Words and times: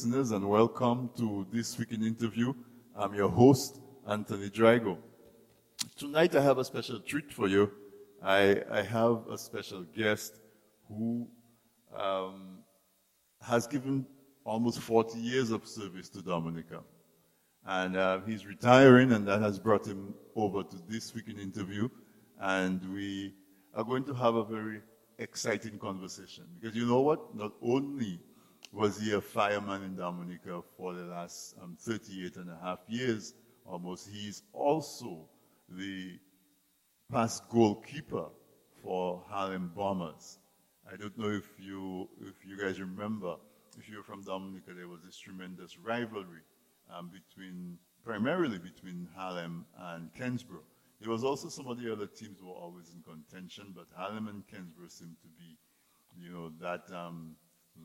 listeners, 0.00 0.30
and 0.30 0.48
welcome 0.48 1.10
to 1.14 1.46
this 1.52 1.78
week 1.78 1.92
in 1.92 2.02
interview. 2.02 2.54
I'm 2.96 3.12
your 3.12 3.28
host, 3.28 3.82
Anthony 4.08 4.48
Drago. 4.48 4.96
Tonight, 5.94 6.34
I 6.34 6.40
have 6.40 6.56
a 6.56 6.64
special 6.64 7.00
treat 7.00 7.30
for 7.30 7.48
you. 7.48 7.70
I, 8.22 8.62
I 8.70 8.80
have 8.80 9.26
a 9.30 9.36
special 9.36 9.82
guest 9.94 10.36
who 10.88 11.28
um, 11.94 12.60
has 13.42 13.66
given 13.66 14.06
almost 14.42 14.78
40 14.78 15.18
years 15.18 15.50
of 15.50 15.68
service 15.68 16.08
to 16.10 16.22
Dominica. 16.22 16.80
And 17.66 17.94
uh, 17.94 18.20
he's 18.26 18.46
retiring, 18.46 19.12
and 19.12 19.28
that 19.28 19.42
has 19.42 19.58
brought 19.58 19.86
him 19.86 20.14
over 20.34 20.62
to 20.62 20.76
this 20.88 21.14
week 21.14 21.28
in 21.28 21.38
interview. 21.38 21.90
And 22.40 22.80
we 22.94 23.34
are 23.74 23.84
going 23.84 24.04
to 24.04 24.14
have 24.14 24.34
a 24.36 24.44
very 24.44 24.80
exciting 25.18 25.78
conversation. 25.78 26.44
Because 26.58 26.74
you 26.74 26.86
know 26.86 27.02
what? 27.02 27.34
Not 27.34 27.52
only 27.60 28.18
was 28.72 29.00
he 29.00 29.12
a 29.12 29.20
fireman 29.20 29.82
in 29.82 29.96
Dominica 29.96 30.62
for 30.76 30.94
the 30.94 31.04
last 31.04 31.56
um, 31.62 31.76
38 31.80 32.36
and 32.36 32.50
a 32.50 32.58
half 32.62 32.78
years 32.88 33.34
almost, 33.66 34.08
he's 34.08 34.42
also 34.52 35.28
the 35.68 36.18
past 37.10 37.48
goalkeeper 37.48 38.26
for 38.82 39.22
Harlem 39.28 39.72
Bombers. 39.74 40.38
I 40.90 40.96
don't 40.96 41.16
know 41.18 41.30
if 41.30 41.48
you, 41.58 42.08
if 42.20 42.34
you 42.46 42.56
guys 42.58 42.80
remember, 42.80 43.36
if 43.78 43.88
you're 43.88 44.02
from 44.02 44.22
Dominica, 44.22 44.72
there 44.74 44.88
was 44.88 45.00
this 45.04 45.16
tremendous 45.16 45.78
rivalry 45.78 46.42
um, 46.92 47.10
between, 47.10 47.78
primarily 48.04 48.58
between 48.58 49.08
Harlem 49.14 49.64
and 49.78 50.12
Kensborough. 50.14 50.64
There 51.00 51.10
was 51.10 51.24
also 51.24 51.48
some 51.48 51.66
of 51.66 51.80
the 51.80 51.90
other 51.90 52.06
teams 52.06 52.38
who 52.40 52.48
were 52.48 52.54
always 52.54 52.92
in 52.94 53.02
contention, 53.02 53.72
but 53.74 53.86
Harlem 53.96 54.28
and 54.28 54.46
Kensborough 54.46 54.90
seemed 54.90 55.16
to 55.22 55.28
be, 55.38 55.56
you 56.20 56.30
know, 56.32 56.52
that 56.60 56.92
um, 56.94 57.36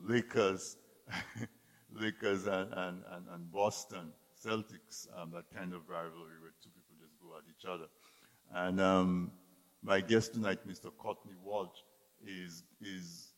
Lakers, 0.04 0.76
Lakers 1.92 2.46
and, 2.46 2.72
and, 2.72 3.02
and, 3.12 3.26
and, 3.32 3.52
Boston 3.52 4.12
Celtics, 4.44 5.06
um, 5.16 5.30
that 5.32 5.44
kind 5.54 5.72
of 5.72 5.88
rivalry 5.88 6.38
where 6.40 6.52
two 6.62 6.70
people 6.70 6.94
just 7.00 7.14
go 7.20 7.36
at 7.36 7.44
each 7.50 7.64
other. 7.64 7.86
And 8.54 8.80
um, 8.80 9.32
my 9.82 10.00
guest 10.00 10.34
tonight, 10.34 10.66
Mr. 10.68 10.90
Courtney 10.96 11.34
Walsh, 11.42 11.78
is, 12.24 12.64
is 12.80 13.32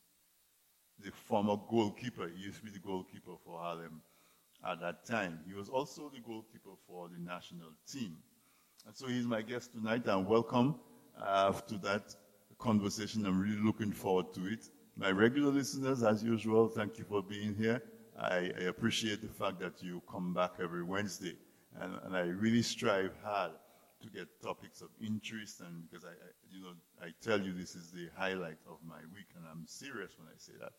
the 1.03 1.11
former 1.11 1.57
goalkeeper. 1.69 2.29
He 2.35 2.43
used 2.43 2.59
to 2.59 2.65
be 2.65 2.71
the 2.71 2.79
goalkeeper 2.79 3.33
for 3.45 3.59
Harlem 3.59 4.01
at 4.67 4.79
that 4.81 5.05
time. 5.05 5.39
He 5.47 5.53
was 5.53 5.69
also 5.69 6.09
the 6.13 6.19
goalkeeper 6.19 6.71
for 6.87 7.07
the 7.07 7.19
national 7.19 7.69
team. 7.91 8.17
And 8.85 8.95
so 8.95 9.07
he's 9.07 9.25
my 9.25 9.41
guest 9.41 9.71
tonight, 9.73 10.07
and 10.07 10.25
welcome 10.27 10.75
uh, 11.21 11.51
to 11.51 11.77
that 11.79 12.15
conversation. 12.57 13.25
I'm 13.25 13.39
really 13.39 13.61
looking 13.61 13.91
forward 13.91 14.33
to 14.33 14.47
it. 14.47 14.69
My 14.99 15.11
regular 15.11 15.49
listeners, 15.49 16.03
as 16.03 16.21
usual, 16.25 16.67
thank 16.67 16.97
you 16.97 17.05
for 17.05 17.23
being 17.23 17.55
here. 17.55 17.81
I, 18.19 18.51
I 18.59 18.63
appreciate 18.63 19.21
the 19.21 19.29
fact 19.29 19.61
that 19.61 19.81
you 19.81 20.01
come 20.11 20.33
back 20.33 20.55
every 20.61 20.83
Wednesday, 20.83 21.37
and, 21.79 21.93
and, 22.03 22.17
I 22.17 22.23
really 22.23 22.61
strive 22.61 23.13
hard 23.23 23.53
to 24.01 24.09
get 24.09 24.27
topics 24.43 24.81
of 24.81 24.89
interest, 25.01 25.61
and 25.61 25.89
because 25.89 26.03
I, 26.03 26.09
I, 26.09 26.31
you 26.51 26.63
know, 26.63 26.73
I 27.01 27.11
tell 27.21 27.39
you 27.39 27.53
this 27.53 27.75
is 27.75 27.91
the 27.91 28.09
highlight 28.17 28.57
of 28.69 28.79
my 28.85 28.99
week, 29.13 29.27
and 29.37 29.45
I'm 29.49 29.65
serious 29.65 30.11
when 30.17 30.27
I 30.27 30.35
say 30.35 30.51
that. 30.59 30.73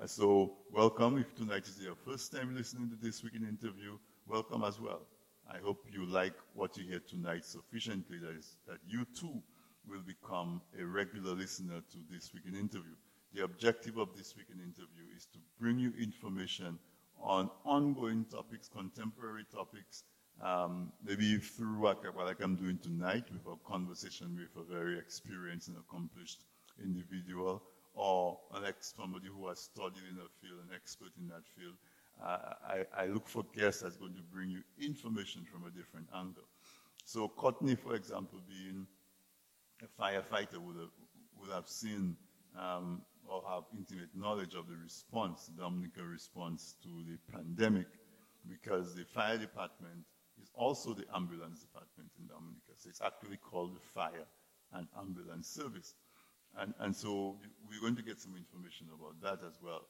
Uh, 0.00 0.06
so 0.06 0.52
welcome. 0.70 1.18
If 1.18 1.34
tonight 1.34 1.66
is 1.66 1.80
your 1.82 1.96
first 1.96 2.30
time 2.30 2.54
listening 2.54 2.88
to 2.90 2.96
this 3.04 3.24
week 3.24 3.34
in 3.34 3.42
interview, 3.42 3.98
welcome 4.28 4.62
as 4.62 4.80
well. 4.80 5.08
I 5.52 5.58
hope 5.58 5.84
you 5.92 6.06
like 6.06 6.34
what 6.54 6.76
you 6.76 6.84
hear 6.86 7.00
tonight 7.00 7.44
sufficiently 7.44 8.18
that, 8.18 8.36
is, 8.38 8.58
that 8.68 8.78
you 8.86 9.04
too 9.06 9.42
will 9.88 10.02
become 10.06 10.62
a 10.80 10.84
regular 10.84 11.34
listener 11.34 11.80
to 11.90 11.98
this 12.12 12.32
week 12.32 12.44
in 12.46 12.54
interview. 12.54 12.94
The 13.32 13.44
objective 13.44 13.96
of 13.96 14.16
this 14.16 14.34
week 14.36 14.46
in 14.52 14.58
interview 14.58 15.04
is 15.16 15.26
to 15.26 15.38
bring 15.60 15.78
you 15.78 15.92
information 16.00 16.78
on 17.22 17.48
ongoing 17.64 18.24
topics, 18.24 18.68
contemporary 18.68 19.44
topics, 19.54 20.02
um, 20.42 20.92
maybe 21.04 21.36
through 21.38 21.78
what, 21.78 22.02
what 22.14 22.26
like 22.26 22.42
I'm 22.42 22.56
doing 22.56 22.78
tonight 22.78 23.24
with 23.30 23.46
a 23.46 23.56
conversation 23.70 24.36
with 24.36 24.64
a 24.64 24.66
very 24.66 24.98
experienced 24.98 25.68
and 25.68 25.76
accomplished 25.76 26.44
individual, 26.82 27.62
or 27.94 28.38
an 28.54 28.64
ex 28.64 28.94
somebody 28.96 29.28
who 29.28 29.46
has 29.48 29.60
studied 29.60 30.02
in 30.10 30.16
a 30.16 30.28
field, 30.40 30.60
an 30.68 30.74
expert 30.74 31.10
in 31.20 31.28
that 31.28 31.46
field. 31.56 31.74
Uh, 32.22 32.54
I, 32.66 33.02
I, 33.02 33.06
look 33.06 33.28
for 33.28 33.44
guests 33.54 33.82
that's 33.82 33.96
going 33.96 34.14
to 34.14 34.22
bring 34.22 34.50
you 34.50 34.62
information 34.80 35.46
from 35.50 35.66
a 35.66 35.70
different 35.70 36.06
angle. 36.14 36.44
So 37.04 37.28
Courtney, 37.28 37.76
for 37.76 37.94
example, 37.94 38.40
being 38.48 38.86
a 39.82 40.02
firefighter, 40.02 40.58
would 40.58 40.76
have, 40.76 40.94
would 41.38 41.50
have 41.50 41.68
seen 41.68 42.16
um, 42.58 43.02
or 43.30 43.42
have 43.48 43.62
intimate 43.76 44.10
knowledge 44.14 44.54
of 44.54 44.66
the 44.68 44.76
response, 44.76 45.46
the 45.46 45.62
Dominica 45.62 46.02
response 46.02 46.74
to 46.82 46.88
the 47.08 47.16
pandemic, 47.32 47.86
because 48.48 48.94
the 48.94 49.04
fire 49.04 49.38
department 49.38 50.04
is 50.42 50.50
also 50.54 50.92
the 50.92 51.04
ambulance 51.14 51.60
department 51.60 52.10
in 52.18 52.26
Dominica. 52.26 52.72
So 52.76 52.88
it's 52.88 53.00
actually 53.00 53.36
called 53.36 53.76
the 53.76 53.80
Fire 53.94 54.26
and 54.72 54.86
Ambulance 54.98 55.48
Service. 55.48 55.94
And, 56.58 56.74
and 56.80 56.94
so 56.94 57.36
we're 57.68 57.80
going 57.80 57.96
to 57.96 58.02
get 58.02 58.20
some 58.20 58.34
information 58.36 58.88
about 58.92 59.20
that 59.22 59.46
as 59.46 59.54
well. 59.62 59.82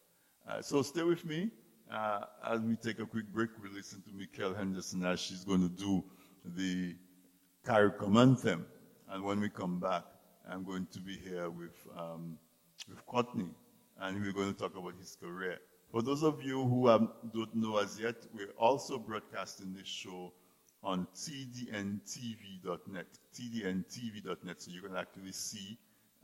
Uh, 0.49 0.61
so 0.61 0.83
stay 0.83 1.03
with 1.03 1.25
me. 1.25 1.51
Uh, 1.91 2.25
as 2.47 2.61
we 2.61 2.77
take 2.77 2.99
a 3.01 3.07
quick 3.07 3.27
break, 3.33 3.51
we 3.63 3.69
listen 3.71 4.03
to 4.03 4.13
Mikel 4.13 4.55
Henderson 4.55 5.05
as 5.05 5.19
she's 5.19 5.45
going 5.45 5.63
to 5.63 5.75
do 5.75 6.05
the 6.45 6.95
CARICOM 7.67 8.21
anthem. 8.21 8.67
And 9.09 9.25
when 9.25 9.41
we 9.41 9.49
come 9.49 9.81
back, 9.81 10.05
I'm 10.49 10.65
going 10.65 10.87
to 10.93 11.01
be 11.01 11.17
here 11.17 11.51
with, 11.51 11.75
um, 11.97 12.39
with 12.89 13.05
Courtney, 13.07 13.49
and 14.01 14.23
we're 14.23 14.33
going 14.33 14.53
to 14.53 14.59
talk 14.59 14.77
about 14.77 14.95
his 14.99 15.17
career. 15.21 15.59
For 15.91 16.03
those 16.03 16.23
of 16.23 16.43
you 16.43 16.65
who 16.65 16.87
have, 16.89 17.09
don't 17.35 17.55
know 17.55 17.79
as 17.79 17.99
yet, 17.99 18.17
we're 18.33 18.53
also 18.59 18.99
broadcasting 18.99 19.75
this 19.75 19.89
show 19.89 20.33
on 20.83 21.07
tdntv.net, 21.15 23.07
tdntv.net, 23.35 24.63
so 24.63 24.71
you 24.71 24.83
can 24.83 24.97
actually 24.97 25.33
see 25.33 25.79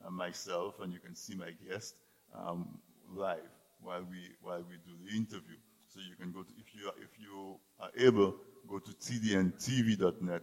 uh, 0.04 0.10
myself 0.10 0.80
and 0.80 0.92
you 0.92 1.00
can 1.00 1.14
see 1.14 1.34
my 1.34 1.50
guest 1.68 1.94
um, 2.34 2.78
live 3.14 3.38
while 3.82 4.04
we 4.10 4.30
while 4.40 4.64
we 4.68 4.76
do 4.86 4.96
the 5.04 5.16
interview. 5.16 5.56
So 5.88 6.00
you 6.00 6.16
can 6.16 6.32
go 6.32 6.42
to 6.42 6.52
if 6.58 6.74
you 6.74 6.88
are, 6.88 6.94
if 7.02 7.18
you 7.18 7.56
are 7.80 7.90
able 7.96 8.36
go 8.68 8.78
to 8.78 8.90
tdntv.net. 8.92 10.42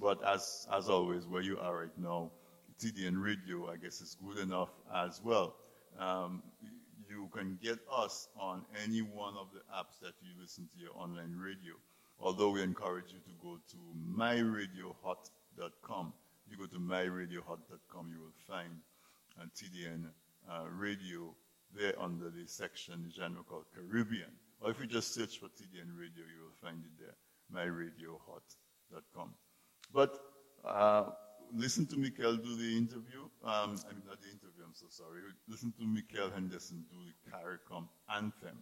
But 0.00 0.24
as 0.24 0.66
as 0.72 0.88
always, 0.88 1.26
where 1.26 1.42
you 1.42 1.58
are 1.58 1.76
right 1.80 1.98
now, 1.98 2.30
TDN 2.78 3.22
Radio, 3.22 3.70
I 3.70 3.76
guess, 3.76 4.00
is 4.00 4.16
good 4.24 4.38
enough 4.38 4.70
as 4.94 5.20
well. 5.22 5.56
Um, 5.98 6.42
you 7.08 7.28
can 7.34 7.58
get 7.62 7.78
us 7.92 8.28
on 8.38 8.64
any 8.84 9.00
one 9.00 9.34
of 9.36 9.48
the 9.52 9.60
apps 9.74 9.98
that 10.00 10.14
you 10.22 10.30
listen 10.40 10.68
to 10.74 10.80
your 10.80 10.92
online 10.94 11.36
radio. 11.36 11.74
Although 12.20 12.50
we 12.50 12.62
encourage 12.62 13.12
you 13.12 13.18
to 13.18 13.32
go 13.42 13.58
to 13.70 13.76
myradiohot.com. 14.16 16.12
You 16.50 16.56
go 16.56 16.66
to 16.66 16.78
myradiohot.com, 16.78 18.08
you 18.10 18.20
will 18.20 18.32
find 18.46 18.80
uh, 19.38 19.44
TDN 19.54 20.04
uh, 20.50 20.64
radio 20.70 21.34
there 21.74 21.94
under 22.00 22.30
the 22.30 22.46
section 22.46 23.12
genre 23.16 23.42
called 23.42 23.66
Caribbean. 23.74 24.32
Or 24.60 24.70
if 24.70 24.80
you 24.80 24.86
just 24.86 25.14
search 25.14 25.38
for 25.38 25.46
TDN 25.46 25.98
radio, 25.98 26.24
you 26.24 26.42
will 26.44 26.56
find 26.62 26.84
it 26.84 26.90
there, 26.98 27.16
myradiohot.com. 27.52 29.34
But 29.92 30.20
uh, 30.64 31.10
listen 31.54 31.86
to 31.86 31.96
Mikel 31.96 32.36
do 32.36 32.56
the 32.56 32.76
interview. 32.76 33.22
Um, 33.44 33.76
I 33.88 33.92
mean, 33.92 34.02
not 34.06 34.20
the 34.20 34.28
interview, 34.28 34.64
I'm 34.64 34.74
so 34.74 34.86
sorry. 34.88 35.20
Listen 35.48 35.72
to 35.78 35.86
Mikel 35.86 36.30
Henderson 36.30 36.84
do 36.90 36.96
the 37.06 37.30
CARICOM 37.30 37.88
anthem. 38.14 38.58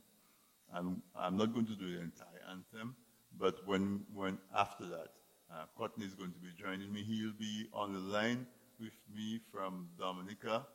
And 0.73 1.00
I'm 1.17 1.37
not 1.37 1.53
going 1.55 1.67
to 1.67 1.77
do 1.77 1.97
the 1.97 2.03
entire 2.03 2.43
anthem, 2.50 2.97
but 3.38 3.67
when, 3.67 4.00
when 4.12 4.38
after 4.56 4.85
that, 4.87 5.09
uh, 5.53 5.65
Courtney 5.77 6.05
is 6.05 6.15
going 6.15 6.33
to 6.33 6.38
be 6.41 6.49
joining 6.61 6.93
me. 6.93 7.05
He'll 7.05 7.38
be 7.38 7.69
on 7.73 7.93
the 7.93 8.00
line 8.00 8.47
with 8.81 8.97
me 9.15 9.41
from 9.53 9.88
Dominica 9.99 10.67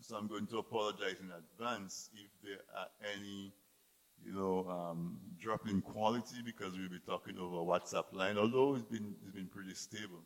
so 0.00 0.16
I'm 0.16 0.26
going 0.26 0.46
to 0.48 0.58
apologize 0.58 1.16
in 1.20 1.30
advance 1.32 2.10
if 2.14 2.30
there 2.42 2.60
are 2.76 2.88
any, 3.14 3.52
you 4.24 4.32
know, 4.32 4.66
um, 4.68 5.18
drop 5.40 5.68
in 5.68 5.80
quality 5.80 6.36
because 6.44 6.72
we'll 6.76 6.88
be 6.88 7.00
talking 7.06 7.38
over 7.38 7.56
WhatsApp 7.56 8.12
line, 8.12 8.38
although 8.38 8.74
it's 8.74 8.84
been, 8.84 9.14
it's 9.22 9.34
been 9.34 9.46
pretty 9.48 9.74
stable. 9.74 10.22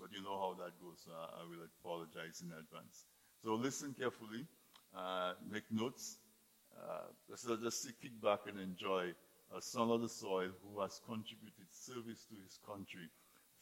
But 0.00 0.10
you 0.12 0.22
know 0.22 0.38
how 0.38 0.56
that 0.62 0.72
goes, 0.80 1.02
so 1.04 1.12
I 1.12 1.44
will 1.44 1.64
apologize 1.80 2.42
in 2.42 2.52
advance. 2.52 3.04
So 3.42 3.54
listen 3.54 3.94
carefully, 3.98 4.46
uh, 4.96 5.34
make 5.50 5.64
notes. 5.70 6.18
Uh, 6.76 7.08
let's 7.28 7.44
just 7.44 7.86
kick 8.00 8.20
back 8.22 8.40
and 8.46 8.58
enjoy 8.60 9.12
a 9.56 9.60
son 9.60 9.90
of 9.90 10.02
the 10.02 10.08
soil 10.08 10.50
who 10.62 10.80
has 10.80 11.00
contributed 11.06 11.66
service 11.70 12.24
to 12.28 12.36
his 12.42 12.58
country 12.66 13.08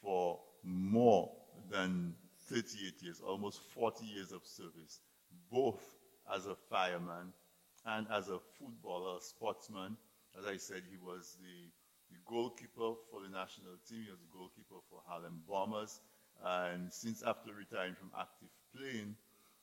for 0.02 0.38
more 0.62 1.30
than 1.70 2.14
38 2.48 3.02
years, 3.02 3.20
almost 3.20 3.60
40 3.74 4.04
years 4.04 4.32
of 4.32 4.44
service 4.44 5.00
both 5.50 5.80
as 6.34 6.46
a 6.46 6.54
fireman 6.68 7.32
and 7.84 8.06
as 8.12 8.28
a 8.28 8.38
footballer, 8.58 9.18
a 9.18 9.20
sportsman. 9.20 9.96
As 10.38 10.46
I 10.46 10.56
said, 10.56 10.82
he 10.90 10.96
was 10.98 11.36
the, 11.40 11.70
the 12.10 12.18
goalkeeper 12.26 12.94
for 13.10 13.22
the 13.22 13.28
national 13.28 13.78
team. 13.88 14.04
He 14.04 14.10
was 14.10 14.20
the 14.20 14.36
goalkeeper 14.36 14.80
for 14.90 15.02
Harlem 15.06 15.40
Bombers. 15.48 16.00
And 16.44 16.92
since 16.92 17.22
after 17.22 17.52
retiring 17.52 17.94
from 17.94 18.10
active 18.18 18.48
playing, 18.76 19.16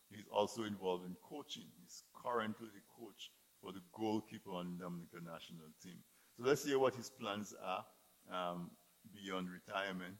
he's 0.10 0.26
also 0.32 0.64
involved 0.64 1.06
in 1.06 1.16
coaching. 1.28 1.66
He's 1.82 2.04
currently 2.24 2.68
the 2.68 2.82
coach 3.00 3.32
for 3.62 3.72
the 3.72 3.82
goalkeeper 3.94 4.52
on 4.52 4.78
the 4.78 4.84
Dominican 4.84 5.26
national 5.26 5.68
team. 5.82 5.98
So 6.38 6.44
let's 6.46 6.66
hear 6.66 6.80
what 6.80 6.96
his 6.96 7.10
plans 7.10 7.54
are 7.64 7.86
um, 8.32 8.72
beyond 9.14 9.48
retirement. 9.50 10.16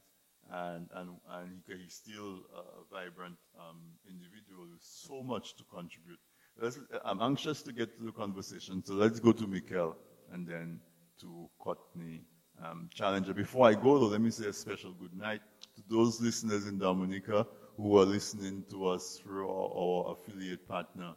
And, 0.50 0.88
and, 0.94 1.10
and 1.30 1.62
he, 1.66 1.74
he's 1.82 1.94
still 1.94 2.40
a 2.54 2.94
vibrant 2.94 3.36
um, 3.58 3.80
individual 4.08 4.68
with 4.70 4.82
so 4.82 5.22
much 5.22 5.56
to 5.56 5.64
contribute. 5.64 6.18
Let's, 6.60 6.78
I'm 7.04 7.20
anxious 7.20 7.62
to 7.62 7.72
get 7.72 7.96
to 7.96 8.04
the 8.04 8.12
conversation, 8.12 8.84
so 8.84 8.94
let's 8.94 9.18
go 9.18 9.32
to 9.32 9.46
Mikel 9.46 9.96
and 10.32 10.46
then 10.46 10.80
to 11.20 11.48
Courtney 11.58 12.22
um, 12.62 12.88
Challenger. 12.92 13.34
Before 13.34 13.66
I 13.68 13.74
go, 13.74 13.98
though, 13.98 14.06
let 14.06 14.20
me 14.20 14.30
say 14.30 14.46
a 14.46 14.52
special 14.52 14.92
good 14.92 15.16
night 15.16 15.40
to 15.76 15.82
those 15.88 16.20
listeners 16.20 16.66
in 16.66 16.78
Dominica 16.78 17.46
who 17.76 17.98
are 17.98 18.04
listening 18.04 18.64
to 18.70 18.88
us 18.88 19.20
through 19.22 19.48
our, 19.48 19.70
our 19.76 20.12
affiliate 20.12 20.66
partner, 20.68 21.14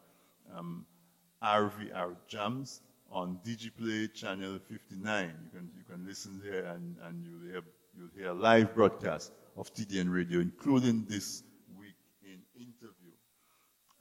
um, 0.56 0.86
RVR 1.44 2.16
Jams 2.28 2.82
on 3.12 3.40
DigiPlay 3.46 4.14
channel 4.14 4.60
59. 4.68 5.34
You 5.44 5.60
can, 5.60 5.70
you 5.78 5.84
can 5.84 6.06
listen 6.06 6.42
there 6.44 6.66
and, 6.66 6.96
and 7.04 7.24
you'll, 7.24 7.52
hear, 7.52 7.62
you'll 7.96 8.10
hear 8.16 8.34
live 8.34 8.74
broadcast 8.74 9.32
of 9.56 9.74
TDN 9.74 10.12
Radio, 10.12 10.40
including 10.40 11.06
this 11.08 11.44
week 11.78 11.96
in 12.24 12.40
interview. 12.56 13.12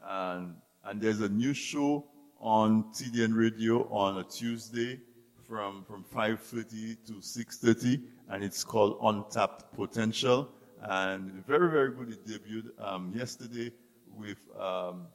And, 0.03 0.55
and 0.85 1.01
there's 1.01 1.21
a 1.21 1.29
new 1.29 1.55
show 1.55 2.07
on 2.41 2.85
TDN 2.93 3.37
Radio 3.37 3.89
on 3.91 4.19
a 4.19 4.25
Tuesday 4.25 5.01
from, 5.49 5.85
from 5.85 6.05
5.30 6.05 6.97
to 7.07 7.13
6.30, 7.15 8.03
and 8.31 8.43
it's 8.43 8.65
called 8.65 8.99
Untapped 9.03 9.73
Potential. 9.75 10.49
And 10.83 11.45
very, 11.47 11.71
very 11.71 11.93
good. 11.93 12.11
It 12.13 12.27
debuted 12.27 12.71
um, 12.79 13.13
yesterday 13.15 13.73
with 14.17 14.39
um, 14.59 15.07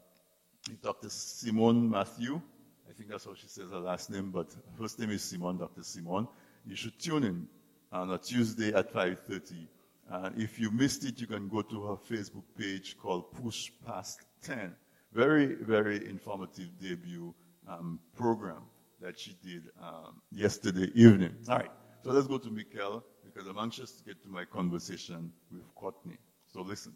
Dr. 0.82 1.10
Simone 1.10 1.90
Matthew. 1.90 2.42
I 2.90 2.94
think 2.94 3.10
that's 3.10 3.26
how 3.26 3.34
she 3.36 3.48
says 3.48 3.72
her 3.72 3.80
last 3.80 4.10
name, 4.10 4.32
but 4.32 4.52
her 4.54 4.78
first 4.80 5.00
name 5.00 5.12
is 5.12 5.24
Simone, 5.24 5.58
Dr. 5.58 5.84
Simone. 5.84 6.28
You 6.66 6.76
should 6.76 6.98
tune 7.00 7.24
in 7.24 7.48
on 7.92 8.12
a 8.12 8.18
Tuesday 8.18 8.74
at 8.74 8.94
5.30. 8.94 9.68
And 10.10 10.42
if 10.42 10.60
you 10.60 10.72
missed 10.72 11.06
it, 11.06 11.20
you 11.22 11.28
can 11.28 11.48
go 11.48 11.62
to 11.62 11.84
her 11.86 11.96
Facebook 11.96 12.44
page 12.58 12.98
called 12.98 13.32
Push 13.32 13.72
Past 13.86 14.22
10. 14.44 14.76
Very, 15.14 15.56
very 15.56 16.10
informative 16.10 16.70
debut 16.80 17.34
um, 17.68 18.00
program 18.16 18.62
that 19.02 19.20
she 19.20 19.36
did 19.44 19.64
um, 19.82 20.22
yesterday 20.32 20.90
evening. 20.94 21.36
All 21.50 21.58
right, 21.58 21.72
so 22.04 22.12
let's 22.12 22.28
go 22.28 22.38
to 22.38 22.50
Mikel 22.50 23.04
because 23.26 23.48
I'm 23.48 23.58
anxious 23.58 23.92
to 23.94 24.04
get 24.04 24.22
to 24.24 24.30
my 24.30 24.46
conversation 24.46 25.32
with 25.52 25.64
Courtney. 25.76 26.18
So 26.48 26.62
listen. 26.62 26.94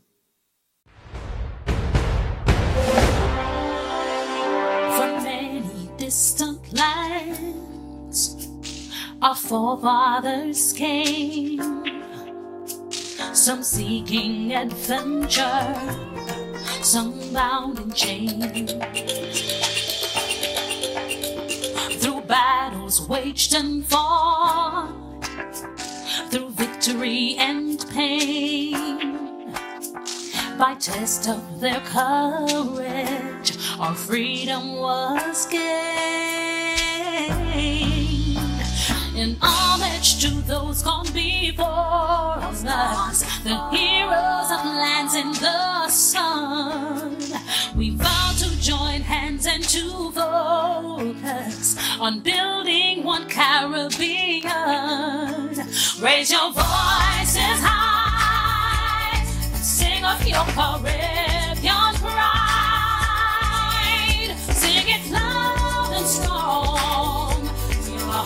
From 4.98 5.24
many 5.24 5.90
distant 5.98 6.74
lands, 6.74 8.48
our 9.22 9.36
forefathers 9.36 10.74
came. 10.74 11.84
Some 13.34 13.64
seeking 13.64 14.54
adventure, 14.54 15.76
some 16.82 17.34
bound 17.34 17.80
in 17.80 17.92
chains. 17.92 19.75
Battles 22.96 23.10
waged 23.10 23.54
and 23.54 23.86
fought 23.86 24.90
through 26.30 26.50
victory 26.52 27.36
and 27.38 27.86
pain. 27.92 29.54
By 30.58 30.76
test 30.80 31.28
of 31.28 31.60
their 31.60 31.82
courage, 31.82 33.58
our 33.80 33.96
freedom 33.96 34.78
was 34.78 35.46
gained. 35.48 35.66
In 39.16 39.38
homage 39.42 40.22
to 40.22 40.30
those 40.42 40.82
gone 40.84 41.12
before 41.14 42.38
us, 42.40 42.62
the 43.44 43.70
heroes 43.72 44.52
of 44.52 44.66
lands 44.66 45.16
in 45.16 45.32
the 45.34 45.90
sun, 45.90 47.18
join 48.66 49.02
hands 49.02 49.46
and 49.46 49.64
to 49.64 50.12
focus 50.12 51.78
on 52.00 52.20
building 52.22 53.04
one 53.04 53.30
Caribbean. 53.30 54.50
Raise 56.02 56.32
your 56.32 56.52
voices 56.52 57.60
high 57.62 59.24
sing 59.62 60.04
of 60.04 60.28
your 60.28 60.44
Caribbean 60.58 61.94
pride. 62.02 62.66
Sing 64.50 64.88
it 64.88 65.12
loud 65.12 65.94
and 65.94 66.08
strong. 66.08 67.48
Feel 67.84 68.10
our 68.10 68.26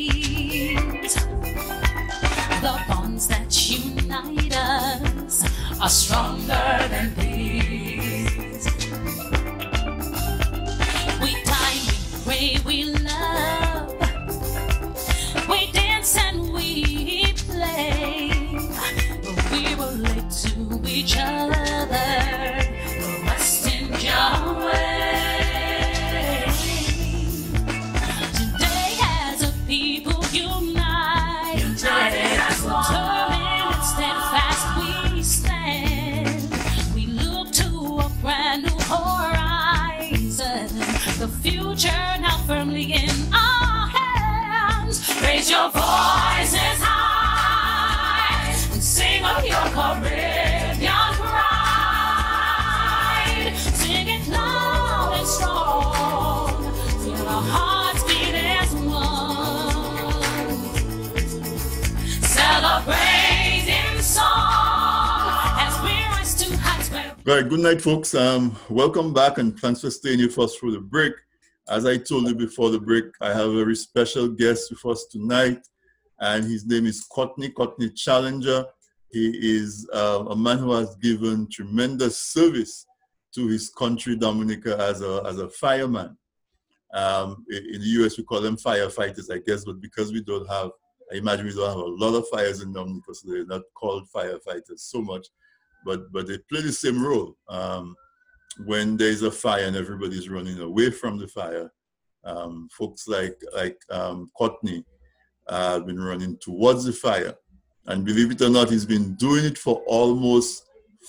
the 2.61 2.79
bonds 2.87 3.27
that 3.27 3.69
unite 3.69 4.55
us 4.57 5.43
are 5.79 5.87
stronger 5.89 6.87
than 6.89 7.13
these. 7.13 8.65
We 11.21 11.43
dine, 11.43 11.85
we 11.85 11.95
pray, 12.25 12.57
we 12.65 12.83
love. 12.85 13.93
We 15.47 15.71
dance 15.73 16.17
and 16.17 16.51
we 16.51 17.33
play. 17.33 18.31
But 19.23 19.51
we 19.51 19.75
relate 19.75 20.31
to 20.31 20.81
each 20.87 21.17
other. 21.19 22.20
Rest 24.21 24.43
in 24.43 24.50
right, 67.35 67.47
good 67.47 67.59
night, 67.59 67.81
folks. 67.81 68.13
Um, 68.13 68.57
welcome 68.69 69.13
back, 69.13 69.37
and 69.37 69.57
thanks 69.57 69.81
for 69.81 69.89
staying 69.89 70.19
with 70.19 70.37
us 70.37 70.55
through 70.55 70.71
the 70.71 70.81
break. 70.81 71.13
As 71.69 71.85
I 71.85 71.97
told 71.97 72.27
you 72.27 72.35
before 72.35 72.71
the 72.71 72.79
break, 72.79 73.05
I 73.21 73.29
have 73.29 73.49
a 73.49 73.55
very 73.55 73.75
special 73.75 74.27
guest 74.27 74.69
with 74.69 74.85
us 74.85 75.05
tonight, 75.05 75.65
and 76.19 76.43
his 76.43 76.65
name 76.65 76.85
is 76.85 77.03
Courtney, 77.03 77.49
Courtney 77.49 77.89
Challenger. 77.91 78.65
He 79.11 79.29
is 79.59 79.87
uh, 79.93 80.25
a 80.29 80.35
man 80.35 80.57
who 80.57 80.73
has 80.73 80.95
given 80.97 81.47
tremendous 81.49 82.17
service 82.17 82.85
to 83.35 83.47
his 83.47 83.69
country, 83.69 84.17
Dominica, 84.17 84.77
as 84.77 85.01
a, 85.01 85.23
as 85.25 85.39
a 85.39 85.47
fireman. 85.49 86.17
Um, 86.93 87.45
in 87.49 87.79
the 87.79 88.03
US, 88.03 88.17
we 88.17 88.25
call 88.25 88.41
them 88.41 88.57
firefighters, 88.57 89.33
I 89.33 89.37
guess, 89.37 89.63
but 89.63 89.79
because 89.79 90.11
we 90.11 90.21
don't 90.21 90.49
have, 90.49 90.71
I 91.13 91.15
imagine 91.15 91.45
we 91.45 91.53
don't 91.53 91.69
have 91.69 91.77
a 91.77 92.05
lot 92.05 92.13
of 92.13 92.27
fires 92.27 92.61
in 92.61 92.73
Dominica, 92.73 93.13
so 93.13 93.29
they're 93.29 93.45
not 93.45 93.61
called 93.73 94.09
firefighters 94.13 94.79
so 94.79 95.01
much, 95.01 95.27
but, 95.85 96.11
but 96.11 96.27
they 96.27 96.37
play 96.49 96.61
the 96.61 96.71
same 96.71 97.03
role. 97.03 97.35
Um, 97.49 97.95
when 98.65 98.97
there's 98.97 99.21
a 99.21 99.31
fire 99.31 99.65
and 99.65 99.75
everybody's 99.75 100.29
running 100.29 100.59
away 100.59 100.91
from 100.91 101.17
the 101.17 101.27
fire, 101.27 101.71
um, 102.23 102.69
folks 102.71 103.07
like, 103.07 103.41
like 103.55 103.77
um, 103.89 104.29
Courtney 104.37 104.83
uh, 105.47 105.73
have 105.73 105.87
been 105.87 106.01
running 106.01 106.37
towards 106.41 106.85
the 106.85 106.93
fire. 106.93 107.33
And 107.87 108.05
believe 108.05 108.31
it 108.31 108.41
or 108.41 108.49
not, 108.49 108.69
he's 108.69 108.85
been 108.85 109.15
doing 109.15 109.45
it 109.45 109.57
for 109.57 109.81
almost 109.87 110.65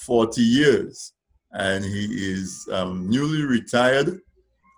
40 0.06 0.40
years. 0.40 1.12
And 1.52 1.84
he 1.84 2.06
is 2.32 2.66
um, 2.72 3.10
newly 3.10 3.42
retired. 3.42 4.20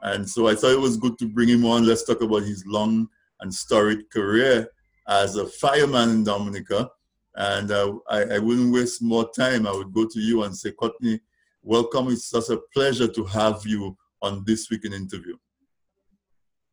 And 0.02 0.28
so 0.28 0.48
I 0.48 0.54
thought 0.54 0.72
it 0.72 0.80
was 0.80 0.96
good 0.96 1.18
to 1.18 1.28
bring 1.28 1.48
him 1.48 1.64
on. 1.64 1.86
Let's 1.86 2.04
talk 2.04 2.20
about 2.20 2.42
his 2.42 2.64
long 2.66 3.08
and 3.40 3.54
storied 3.54 4.10
career 4.10 4.68
as 5.08 5.36
a 5.36 5.46
fireman 5.46 6.10
in 6.10 6.24
Dominica. 6.24 6.90
And 7.36 7.70
uh, 7.70 7.94
I, 8.08 8.22
I, 8.22 8.38
wouldn't 8.38 8.72
waste 8.72 9.02
more 9.02 9.28
time. 9.36 9.66
I 9.66 9.72
would 9.72 9.92
go 9.92 10.06
to 10.06 10.20
you 10.20 10.44
and 10.44 10.56
say, 10.56 10.70
Courtney, 10.70 11.20
welcome. 11.62 12.08
It's 12.08 12.26
such 12.26 12.48
a 12.50 12.60
pleasure 12.72 13.08
to 13.08 13.24
have 13.24 13.62
you 13.66 13.96
on 14.22 14.44
this 14.46 14.70
week 14.70 14.84
in 14.84 14.92
interview. 14.92 15.36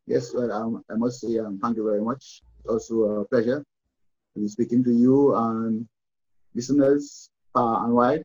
Yes, 0.06 0.34
well, 0.36 0.52
um, 0.52 0.84
I 0.90 0.96
must 0.96 1.22
say 1.22 1.40
um, 1.40 1.60
thank 1.62 1.78
you 1.78 1.84
very 1.84 2.02
much. 2.02 2.44
It's 2.60 2.70
also 2.70 3.22
a 3.22 3.26
pleasure 3.26 3.64
to 4.34 4.40
be 4.40 4.48
speaking 4.48 4.84
to 4.84 4.92
you 4.92 5.36
and 5.36 5.88
listeners 6.54 7.30
far 7.54 7.86
and 7.86 7.94
wide. 7.94 8.24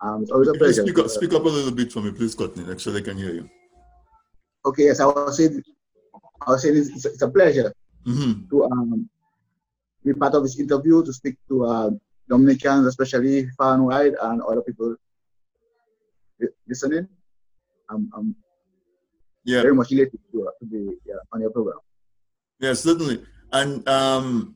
Um, 0.00 0.22
it's 0.22 0.30
always 0.30 0.48
a 0.48 0.54
pleasure. 0.54 0.82
Speak 0.82 0.98
up, 0.98 1.08
speak 1.08 1.32
up 1.34 1.44
a 1.44 1.48
little 1.48 1.72
bit 1.72 1.92
for 1.92 2.00
me, 2.00 2.12
please, 2.12 2.34
Courtney. 2.34 2.70
Actually, 2.70 3.00
I 3.00 3.04
can 3.04 3.18
hear 3.18 3.34
you. 3.34 3.50
Okay, 4.64 4.84
yes, 4.84 5.00
I 5.00 5.06
was 5.06 5.36
saying, 5.36 5.62
I 6.46 6.50
was 6.50 6.62
saying 6.62 6.76
it's, 6.76 7.04
it's 7.04 7.22
a 7.22 7.30
pleasure 7.30 7.72
mm-hmm. 8.06 8.48
to 8.48 8.64
um, 8.64 9.08
be 10.04 10.14
part 10.14 10.34
of 10.34 10.42
this 10.42 10.58
interview 10.58 11.04
to 11.04 11.12
speak 11.12 11.36
to 11.48 11.64
uh, 11.66 11.90
Dominicans, 12.28 12.86
especially 12.86 13.48
far 13.58 13.74
and 13.74 13.86
wide, 13.86 14.14
and 14.20 14.42
other 14.42 14.62
people 14.62 14.96
listening. 16.66 17.08
I'm, 17.90 18.10
I'm 18.14 18.36
yeah. 19.44 19.62
very 19.62 19.74
much 19.74 19.92
elated 19.92 20.20
to, 20.32 20.48
uh, 20.48 20.50
to 20.60 20.66
be 20.66 20.96
yeah, 21.04 21.14
on 21.32 21.40
your 21.40 21.50
program. 21.50 21.78
Yeah, 22.60 22.74
certainly. 22.74 23.24
And 23.52 23.86
um, 23.88 24.54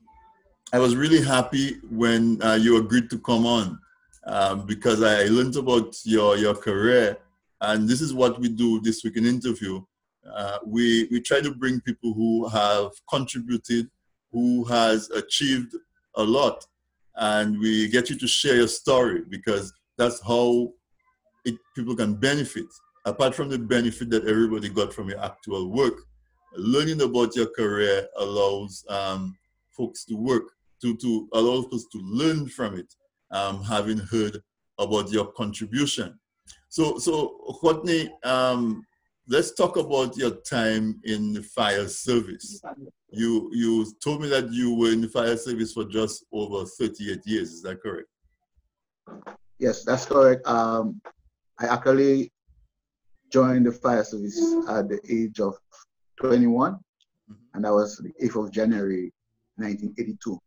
I 0.71 0.79
was 0.79 0.95
really 0.95 1.21
happy 1.21 1.77
when 1.89 2.41
uh, 2.41 2.55
you 2.55 2.77
agreed 2.77 3.09
to 3.09 3.19
come 3.19 3.45
on 3.45 3.79
um, 4.25 4.65
because 4.65 5.03
I 5.03 5.25
learned 5.25 5.55
about 5.57 5.95
your, 6.03 6.37
your 6.37 6.55
career. 6.55 7.17
And 7.61 7.87
this 7.87 8.01
is 8.01 8.13
what 8.13 8.39
we 8.39 8.49
do 8.49 8.79
this 8.81 9.03
week 9.03 9.17
in 9.17 9.25
interview. 9.25 9.83
Uh, 10.33 10.57
we, 10.65 11.07
we 11.11 11.21
try 11.21 11.41
to 11.41 11.53
bring 11.53 11.81
people 11.81 12.13
who 12.13 12.47
have 12.49 12.91
contributed, 13.09 13.89
who 14.35 14.65
has 14.65 15.09
achieved 15.11 15.73
a 16.15 16.23
lot, 16.23 16.65
and 17.15 17.57
we 17.57 17.87
get 17.87 18.09
you 18.09 18.17
to 18.17 18.27
share 18.27 18.57
your 18.57 18.67
story 18.67 19.21
because 19.29 19.71
that's 19.97 20.21
how 20.27 20.73
it, 21.45 21.55
people 21.73 21.95
can 21.95 22.15
benefit. 22.15 22.65
Apart 23.05 23.33
from 23.33 23.47
the 23.47 23.57
benefit 23.57 24.09
that 24.09 24.27
everybody 24.27 24.67
got 24.67 24.91
from 24.93 25.07
your 25.07 25.23
actual 25.23 25.71
work, 25.71 25.93
learning 26.57 27.01
about 27.01 27.33
your 27.33 27.47
career 27.47 28.05
allows 28.17 28.83
um, 28.89 29.37
folks 29.71 30.03
to 30.03 30.15
work, 30.15 30.43
to, 30.81 30.97
to 30.97 31.29
allow 31.31 31.61
us 31.71 31.85
to 31.93 31.99
learn 31.99 32.45
from 32.49 32.77
it, 32.77 32.93
um, 33.31 33.63
having 33.63 33.99
heard 33.99 34.37
about 34.79 35.13
your 35.13 35.27
contribution. 35.31 36.19
So, 36.67 36.97
so 36.97 37.37
Courtney, 37.61 38.11
um, 38.25 38.85
let's 39.29 39.53
talk 39.53 39.77
about 39.77 40.17
your 40.17 40.31
time 40.31 40.99
in 41.05 41.31
the 41.31 41.43
fire 41.43 41.87
service. 41.87 42.61
You 43.15 43.49
you 43.53 43.85
told 44.03 44.21
me 44.21 44.29
that 44.29 44.51
you 44.51 44.75
were 44.75 44.91
in 44.91 45.01
the 45.01 45.07
fire 45.07 45.37
service 45.37 45.73
for 45.73 45.85
just 45.85 46.25
over 46.31 46.65
38 46.65 47.21
years. 47.25 47.51
Is 47.51 47.61
that 47.63 47.81
correct? 47.81 48.07
Yes, 49.59 49.83
that's 49.83 50.05
correct. 50.05 50.45
Um, 50.47 51.01
I 51.59 51.67
actually 51.67 52.31
joined 53.31 53.65
the 53.65 53.71
fire 53.71 54.03
service 54.03 54.39
at 54.69 54.89
the 54.89 54.99
age 55.09 55.39
of 55.39 55.55
21, 56.21 56.73
mm-hmm. 56.73 57.33
and 57.53 57.65
that 57.65 57.73
was 57.73 57.97
the 57.97 58.11
8th 58.25 58.45
of 58.45 58.51
January 58.51 59.11
1982. 59.55 60.39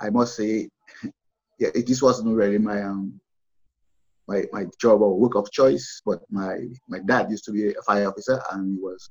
I 0.00 0.10
must 0.10 0.36
say, 0.36 0.68
yeah, 1.58 1.68
it, 1.74 1.86
this 1.86 2.02
wasn't 2.02 2.34
really 2.34 2.58
my 2.58 2.82
um, 2.82 3.20
my, 4.28 4.44
my 4.52 4.66
job 4.78 5.00
or 5.00 5.18
work 5.18 5.34
of 5.34 5.50
choice, 5.50 6.02
but 6.04 6.20
my, 6.30 6.58
my 6.86 6.98
dad 7.00 7.30
used 7.30 7.44
to 7.46 7.52
be 7.52 7.70
a 7.70 7.82
fire 7.82 8.08
officer 8.08 8.40
and 8.52 8.76
he 8.76 8.78
was 8.80 9.10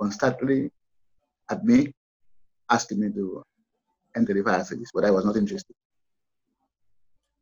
constantly 0.00 0.70
at 1.50 1.64
me 1.64 1.92
asking 2.70 3.00
me 3.00 3.10
to 3.12 3.42
enter 4.16 4.34
the 4.34 4.42
fire 4.42 4.64
service, 4.64 4.90
but 4.94 5.04
I 5.04 5.10
was 5.10 5.24
not 5.24 5.36
interested. 5.36 5.74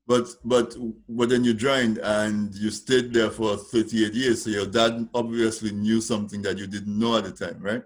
But 0.07 0.29
but 0.45 0.75
but 1.09 1.29
then 1.29 1.45
you 1.45 1.55
joined 1.55 1.99
and 1.99 2.53
you 2.55 2.71
stayed 2.71 3.13
there 3.13 3.31
for 3.31 3.57
38 3.57 4.13
years. 4.13 4.43
So 4.43 4.51
your 4.51 4.67
dad 4.67 5.09
obviously 5.15 5.71
knew 5.73 6.01
something 6.01 6.43
that 6.43 6.59
you 6.59 6.67
didn't 6.67 6.99
know 6.99 7.17
at 7.17 7.25
the 7.25 7.33
time, 7.33 7.61
right? 7.61 7.83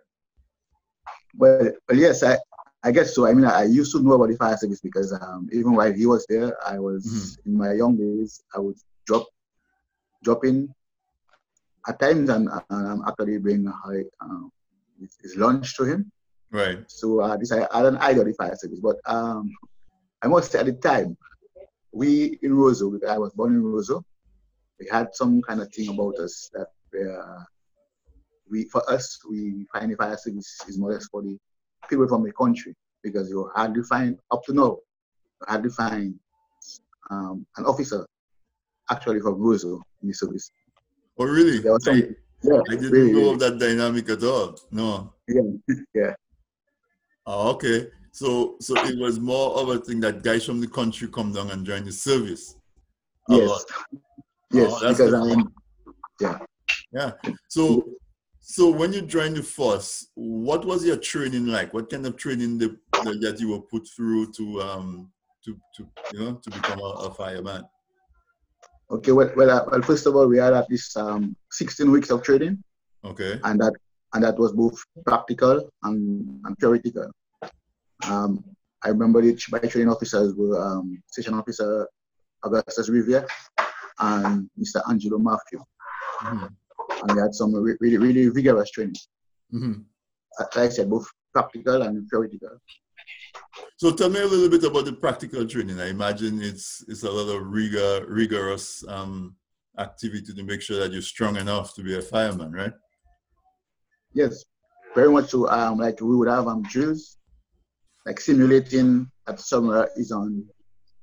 Well, 1.36 1.70
well 1.86 1.98
yes, 1.98 2.22
I, 2.22 2.38
I 2.82 2.92
guess 2.92 3.14
so. 3.14 3.26
I 3.26 3.34
mean, 3.34 3.44
I 3.44 3.64
used 3.64 3.92
to 3.92 4.02
know 4.02 4.12
about 4.12 4.30
the 4.30 4.36
fire 4.36 4.56
service 4.56 4.80
because 4.80 5.12
um, 5.12 5.48
even 5.52 5.74
while 5.74 5.92
he 5.92 6.06
was 6.06 6.24
there, 6.28 6.56
I 6.66 6.78
was 6.78 7.04
mm-hmm. 7.04 7.50
in 7.50 7.58
my 7.58 7.72
young 7.72 7.96
days. 7.96 8.42
I 8.54 8.60
would 8.60 8.76
drop 9.06 9.26
dropping 10.22 10.74
at 11.86 11.98
times 11.98 12.30
and, 12.30 12.48
and 12.48 12.88
I'm 12.88 13.02
actually 13.06 13.38
bringing 13.38 13.66
high 13.66 14.04
um, 14.20 14.50
his, 15.00 15.36
lunch 15.36 15.76
to 15.76 15.84
him. 15.84 16.10
Right. 16.50 16.78
So 16.86 17.20
uh, 17.20 17.36
this 17.36 17.52
I, 17.52 17.66
I 17.72 17.82
don't 17.82 17.96
identify 17.98 18.48
fire 18.48 18.56
service, 18.56 18.80
but 18.80 18.96
um, 19.06 19.50
I 20.22 20.28
must 20.28 20.52
say 20.52 20.60
at 20.60 20.66
the 20.66 20.72
time, 20.72 21.16
we 21.92 22.38
in 22.42 22.52
Roseau, 22.52 22.98
I 23.08 23.18
was 23.18 23.32
born 23.32 23.54
in 23.54 23.62
Roseau, 23.62 24.02
we 24.78 24.88
had 24.90 25.08
some 25.14 25.42
kind 25.42 25.60
of 25.60 25.72
thing 25.72 25.90
about 25.90 26.16
us 26.18 26.50
that 26.52 26.68
uh, 27.00 27.44
we 28.50 28.64
for 28.66 28.88
us 28.90 29.18
we 29.28 29.66
find 29.72 29.92
the 29.92 29.96
fire 29.96 30.16
service 30.16 30.60
is 30.68 30.78
more 30.78 30.90
or 30.90 30.94
less 30.94 31.06
for 31.06 31.22
the 31.22 31.36
people 31.88 32.08
from 32.08 32.24
the 32.24 32.32
country 32.32 32.74
because 33.02 33.28
you 33.28 33.50
hardly 33.54 33.82
find 33.82 34.18
up 34.30 34.42
to 34.44 34.52
now 34.52 34.78
you 35.40 35.46
hardly 35.48 35.70
find 35.70 36.14
um, 37.10 37.46
an 37.56 37.64
officer 37.66 38.06
actually 38.90 39.20
from 39.20 39.34
Roseau 39.34 39.80
in 40.02 40.08
the 40.08 40.14
service. 40.14 40.50
Oh, 41.18 41.24
really? 41.24 41.58
There 41.58 41.72
was 41.72 41.84
some, 41.84 42.16
yeah, 42.44 42.60
I 42.70 42.74
didn't 42.76 42.90
really, 42.90 43.12
know 43.12 43.30
of 43.32 43.38
that 43.40 43.58
dynamic 43.58 44.08
at 44.10 44.22
all. 44.22 44.56
No. 44.70 45.12
Yeah, 45.26 45.42
yeah. 45.94 46.14
Oh, 47.26 47.50
okay. 47.52 47.88
So, 48.12 48.56
so 48.60 48.74
it 48.84 48.98
was 48.98 49.18
more 49.18 49.58
of 49.58 49.68
a 49.70 49.78
thing 49.78 50.00
that 50.00 50.22
guys 50.22 50.44
from 50.44 50.60
the 50.60 50.68
country 50.68 51.08
come 51.08 51.32
down 51.32 51.50
and 51.50 51.66
join 51.66 51.84
the 51.84 51.92
service. 51.92 52.56
Yes. 53.28 53.48
Lot. 53.48 53.62
Yes, 54.52 54.72
oh, 54.72 54.88
because 54.88 55.12
I'm, 55.12 55.52
yeah. 56.20 56.38
Yeah. 56.92 57.12
So, 57.48 57.84
so 58.40 58.70
when 58.70 58.92
you 58.92 59.02
joined 59.02 59.36
the 59.36 59.42
force, 59.42 60.08
what 60.14 60.64
was 60.64 60.84
your 60.84 60.98
training 60.98 61.46
like? 61.46 61.74
What 61.74 61.90
kind 61.90 62.06
of 62.06 62.16
training 62.16 62.58
the, 62.58 62.78
that 62.92 63.38
you 63.40 63.48
were 63.50 63.62
put 63.62 63.88
through 63.88 64.32
to 64.32 64.62
um 64.62 65.10
to 65.44 65.58
to 65.76 65.88
you 66.12 66.20
know 66.20 66.34
to 66.34 66.50
become 66.50 66.78
a, 66.78 66.82
a 66.82 67.14
fireman? 67.14 67.64
Okay, 68.90 69.12
well, 69.12 69.30
well, 69.36 69.50
uh, 69.50 69.64
well, 69.70 69.82
first 69.82 70.06
of 70.06 70.14
all, 70.14 70.26
we 70.26 70.38
had 70.38 70.52
at 70.52 70.68
least 70.70 70.96
um, 70.96 71.34
16 71.50 71.90
weeks 71.90 72.10
of 72.10 72.22
training. 72.22 72.62
Okay. 73.04 73.40
And 73.44 73.60
that 73.60 73.72
and 74.14 74.22
that 74.22 74.38
was 74.38 74.52
both 74.52 74.80
practical 75.04 75.68
and, 75.82 76.40
and 76.44 76.58
theoretical. 76.58 77.10
Um, 78.08 78.44
I 78.82 78.88
remember 78.90 79.20
the, 79.20 79.36
my 79.50 79.58
training 79.58 79.90
officers 79.90 80.34
were 80.34 80.60
um, 80.62 81.02
Station 81.06 81.34
Officer 81.34 81.88
Augustus 82.44 82.88
Riviere 82.88 83.26
and 83.98 84.48
Mr. 84.58 84.82
Angelo 84.88 85.18
Matthew. 85.18 85.60
Mm-hmm. 86.20 86.46
And 87.02 87.16
we 87.16 87.20
had 87.20 87.34
some 87.34 87.54
re- 87.54 87.76
really, 87.80 87.96
really 87.96 88.28
vigorous 88.28 88.70
training. 88.70 88.96
Mm-hmm. 89.52 89.80
Like 90.38 90.56
I 90.56 90.68
said, 90.68 90.90
both 90.90 91.08
practical 91.32 91.82
and 91.82 92.08
theoretical. 92.08 92.60
So 93.76 93.92
tell 93.92 94.08
me 94.08 94.20
a 94.20 94.26
little 94.26 94.48
bit 94.48 94.64
about 94.64 94.84
the 94.84 94.92
practical 94.92 95.46
training. 95.46 95.80
I 95.80 95.88
imagine 95.88 96.40
it's 96.40 96.84
it's 96.88 97.02
a 97.02 97.10
lot 97.10 97.34
of 97.34 97.46
rigor, 97.46 98.04
rigorous 98.08 98.84
um, 98.88 99.36
activity 99.78 100.32
to 100.34 100.42
make 100.42 100.62
sure 100.62 100.78
that 100.78 100.92
you're 100.92 101.02
strong 101.02 101.36
enough 101.36 101.74
to 101.74 101.82
be 101.82 101.96
a 101.96 102.02
fireman, 102.02 102.52
right? 102.52 102.72
Yes, 104.12 104.44
very 104.94 105.10
much 105.10 105.30
so. 105.30 105.48
Um, 105.48 105.78
like 105.78 106.00
we 106.00 106.16
would 106.16 106.28
have 106.28 106.46
um, 106.46 106.62
drills, 106.62 107.18
like 108.06 108.20
simulating 108.20 109.10
that 109.26 109.40
somewhere 109.40 109.90
is 109.96 110.12
on 110.12 110.46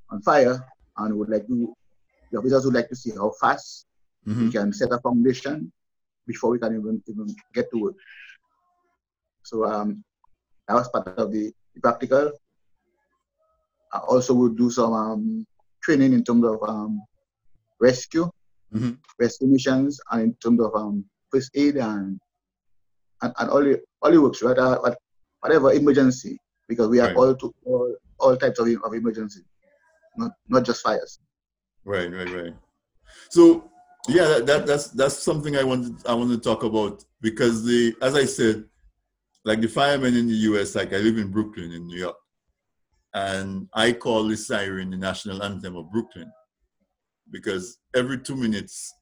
on 0.10 0.22
fire, 0.22 0.66
and 0.98 1.18
would 1.18 1.30
like 1.30 1.48
to, 1.48 1.74
the 2.32 2.38
officers 2.40 2.66
would 2.66 2.74
like 2.74 2.90
to 2.90 2.96
see 2.96 3.12
how 3.12 3.32
fast 3.40 3.86
mm-hmm. 4.28 4.46
we 4.46 4.52
can 4.52 4.74
set 4.74 4.92
a 4.92 5.00
foundation 5.00 5.72
before 6.28 6.52
we 6.52 6.60
can 6.60 6.76
even 6.76 7.04
even 7.08 7.28
get 7.54 7.70
to 7.72 7.90
it. 7.90 7.96
So 9.44 9.66
um, 9.66 10.04
that 10.72 10.78
was 10.78 10.88
part 10.88 11.08
of 11.18 11.32
the 11.32 11.52
practical. 11.82 12.32
I 13.94 13.98
also 13.98 14.34
would 14.36 14.58
do 14.58 14.72
some 14.72 14.94
um, 14.94 15.46
training 15.84 16.14
in 16.14 16.24
terms 16.24 16.46
of 16.46 16.60
um, 16.68 17.04
rescue, 17.80 18.32
mm-hmm. 18.74 18.92
rescue 19.20 19.48
missions, 19.48 20.00
and 20.12 20.22
in 20.22 20.34
terms 20.36 20.62
of 20.62 20.74
um, 20.74 21.04
first 21.30 21.52
aid 21.56 21.76
and 21.76 22.20
and, 23.22 23.34
and 23.38 23.50
all, 23.50 23.62
the, 23.62 23.82
all 24.02 24.12
the 24.12 24.22
works, 24.22 24.42
right? 24.42 24.58
Uh, 24.58 24.96
whatever 25.42 25.74
emergency, 25.74 26.40
because 26.70 26.88
we 26.88 26.98
have 27.00 27.10
right. 27.10 27.18
all, 27.18 27.36
to, 27.36 27.54
all 27.66 27.96
all 28.20 28.38
types 28.38 28.58
of, 28.58 28.68
of 28.68 28.94
emergency, 28.94 29.42
not 30.16 30.32
not 30.48 30.64
just 30.64 30.82
fires. 30.84 31.20
Right, 31.84 32.10
right, 32.14 32.30
right. 32.30 32.54
So 33.30 33.70
yeah, 34.08 34.26
that, 34.28 34.46
that 34.46 34.66
that's 34.68 34.88
that's 34.88 35.18
something 35.18 35.58
I 35.58 35.66
wanted 35.66 36.08
I 36.08 36.14
want 36.14 36.32
to 36.32 36.38
talk 36.38 36.64
about 36.64 37.04
because 37.20 37.66
the 37.66 37.94
as 38.02 38.16
I 38.16 38.24
said, 38.24 38.64
like 39.46 39.62
the 39.62 39.68
firemen 39.68 40.16
in 40.16 40.28
the 40.28 40.34
US, 40.34 40.76
like 40.76 40.94
I 40.94 40.98
live 40.98 41.18
in 41.18 41.32
Brooklyn 41.32 41.72
in 41.72 41.88
New 41.88 41.98
York, 41.98 42.18
and 43.14 43.68
I 43.74 43.94
call 43.94 44.28
the 44.28 44.38
siren 44.38 44.92
the 44.92 44.98
national 44.98 45.44
anthem 45.44 45.76
of 45.76 45.92
Brooklyn 45.92 46.32
because 47.32 47.80
every 47.96 48.20
two 48.20 48.36
minutes, 48.36 48.94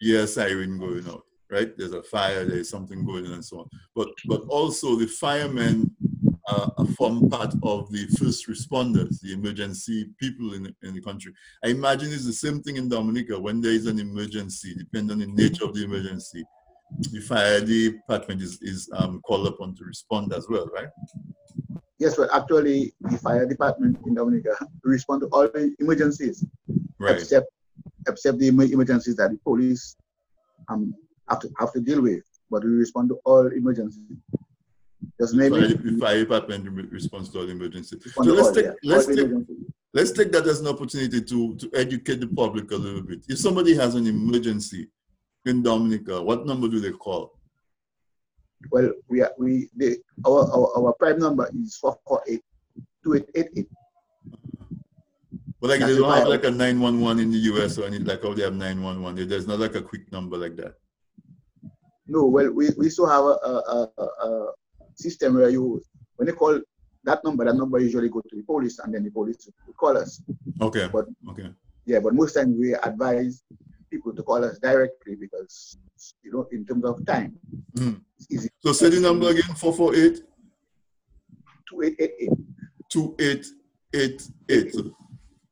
you 0.00 0.16
hear 0.16 0.26
siren 0.26 0.78
going 0.78 1.08
out, 1.08 1.22
right? 1.50 1.76
There's 1.76 1.92
a 1.92 2.02
fire, 2.02 2.44
there's 2.44 2.68
something 2.68 3.04
going 3.04 3.26
on, 3.26 3.32
and 3.32 3.44
so 3.44 3.60
on. 3.60 3.68
But 3.94 4.08
but 4.26 4.42
also 4.48 4.96
the 4.96 5.06
firemen 5.06 5.90
uh, 6.48 6.84
form 6.96 7.30
part 7.30 7.54
of 7.62 7.90
the 7.90 8.06
first 8.18 8.48
responders, 8.48 9.20
the 9.20 9.32
emergency 9.32 10.10
people 10.18 10.54
in 10.54 10.64
the, 10.64 10.74
in 10.82 10.94
the 10.94 11.00
country. 11.00 11.32
I 11.64 11.68
imagine 11.68 12.12
it's 12.12 12.26
the 12.26 12.32
same 12.32 12.60
thing 12.62 12.76
in 12.76 12.88
Dominica 12.88 13.38
when 13.38 13.60
there 13.60 13.72
is 13.72 13.86
an 13.86 13.98
emergency, 13.98 14.74
depending 14.76 15.12
on 15.12 15.18
the 15.20 15.42
nature 15.42 15.64
of 15.64 15.74
the 15.74 15.84
emergency. 15.84 16.44
The 17.00 17.20
fire 17.20 17.60
department 17.60 18.42
is, 18.42 18.58
is 18.62 18.88
um, 18.94 19.20
called 19.22 19.46
upon 19.46 19.74
to 19.76 19.84
respond 19.84 20.32
as 20.32 20.46
well, 20.48 20.68
right? 20.74 20.88
Yes, 21.98 22.18
well, 22.18 22.28
actually, 22.32 22.92
the 23.00 23.18
fire 23.18 23.46
department 23.46 23.96
in 24.06 24.14
Dominica 24.14 24.56
respond 24.82 25.22
to 25.22 25.28
all 25.28 25.44
the 25.44 25.74
emergencies, 25.78 26.44
right. 26.98 27.16
except 27.16 27.46
except 28.08 28.38
the 28.38 28.48
emergencies 28.48 29.16
that 29.16 29.30
the 29.30 29.38
police 29.44 29.96
um 30.68 30.92
have 31.28 31.38
to 31.40 31.50
have 31.60 31.72
to 31.72 31.80
deal 31.80 32.02
with. 32.02 32.24
But 32.50 32.64
we 32.64 32.70
respond 32.70 33.10
to 33.10 33.20
all 33.24 33.46
emergencies. 33.46 34.02
Just 35.20 35.34
maybe 35.34 35.74
the 35.74 35.98
fire 36.00 36.18
department 36.18 36.90
responds 36.90 37.28
to 37.30 37.38
all 37.40 37.48
emergencies. 37.48 38.02
So 38.12 38.22
let's 38.22 38.50
take 38.50 38.66
yeah, 38.66 38.72
let's 38.82 39.06
take 39.06 39.28
let's 39.94 40.10
take 40.10 40.32
that 40.32 40.46
as 40.46 40.60
an 40.60 40.66
opportunity 40.66 41.22
to 41.22 41.54
to 41.54 41.70
educate 41.72 42.20
the 42.20 42.26
public 42.26 42.70
a 42.72 42.76
little 42.76 43.02
bit. 43.02 43.24
If 43.28 43.38
somebody 43.38 43.76
has 43.76 43.94
an 43.94 44.08
emergency 44.08 44.88
in 45.46 45.62
Dominica, 45.62 46.22
what 46.22 46.46
number 46.46 46.68
do 46.68 46.80
they 46.80 46.92
call? 46.92 47.38
Well, 48.70 48.92
we 49.08 49.22
are, 49.22 49.32
we 49.38 49.68
the 49.76 49.98
our, 50.24 50.46
our 50.50 50.76
our 50.78 50.92
prime 50.94 51.18
number 51.18 51.50
is 51.54 51.76
four 51.76 51.98
four 52.06 52.22
eight 52.28 52.42
two 53.02 53.14
eight 53.14 53.28
eight 53.34 53.48
eight. 53.56 53.68
But 55.60 55.70
like 55.70 55.80
That's 55.80 55.92
they 55.92 55.98
don't 55.98 56.12
have 56.12 56.28
like 56.28 56.44
a 56.44 56.50
nine 56.50 56.80
one 56.80 57.00
one 57.00 57.18
in 57.18 57.30
the 57.30 57.38
US 57.54 57.78
or 57.78 57.86
anything 57.86 58.06
like 58.06 58.22
how 58.22 58.34
they 58.34 58.42
have 58.42 58.54
nine 58.54 58.82
one 58.82 59.02
one. 59.02 59.14
There's 59.14 59.46
not 59.46 59.58
like 59.58 59.74
a 59.74 59.82
quick 59.82 60.10
number 60.12 60.36
like 60.36 60.56
that. 60.56 60.74
No, 62.06 62.26
well, 62.26 62.50
we, 62.52 62.70
we 62.76 62.90
still 62.90 63.06
have 63.06 63.24
a, 63.24 63.36
a, 63.48 63.90
a, 63.98 64.04
a 64.26 64.52
system 64.94 65.34
where 65.34 65.48
you 65.48 65.82
when 66.16 66.26
they 66.26 66.32
call 66.32 66.60
that 67.04 67.24
number, 67.24 67.44
that 67.44 67.56
number 67.56 67.78
usually 67.78 68.08
go 68.08 68.20
to 68.20 68.36
the 68.36 68.42
police 68.42 68.78
and 68.78 68.94
then 68.94 69.02
the 69.02 69.10
police 69.10 69.48
will 69.66 69.74
call 69.74 69.96
us. 69.98 70.22
Okay. 70.60 70.88
But 70.92 71.06
okay. 71.30 71.50
Yeah, 71.84 71.98
but 71.98 72.14
most 72.14 72.34
times 72.34 72.56
we 72.56 72.74
advise 72.74 73.42
people 73.92 74.14
to 74.14 74.22
call 74.22 74.44
us 74.44 74.58
directly 74.58 75.14
because 75.14 75.76
you 76.24 76.32
know 76.32 76.46
in 76.50 76.64
terms 76.66 76.84
of 76.84 77.04
time. 77.06 77.38
Mm. 77.74 78.00
So 78.60 78.72
say 78.72 78.88
the 78.88 79.00
number 79.00 79.28
again, 79.28 79.54
448 79.54 80.22
2888. 81.68 82.30
2888. 82.88 84.74
So 84.74 84.82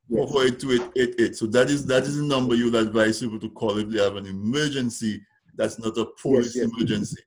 448 0.09 1.35
So 1.35 1.45
that 1.47 1.69
is 1.69 1.85
that 1.85 2.03
is 2.03 2.17
the 2.17 2.23
number 2.23 2.55
you 2.55 2.65
would 2.65 2.75
advise 2.75 3.19
people 3.19 3.39
to 3.39 3.49
call 3.49 3.77
if 3.77 3.89
they 3.89 4.03
have 4.03 4.15
an 4.15 4.25
emergency 4.25 5.21
that's 5.55 5.77
not 5.79 5.97
a 5.97 6.05
police 6.21 6.55
yes, 6.55 6.65
yes. 6.65 6.71
emergency. 6.71 7.21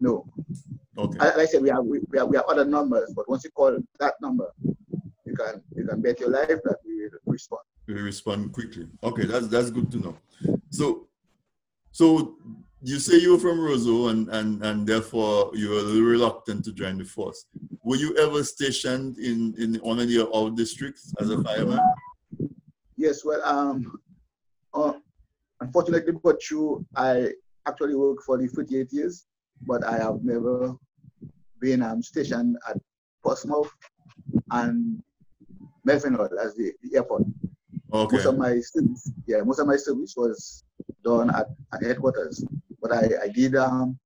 No. 0.00 0.26
Okay. 0.96 1.18
Like 1.18 1.36
I 1.36 1.46
said, 1.46 1.62
we 1.62 1.70
have 1.70 1.84
we, 1.84 1.98
we 2.10 2.18
have 2.18 2.28
we 2.28 2.36
have 2.36 2.46
other 2.46 2.64
numbers, 2.64 3.12
but 3.16 3.28
once 3.28 3.42
you 3.44 3.50
call 3.50 3.76
that 3.98 4.14
number, 4.20 4.52
you 4.62 5.34
can 5.34 5.62
you 5.74 5.86
can 5.86 6.00
bet 6.00 6.20
your 6.20 6.30
life 6.30 6.48
that 6.48 6.76
we 6.86 7.02
will 7.02 7.18
respond. 7.26 7.62
We 7.86 7.94
respond 7.94 8.52
quickly. 8.52 8.86
Okay, 9.02 9.26
that's 9.26 9.48
that's 9.48 9.70
good 9.70 9.90
to 9.92 9.98
know. 9.98 10.18
So 10.70 11.08
so 11.92 12.36
you 12.82 12.98
say 12.98 13.18
you're 13.18 13.38
from 13.38 13.58
Roseau 13.58 14.10
and, 14.10 14.28
and, 14.28 14.62
and 14.62 14.86
therefore 14.86 15.50
you're 15.54 15.78
a 15.78 15.82
little 15.82 16.02
reluctant 16.02 16.62
to 16.66 16.72
join 16.72 16.98
the 16.98 17.04
force. 17.04 17.46
Were 17.82 17.96
you 17.96 18.14
ever 18.18 18.44
stationed 18.44 19.16
in, 19.18 19.54
in 19.56 19.76
one 19.76 19.98
of 20.00 20.10
your 20.10 20.28
old 20.28 20.54
districts 20.54 21.14
as 21.18 21.30
a 21.30 21.42
fireman? 21.42 21.80
Yes, 22.98 23.24
well, 23.24 23.40
um, 23.42 23.98
uh, 24.74 24.92
unfortunately, 25.60 26.12
but 26.22 26.38
true, 26.40 26.84
I 26.94 27.30
actually 27.66 27.94
worked 27.94 28.24
for 28.24 28.36
the 28.36 28.48
48 28.48 28.92
years, 28.92 29.24
but 29.66 29.82
I 29.82 29.96
have 29.96 30.22
never 30.22 30.74
been 31.60 31.82
um, 31.82 32.02
stationed 32.02 32.58
at 32.68 32.76
Portsmouth 33.22 33.70
and 34.50 35.02
Melville 35.86 36.28
as 36.38 36.54
the, 36.54 36.72
the 36.82 36.96
airport. 36.96 37.22
Okay. 37.94 38.16
Most 38.16 38.26
of 38.26 38.38
my 38.38 38.58
service, 38.58 39.12
yeah, 39.26 39.42
most 39.42 39.60
of 39.60 39.68
my 39.68 39.76
service 39.76 40.14
was 40.16 40.64
done 41.04 41.30
at, 41.30 41.46
at 41.72 41.82
headquarters. 41.82 42.44
But 42.82 42.90
I, 42.90 43.08
I 43.22 43.28
did 43.28 43.54
um 43.54 43.96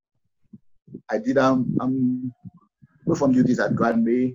I 1.09 1.16
did 1.16 1.38
um, 1.38 1.74
um 1.81 2.33
perform 3.07 3.33
duties 3.33 3.59
at 3.61 3.74
Grand 3.74 4.05
Bay, 4.05 4.35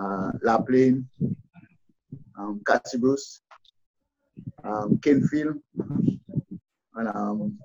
uh, 0.00 0.32
La 0.42 0.58
Plaine, 0.58 1.04
um, 2.38 2.62
Castle 2.66 3.00
Bruce, 3.00 3.42
um, 4.64 4.98
Canefield, 5.02 5.60
and 6.94 7.08
um, 7.08 7.58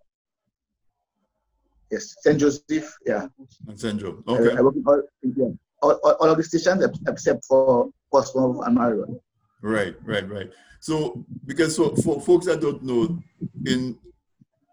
yes, 1.89 2.13
St. 2.19 2.37
Joseph, 2.37 2.93
yeah. 3.05 3.27
And 3.69 3.79
St. 3.79 3.99
Joseph, 3.99 4.27
okay. 4.27 4.51
I, 4.51 4.57
I 4.57 4.61
work 4.61 4.75
in 4.75 4.83
all, 4.85 5.01
yeah, 5.23 5.45
all, 5.81 5.99
all, 6.03 6.17
all, 6.19 6.29
of 6.29 6.37
the 6.37 6.43
stations 6.43 6.85
except 7.07 7.45
for 7.45 7.89
Portsmouth 8.11 8.65
and 8.65 8.75
Marion. 8.75 9.19
Right, 9.63 9.95
right, 10.03 10.29
right. 10.29 10.51
So, 10.81 11.25
because 11.45 11.77
for, 11.77 11.95
for 11.95 12.19
folks 12.19 12.47
that 12.47 12.59
don't 12.59 12.83
know, 12.83 13.17
in 13.65 13.97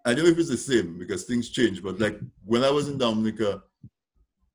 I 0.04 0.14
don't 0.14 0.24
know 0.24 0.30
if 0.30 0.38
it's 0.38 0.48
the 0.48 0.56
same 0.56 0.98
because 0.98 1.24
things 1.24 1.50
change, 1.50 1.80
but 1.80 2.00
like 2.00 2.18
when 2.44 2.64
I 2.64 2.70
was 2.70 2.88
in 2.88 2.98
Dominica, 2.98 3.62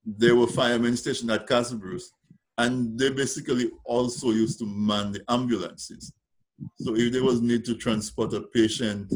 there 0.06 0.36
were 0.36 0.48
firemen 0.48 0.98
stationed 0.98 1.32
at 1.32 1.48
Castle 1.48 1.78
Bruce, 1.78 2.12
and 2.58 3.00
they 3.00 3.12
basically 3.12 3.72
also 3.86 4.32
used 4.32 4.60
to 4.60 4.66
man 4.66 5.14
the 5.14 5.24
ambulances. 5.30 6.12
So 6.80 6.96
if 6.98 7.14
there 7.14 7.24
was 7.24 7.42
need 7.42 7.64
to 7.66 7.76
transport 7.76 8.34
a 8.34 8.42
patient, 8.42 9.14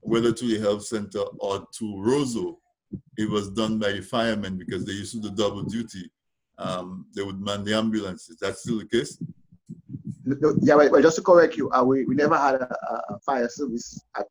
whether 0.00 0.32
to 0.32 0.46
the 0.46 0.58
health 0.60 0.84
center 0.86 1.20
or 1.38 1.66
to 1.78 1.84
Roseau, 1.84 2.56
it 3.18 3.28
was 3.28 3.50
done 3.50 3.78
by 3.78 3.92
the 3.92 4.00
firemen 4.00 4.56
because 4.56 4.86
they 4.86 4.92
used 4.92 5.12
to 5.12 5.20
do 5.20 5.30
double 5.30 5.64
duty. 5.64 6.10
Um, 6.56 7.06
they 7.14 7.22
would 7.22 7.40
man 7.40 7.64
the 7.64 7.74
ambulances. 7.74 8.38
That's 8.40 8.62
still 8.62 8.78
the 8.78 8.86
case? 8.86 9.18
No, 10.24 10.54
yeah, 10.62 10.74
well, 10.74 11.02
just 11.02 11.16
to 11.16 11.22
correct 11.22 11.56
you, 11.56 11.70
uh, 11.70 11.84
we, 11.84 12.04
we 12.06 12.14
never 12.14 12.36
had 12.36 12.54
a, 12.54 12.76
a 13.10 13.18
fire 13.20 13.48
service 13.48 14.00
at 14.16 14.26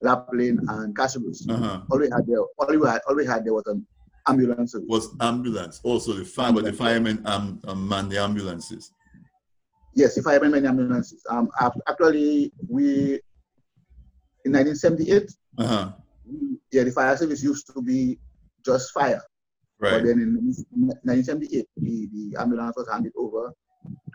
La 0.00 0.16
Plaine 0.16 0.58
and 0.68 0.96
Castle 0.96 1.22
Bruce. 1.22 1.46
Uh-huh. 1.48 1.80
All 1.90 1.98
we 1.98 2.08
had 2.10 2.26
there, 2.26 2.40
all 2.40 2.66
we 2.68 2.88
had, 2.88 3.00
all 3.08 3.16
we 3.16 3.26
had 3.26 3.44
there 3.44 3.52
was 3.52 3.66
an 3.66 3.84
ambulance 4.28 4.72
service. 4.72 4.86
Was 4.88 5.08
ambulance 5.20 5.80
also 5.82 6.12
the 6.12 6.24
fire, 6.24 6.52
but 6.52 6.64
the 6.64 6.72
firemen 6.72 7.22
um, 7.24 7.60
um, 7.66 7.88
man 7.88 8.08
the 8.08 8.18
ambulances. 8.18 8.92
Yes, 9.94 10.14
the 10.14 10.22
firemen 10.22 10.52
man 10.52 10.62
the 10.62 10.68
ambulances. 10.68 11.24
Um, 11.28 11.50
actually, 11.88 12.52
we 12.68 13.20
in 14.44 14.52
1978. 14.52 15.32
Uh-huh. 15.58 15.92
Yeah, 16.70 16.84
the 16.84 16.92
fire 16.92 17.16
service 17.16 17.42
used 17.42 17.66
to 17.74 17.82
be 17.82 18.18
just 18.64 18.92
fire. 18.92 19.22
Right. 19.78 19.92
But 19.92 20.04
then 20.04 20.20
in 20.20 20.34
1978, 21.02 21.66
the, 21.76 22.08
the 22.12 22.40
ambulance 22.40 22.76
was 22.76 22.88
handed 22.88 23.12
over 23.16 23.52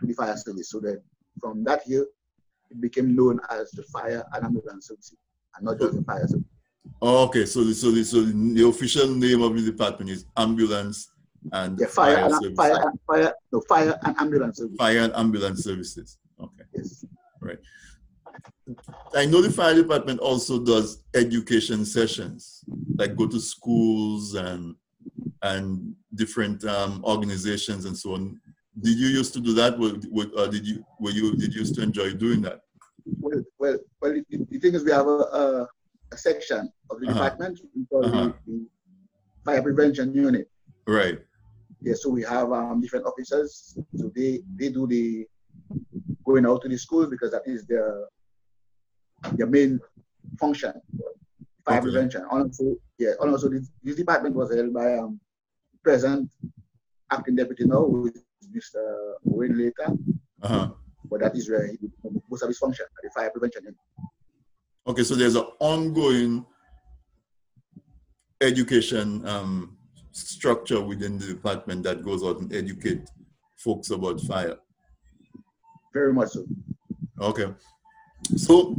to 0.00 0.06
the 0.06 0.14
fire 0.14 0.36
service. 0.36 0.70
So 0.70 0.80
that 0.80 1.02
from 1.40 1.64
that 1.64 1.86
year, 1.86 2.06
it 2.70 2.80
became 2.80 3.14
known 3.16 3.40
as 3.50 3.70
the 3.72 3.82
fire 3.84 4.24
and 4.32 4.44
ambulance 4.44 4.88
service, 4.88 5.14
and 5.56 5.64
not 5.64 5.78
just 5.78 5.96
the 5.96 6.02
fire 6.02 6.26
service. 6.26 6.44
Oh, 7.00 7.24
okay, 7.24 7.44
so 7.46 7.64
the, 7.64 7.74
so 7.74 7.90
the, 7.90 8.04
so 8.04 8.22
the 8.22 8.66
official 8.66 9.08
name 9.08 9.42
of 9.42 9.54
the 9.54 9.62
department 9.62 10.10
is 10.10 10.24
ambulance 10.36 11.10
and 11.52 11.78
yeah, 11.78 11.86
fire, 11.86 12.28
fire, 12.28 12.38
and, 12.42 12.56
fire, 12.56 12.92
fire, 13.06 13.34
no, 13.52 13.60
fire 13.68 13.98
and 14.04 14.16
ambulance 14.18 14.58
services. 14.58 14.76
Fire 14.78 14.98
and 14.98 15.14
ambulance 15.14 15.64
services. 15.64 16.18
Okay. 16.40 16.64
Yes. 16.74 17.04
Right. 17.40 17.58
I 19.14 19.24
know 19.24 19.40
the 19.40 19.50
fire 19.50 19.74
department 19.74 20.20
also 20.20 20.62
does 20.62 21.04
education 21.14 21.84
sessions, 21.84 22.64
like 22.96 23.16
go 23.16 23.26
to 23.26 23.40
schools 23.40 24.34
and 24.34 24.74
and 25.42 25.94
different 26.14 26.64
um, 26.64 27.02
organizations 27.04 27.84
and 27.84 27.96
so 27.96 28.14
on 28.14 28.40
did 28.80 28.98
you 28.98 29.08
used 29.08 29.32
to 29.34 29.40
do 29.40 29.52
that? 29.54 29.74
Or, 29.74 30.40
or 30.40 30.48
did 30.48 30.66
you 30.66 30.84
were 31.00 31.10
you 31.10 31.34
did 31.36 31.54
you 31.54 31.60
used 31.60 31.74
to 31.76 31.82
enjoy 31.82 32.12
doing 32.14 32.42
that? 32.42 32.60
Well, 33.20 33.42
well, 33.58 33.78
well. 34.00 34.12
The, 34.12 34.46
the 34.50 34.58
thing 34.58 34.74
is, 34.74 34.84
we 34.84 34.92
have 34.92 35.06
a, 35.06 35.20
a, 35.42 35.68
a 36.12 36.16
section 36.16 36.70
of 36.90 37.00
the 37.00 37.08
uh-huh. 37.08 37.14
department 37.14 37.60
called 37.90 38.06
uh-huh. 38.06 38.32
the, 38.46 38.52
the, 38.52 38.66
fire 39.44 39.62
prevention 39.62 40.14
unit. 40.14 40.50
Right. 40.86 41.18
Yeah. 41.80 41.94
So 41.96 42.10
we 42.10 42.22
have 42.22 42.52
um, 42.52 42.80
different 42.80 43.06
officers. 43.06 43.78
So 43.96 44.10
they 44.14 44.40
they 44.56 44.68
do 44.68 44.86
the 44.86 45.26
going 46.24 46.46
out 46.46 46.62
to 46.62 46.68
the 46.68 46.78
schools 46.78 47.08
because 47.08 47.30
that 47.30 47.42
is 47.46 47.66
their 47.66 48.04
their 49.32 49.46
main 49.46 49.80
function. 50.38 50.72
Fire 51.64 51.78
okay. 51.78 51.80
prevention. 51.80 52.24
Also, 52.30 52.76
yeah. 52.98 53.12
Also, 53.20 53.48
this, 53.48 53.70
this 53.82 53.96
department 53.96 54.34
was 54.34 54.54
held 54.54 54.72
by 54.72 54.94
um, 54.94 55.20
present 55.82 56.30
acting 57.10 57.36
deputy 57.36 57.64
now, 57.64 57.84
who 57.86 58.06
is 58.06 58.22
Mr. 58.54 59.14
Wayne 59.22 59.56
later. 59.56 59.92
Uh-huh. 60.42 60.70
But 61.10 61.20
that 61.20 61.36
is 61.36 61.48
where 61.48 61.66
he 61.66 61.78
most 62.30 62.42
of 62.42 62.48
his 62.48 62.58
function 62.58 62.86
at 62.86 63.02
the 63.02 63.10
fire 63.10 63.30
prevention. 63.30 63.74
Okay, 64.86 65.04
so 65.04 65.14
there's 65.14 65.36
an 65.36 65.46
ongoing 65.58 66.44
education 68.40 69.26
um, 69.26 69.76
structure 70.12 70.80
within 70.80 71.18
the 71.18 71.26
department 71.26 71.82
that 71.84 72.02
goes 72.02 72.22
out 72.24 72.40
and 72.40 72.52
educate 72.54 73.08
folks 73.56 73.90
about 73.90 74.20
fire. 74.20 74.56
Very 75.92 76.12
much 76.12 76.30
so. 76.30 76.44
Okay. 77.20 77.52
So 78.36 78.76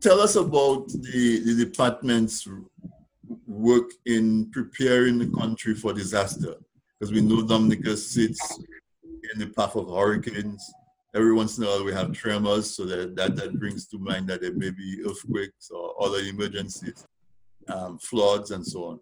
tell 0.00 0.20
us 0.20 0.36
about 0.36 0.88
the, 0.88 1.40
the 1.44 1.64
department's 1.64 2.48
work 3.46 3.90
in 4.06 4.50
preparing 4.50 5.18
the 5.18 5.30
country 5.38 5.74
for 5.74 5.92
disaster. 5.92 6.54
Because 6.98 7.12
we 7.12 7.20
know 7.20 7.46
Dominica 7.46 7.96
sits 7.96 8.58
in 9.32 9.40
the 9.40 9.46
path 9.48 9.76
of 9.76 9.88
hurricanes. 9.88 10.72
Every 11.14 11.32
once 11.32 11.58
in 11.58 11.64
a 11.64 11.66
while 11.66 11.84
we 11.84 11.92
have 11.92 12.12
tremors, 12.12 12.76
so 12.76 12.84
that, 12.86 13.14
that, 13.16 13.36
that 13.36 13.58
brings 13.58 13.86
to 13.88 13.98
mind 13.98 14.28
that 14.28 14.40
there 14.40 14.54
may 14.54 14.70
be 14.70 15.02
earthquakes 15.06 15.70
or 15.70 15.94
other 16.02 16.18
emergencies, 16.18 17.06
um, 17.68 17.98
floods 17.98 18.50
and 18.50 18.66
so 18.66 18.84
on. 18.84 19.00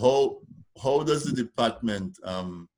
How, 0.00 0.38
how 0.82 1.02
does 1.02 1.24
the 1.24 1.32
department 1.32 2.16
um, 2.24 2.68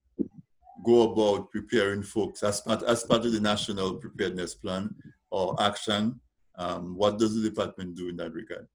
go 0.84 1.12
about 1.12 1.50
preparing 1.50 2.02
folks 2.02 2.42
as 2.42 2.60
part, 2.60 2.82
as 2.82 3.04
part 3.04 3.26
of 3.26 3.32
the 3.32 3.40
national 3.40 3.94
preparedness 3.94 4.54
plan 4.54 4.94
or 5.30 5.60
action? 5.60 6.20
Um, 6.58 6.96
what 6.96 7.18
does 7.18 7.34
the 7.34 7.48
department 7.48 7.96
do 7.96 8.08
in 8.08 8.16
that 8.16 8.32
regard? 8.32 8.66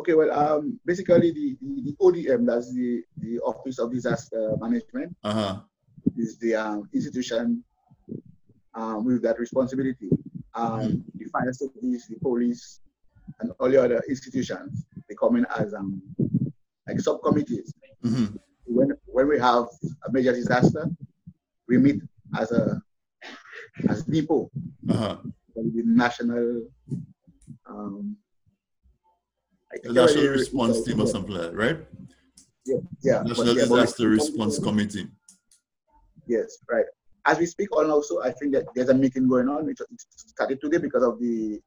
Okay, 0.00 0.14
well, 0.14 0.32
um, 0.32 0.80
basically 0.86 1.30
the, 1.30 1.58
the, 1.60 1.82
the, 1.82 1.96
ODM, 2.00 2.46
that's 2.46 2.72
the, 2.72 3.02
the 3.18 3.38
Office 3.40 3.78
of 3.78 3.92
Disaster 3.92 4.56
Management, 4.58 5.14
uh-huh. 5.22 5.60
is 6.16 6.38
the 6.38 6.54
um, 6.54 6.88
institution 6.94 7.62
um, 8.72 9.04
with 9.04 9.20
that 9.20 9.38
responsibility. 9.38 10.08
Um, 10.54 10.80
mm-hmm. 10.80 11.18
The 11.18 11.24
fire 11.26 11.52
service, 11.52 12.06
the 12.08 12.16
police, 12.22 12.80
and 13.40 13.52
all 13.60 13.68
the 13.68 13.76
other 13.84 14.02
institutions, 14.08 14.86
they 15.06 15.14
come 15.16 15.36
in 15.36 15.44
as 15.58 15.74
um, 15.74 16.00
like 16.88 16.98
subcommittees. 16.98 17.74
Mm-hmm. 18.02 18.36
When, 18.64 18.92
when 19.04 19.28
we 19.28 19.38
have 19.38 19.66
a 20.08 20.10
major 20.10 20.32
disaster, 20.32 20.88
we 21.68 21.76
meet 21.76 22.00
as 22.38 22.52
a 22.52 22.80
as 23.86 24.02
depot, 24.04 24.50
uh-huh. 24.88 25.18
the 25.54 25.82
national 25.84 26.62
um, 27.66 28.16
the 29.82 29.92
National 29.92 30.28
Response 30.28 30.82
Team 30.82 31.00
or 31.00 31.06
something 31.06 31.32
like 31.32 31.42
that, 31.50 31.54
right? 31.54 31.78
Yeah, 32.66 32.76
yeah. 33.02 33.22
National 33.22 33.48
yeah, 33.48 33.62
Disaster 33.62 34.08
Response 34.08 34.58
Committee. 34.58 35.06
Yes, 36.26 36.58
right. 36.70 36.84
As 37.26 37.38
we 37.38 37.46
speak 37.46 37.74
on 37.76 37.90
also, 37.90 38.20
I 38.22 38.32
think 38.32 38.52
that 38.54 38.66
there's 38.74 38.88
a 38.88 38.94
meeting 38.94 39.28
going 39.28 39.48
on. 39.48 39.68
It 39.68 39.78
started 39.96 40.60
today 40.60 40.78
because 40.78 41.02
of 41.02 41.20
the 41.20 41.60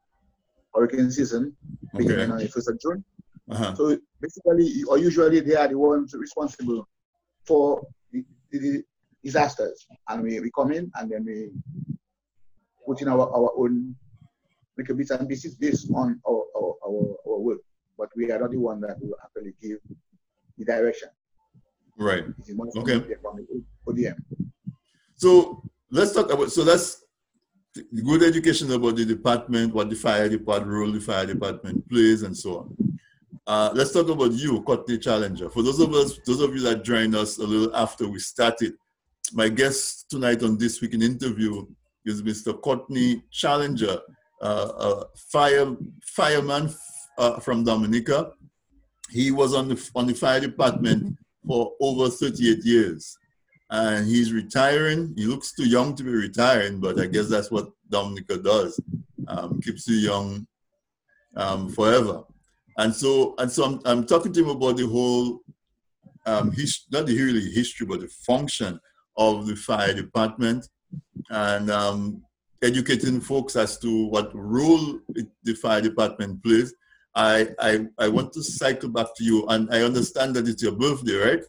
hurricane 0.74 1.12
season 1.12 1.56
beginning 1.96 2.32
okay. 2.32 2.32
on 2.32 2.38
the 2.39 2.48
1st 2.48 2.70
of 2.70 2.80
June. 2.80 3.04
Uh-huh. 3.50 3.76
So 3.76 3.98
basically, 4.20 4.84
or 4.88 4.98
usually 4.98 5.42
they 5.42 5.56
are 5.56 5.68
the 5.68 5.78
ones 5.78 6.13
responsible 6.18 6.88
for 7.46 7.86
the, 8.12 8.24
the 8.52 8.84
disasters. 9.24 9.86
And 10.10 10.24
we, 10.24 10.39
we 10.39 10.50
come 10.56 10.72
in 10.72 10.92
and 10.96 11.12
then 11.12 11.26
we 11.26 11.52
put 12.86 13.02
in 13.02 13.10
our, 13.10 13.20
our 13.20 13.52
own 13.58 13.96
make 14.76 14.89
a 14.89 14.94
bits 14.94 15.12
and 15.12 15.30
pieces 15.30 15.56
based 15.56 15.92
on 15.94 16.20
our, 16.28 16.44
our, 16.56 16.74
our, 16.88 17.16
our 17.28 17.39
work 17.39 17.60
but 17.97 18.10
we 18.15 18.32
are 18.32 18.39
not 18.39 18.51
the 18.51 18.60
one 18.60 18.82
that 18.82 18.97
will 19.01 19.15
actually 19.23 19.53
give 19.62 19.79
the 20.58 20.65
direction. 20.65 21.10
Right. 21.97 22.23
Okay. 22.77 23.01
ODM. 23.88 24.15
So 25.15 25.62
let's 25.91 26.13
talk 26.13 26.32
about 26.32 26.51
so 26.51 26.63
that's 26.63 27.03
good 28.03 28.23
education 28.23 28.71
about 28.71 28.95
the 28.95 29.06
department, 29.06 29.73
what 29.73 29.89
the 29.89 29.95
fire 29.95 30.29
department 30.29 30.71
role 30.71 30.91
the 30.91 30.99
fire 30.99 31.25
department 31.25 31.88
plays, 31.89 32.23
and 32.23 32.36
so 32.36 32.60
on. 32.60 32.97
Uh, 33.45 33.71
let's 33.73 33.91
talk 33.91 34.08
about 34.08 34.32
you, 34.32 34.62
Courtney 34.62 34.97
Challenger. 34.97 35.49
For 35.49 35.63
those 35.63 35.79
of 35.79 35.93
us, 35.93 36.17
those 36.25 36.39
of 36.39 36.53
you 36.56 36.62
that 36.62 36.84
joined 36.84 37.13
us 37.13 37.38
a 37.39 37.43
little 37.43 37.75
after 37.75 38.08
we 38.08 38.19
started, 38.19 38.73
my 39.34 39.49
guest 39.49 40.10
tonight 40.10 40.41
on 40.43 40.58
this 40.58 40.82
week 40.82 40.93
in 40.93 41.01
interview 41.01 41.65
is 42.06 42.21
Mr. 42.21 42.60
Courtney 42.60 43.23
Challenger, 43.32 43.99
uh, 44.41 44.71
a 44.77 45.06
fire 45.32 45.75
fireman, 46.06 46.73
uh, 47.17 47.39
from 47.39 47.63
Dominica. 47.63 48.32
He 49.10 49.32
was 49.32 49.54
on 49.54 49.67
the, 49.67 49.89
on 49.95 50.08
the 50.08 50.13
fire 50.13 50.39
department 50.39 51.17
for 51.45 51.73
over 51.80 52.10
38 52.10 52.63
years. 52.63 53.17
And 53.69 54.08
he's 54.08 54.32
retiring. 54.32 55.13
He 55.15 55.26
looks 55.26 55.54
too 55.54 55.67
young 55.67 55.95
to 55.95 56.04
be 56.04 56.12
retiring, 56.12 56.80
but 56.80 56.99
I 56.99 57.08
guess 57.08 57.30
that's 57.30 57.52
what 57.52 57.69
Dominica 57.89 58.38
does. 58.38 58.80
Um, 59.28 59.60
keeps 59.62 59.88
you 59.88 59.95
young 59.95 60.47
um, 61.36 61.69
forever. 61.69 62.23
And 62.78 62.93
so, 62.93 63.36
and 63.38 63.52
so 63.52 63.65
I'm, 63.65 63.82
I'm, 63.86 64.06
talking 64.06 64.34
to 64.34 64.39
him 64.43 64.49
about 64.49 64.78
the 64.78 64.88
whole, 64.88 65.39
um, 66.26 66.52
his, 66.52 66.86
not 66.91 67.06
the 67.06 67.19
really 67.19 67.52
history, 67.52 67.86
but 67.86 68.02
the 68.02 68.08
function 68.08 68.80
of 69.15 69.47
the 69.47 69.56
fire 69.56 69.93
department 69.93 70.67
and 71.30 71.69
um, 71.69 72.23
educating 72.62 73.21
folks 73.21 73.56
as 73.56 73.78
to 73.80 74.08
what 74.08 74.32
role 74.34 74.99
it, 75.15 75.28
the 75.43 75.54
fire 75.54 75.82
department 75.82 76.43
plays 76.43 76.73
I, 77.15 77.49
I, 77.60 77.86
I 77.99 78.08
want 78.08 78.34
to 78.34 78.43
cycle 78.43 78.89
back 78.89 79.08
to 79.17 79.23
you, 79.23 79.45
and 79.47 79.69
I 79.73 79.82
understand 79.82 80.36
that 80.36 80.47
it's 80.47 80.63
your 80.63 80.71
birthday, 80.71 81.15
right? 81.15 81.43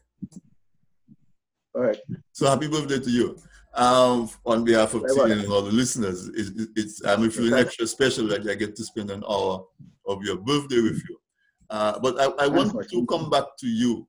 All 1.75 1.83
right. 1.83 1.99
So 2.33 2.49
happy 2.49 2.69
birthday 2.69 3.01
to 3.01 3.11
you. 3.11 3.39
Um, 3.75 4.31
on 4.47 4.65
behalf 4.65 4.95
of 4.95 5.03
TN 5.03 5.41
and 5.41 5.53
all 5.53 5.63
the 5.63 5.73
listeners, 5.73 6.29
it's, 6.29 6.51
it's, 6.77 7.05
I'm 7.05 7.29
feeling 7.31 7.55
extra 7.55 7.87
special 7.87 8.29
that 8.29 8.49
I 8.49 8.55
get 8.55 8.77
to 8.77 8.85
spend 8.85 9.11
an 9.11 9.25
hour 9.29 9.65
of 10.07 10.23
your 10.23 10.37
birthday 10.37 10.81
with 10.81 11.03
you. 11.09 11.19
Uh, 11.71 11.99
but 11.99 12.21
I, 12.21 12.45
I 12.45 12.49
want 12.49 12.73
to 12.89 13.07
come 13.07 13.31
back 13.31 13.45
to 13.59 13.67
you 13.67 14.07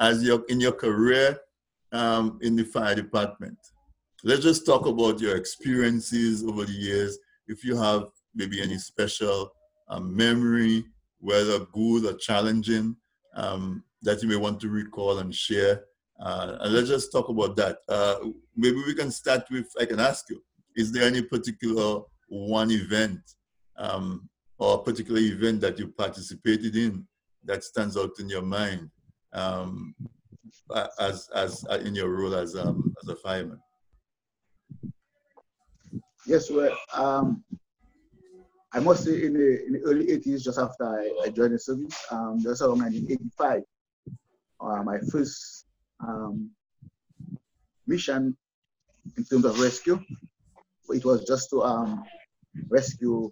as 0.00 0.22
your 0.22 0.44
in 0.48 0.60
your 0.60 0.72
career 0.72 1.38
um, 1.92 2.38
in 2.42 2.56
the 2.56 2.64
fire 2.64 2.94
department. 2.94 3.56
Let's 4.22 4.42
just 4.42 4.66
talk 4.66 4.86
about 4.86 5.20
your 5.20 5.36
experiences 5.36 6.44
over 6.44 6.64
the 6.64 6.72
years. 6.72 7.18
If 7.46 7.64
you 7.64 7.76
have 7.76 8.08
maybe 8.34 8.60
any 8.60 8.78
special 8.78 9.52
a 9.88 10.00
memory, 10.00 10.84
whether 11.18 11.60
good 11.72 12.06
or 12.06 12.16
challenging, 12.16 12.96
um, 13.34 13.82
that 14.02 14.22
you 14.22 14.28
may 14.28 14.36
want 14.36 14.60
to 14.60 14.68
recall 14.68 15.18
and 15.18 15.34
share. 15.34 15.84
Uh, 16.20 16.56
and 16.60 16.74
let's 16.74 16.88
just 16.88 17.10
talk 17.10 17.28
about 17.28 17.56
that. 17.56 17.78
Uh, 17.88 18.16
maybe 18.56 18.76
we 18.86 18.94
can 18.94 19.10
start 19.10 19.44
with, 19.50 19.66
I 19.80 19.84
can 19.84 20.00
ask 20.00 20.28
you, 20.30 20.42
is 20.76 20.92
there 20.92 21.04
any 21.04 21.22
particular 21.22 22.02
one 22.28 22.70
event 22.70 23.20
um, 23.76 24.28
or 24.58 24.82
particular 24.82 25.20
event 25.20 25.60
that 25.62 25.78
you 25.78 25.88
participated 25.88 26.76
in 26.76 27.06
that 27.44 27.64
stands 27.64 27.96
out 27.96 28.12
in 28.18 28.28
your 28.28 28.42
mind 28.42 28.90
um, 29.32 29.94
as, 30.98 31.28
as 31.34 31.64
uh, 31.70 31.78
in 31.78 31.94
your 31.94 32.08
role 32.08 32.34
as, 32.34 32.54
um, 32.54 32.94
as 33.02 33.08
a 33.08 33.16
fireman? 33.16 33.60
Yes, 36.26 36.50
well, 36.50 36.76
um, 36.94 37.44
I 38.74 38.80
must 38.80 39.04
say 39.04 39.24
in 39.24 39.34
the, 39.34 39.64
in 39.66 39.72
the 39.74 39.80
early 39.82 40.06
80s, 40.06 40.42
just 40.42 40.58
after 40.58 40.84
I, 40.84 41.26
I 41.26 41.28
joined 41.28 41.54
the 41.54 41.58
service, 41.60 41.96
um, 42.10 42.40
just 42.42 42.60
around 42.60 42.80
1985, 42.80 43.62
uh, 44.60 44.82
my 44.82 44.98
first 45.12 45.66
um, 46.00 46.50
mission 47.86 48.36
in 49.16 49.24
terms 49.24 49.44
of 49.44 49.60
rescue, 49.60 50.00
it 50.88 51.04
was 51.04 51.24
just 51.24 51.50
to 51.50 51.62
um, 51.62 52.04
rescue 52.68 53.30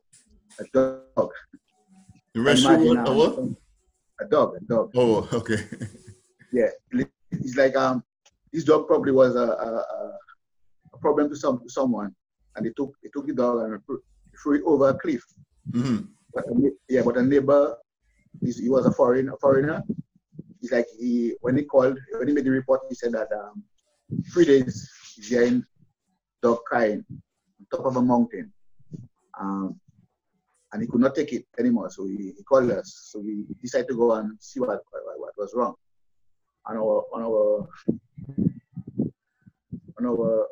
a 0.60 0.64
dog. 0.72 1.30
You 2.34 2.42
rescue 2.42 2.92
a 2.92 3.12
what? 3.12 3.38
Um, 3.38 3.56
a 4.20 4.24
dog, 4.26 4.54
a 4.56 4.64
dog. 4.64 4.92
Oh, 4.94 5.28
okay. 5.32 5.58
yeah, 6.52 6.68
it's 7.32 7.56
like 7.56 7.74
um, 7.74 8.04
this 8.52 8.62
dog 8.62 8.86
probably 8.86 9.10
was 9.10 9.34
a, 9.34 9.40
a, 9.40 9.84
a 10.94 10.98
problem 10.98 11.28
to 11.30 11.36
some 11.36 11.60
to 11.60 11.68
someone, 11.68 12.14
and 12.54 12.64
they 12.64 12.70
took 12.76 12.94
they 13.02 13.08
took 13.12 13.26
the 13.26 13.34
dog 13.34 13.58
and 13.58 13.80
threw 14.42 14.56
it 14.56 14.62
over 14.64 14.88
a 14.88 14.94
cliff. 14.94 15.22
Mm-hmm. 15.70 16.04
But 16.34 16.44
yeah, 16.88 17.02
but 17.02 17.16
a 17.16 17.22
neighbor, 17.22 17.76
he 18.40 18.68
was 18.68 18.86
a 18.86 18.92
foreign 18.92 19.28
a 19.28 19.36
foreigner. 19.36 19.82
He's 20.60 20.72
like 20.72 20.86
he 20.98 21.34
when 21.40 21.56
he 21.56 21.64
called 21.64 21.98
when 22.18 22.28
he 22.28 22.34
made 22.34 22.44
the 22.44 22.50
report, 22.50 22.80
he 22.88 22.94
said 22.94 23.12
that 23.12 23.28
um, 23.32 23.62
three 24.32 24.44
days 24.44 24.90
he's 25.14 25.28
hearing 25.28 25.64
dog 26.42 26.60
crying 26.66 27.04
on 27.10 27.66
top 27.70 27.86
of 27.86 27.96
a 27.96 28.02
mountain, 28.02 28.52
um, 29.38 29.78
and 30.72 30.82
he 30.82 30.88
could 30.88 31.00
not 31.00 31.14
take 31.14 31.32
it 31.32 31.46
anymore. 31.58 31.90
So 31.90 32.06
he, 32.06 32.32
he 32.36 32.42
called 32.44 32.70
us. 32.70 33.10
So 33.12 33.20
we 33.20 33.44
decided 33.60 33.88
to 33.88 33.96
go 33.96 34.12
and 34.14 34.38
see 34.40 34.60
what 34.60 34.80
what, 34.90 35.02
what 35.18 35.32
was 35.36 35.52
wrong. 35.54 35.74
On 36.66 36.76
our 36.76 37.04
on 37.12 37.22
our 37.22 37.68
on 39.98 40.06
our 40.06 40.48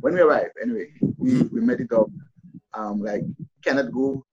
when 0.00 0.14
we 0.14 0.20
arrived, 0.20 0.54
anyway, 0.62 0.86
we, 1.18 1.42
we 1.42 1.60
met 1.60 1.78
the 1.78 1.84
dog 1.84 2.10
um, 2.74 3.02
like 3.02 3.22
cannot 3.64 3.92
go 3.92 4.24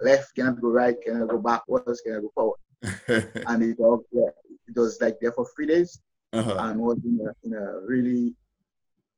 left, 0.00 0.34
cannot 0.34 0.60
go 0.60 0.68
right, 0.68 0.96
cannot 1.04 1.28
go 1.28 1.38
backwards, 1.38 2.00
cannot 2.00 2.22
go 2.22 2.32
forward. 2.34 2.58
and 3.46 3.62
it, 3.62 3.78
all, 3.78 4.04
yeah, 4.12 4.30
it 4.66 4.76
was 4.76 4.98
like 5.00 5.18
there 5.20 5.32
for 5.32 5.46
three 5.54 5.66
days 5.66 6.00
uh-huh. 6.32 6.56
and 6.58 6.80
was 6.80 6.98
in 7.04 7.20
a, 7.26 7.46
in 7.46 7.54
a 7.54 7.80
really 7.86 8.34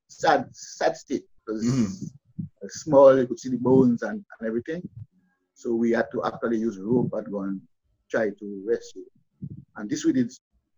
sad, 0.09 0.49
sad 0.53 0.97
state 0.97 1.25
because 1.47 1.65
mm. 1.65 2.71
small, 2.71 3.17
you 3.19 3.27
could 3.27 3.39
see 3.39 3.51
the 3.51 3.57
bones 3.57 4.03
and, 4.03 4.25
and 4.39 4.47
everything. 4.47 4.87
So 5.55 5.75
we 5.75 5.93
had 5.93 6.07
to 6.13 6.25
actually 6.25 6.59
use 6.59 6.79
rope 6.79 7.11
and 7.15 7.31
go 7.31 7.43
and 7.43 7.61
try 8.11 8.31
to 8.31 8.65
rescue. 8.67 9.05
And 9.77 9.89
this 9.89 10.05
we 10.05 10.13
did 10.13 10.33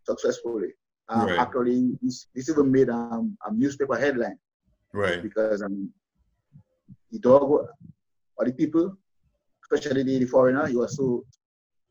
successfully. 0.04 0.68
Um, 1.08 1.26
right. 1.26 1.38
Actually, 1.38 1.96
this, 2.02 2.26
this 2.34 2.48
even 2.48 2.70
made 2.70 2.90
um, 2.90 3.36
a 3.46 3.52
newspaper 3.52 3.96
headline. 3.96 4.38
Right. 4.92 5.22
Because 5.22 5.62
um, 5.62 5.90
the 7.10 7.18
dog 7.18 7.66
or 8.36 8.44
the 8.46 8.52
people 8.52 8.96
especially 9.70 10.02
the, 10.02 10.18
the 10.18 10.26
foreigner, 10.26 10.66
he 10.66 10.76
was 10.76 10.96
so 10.96 11.24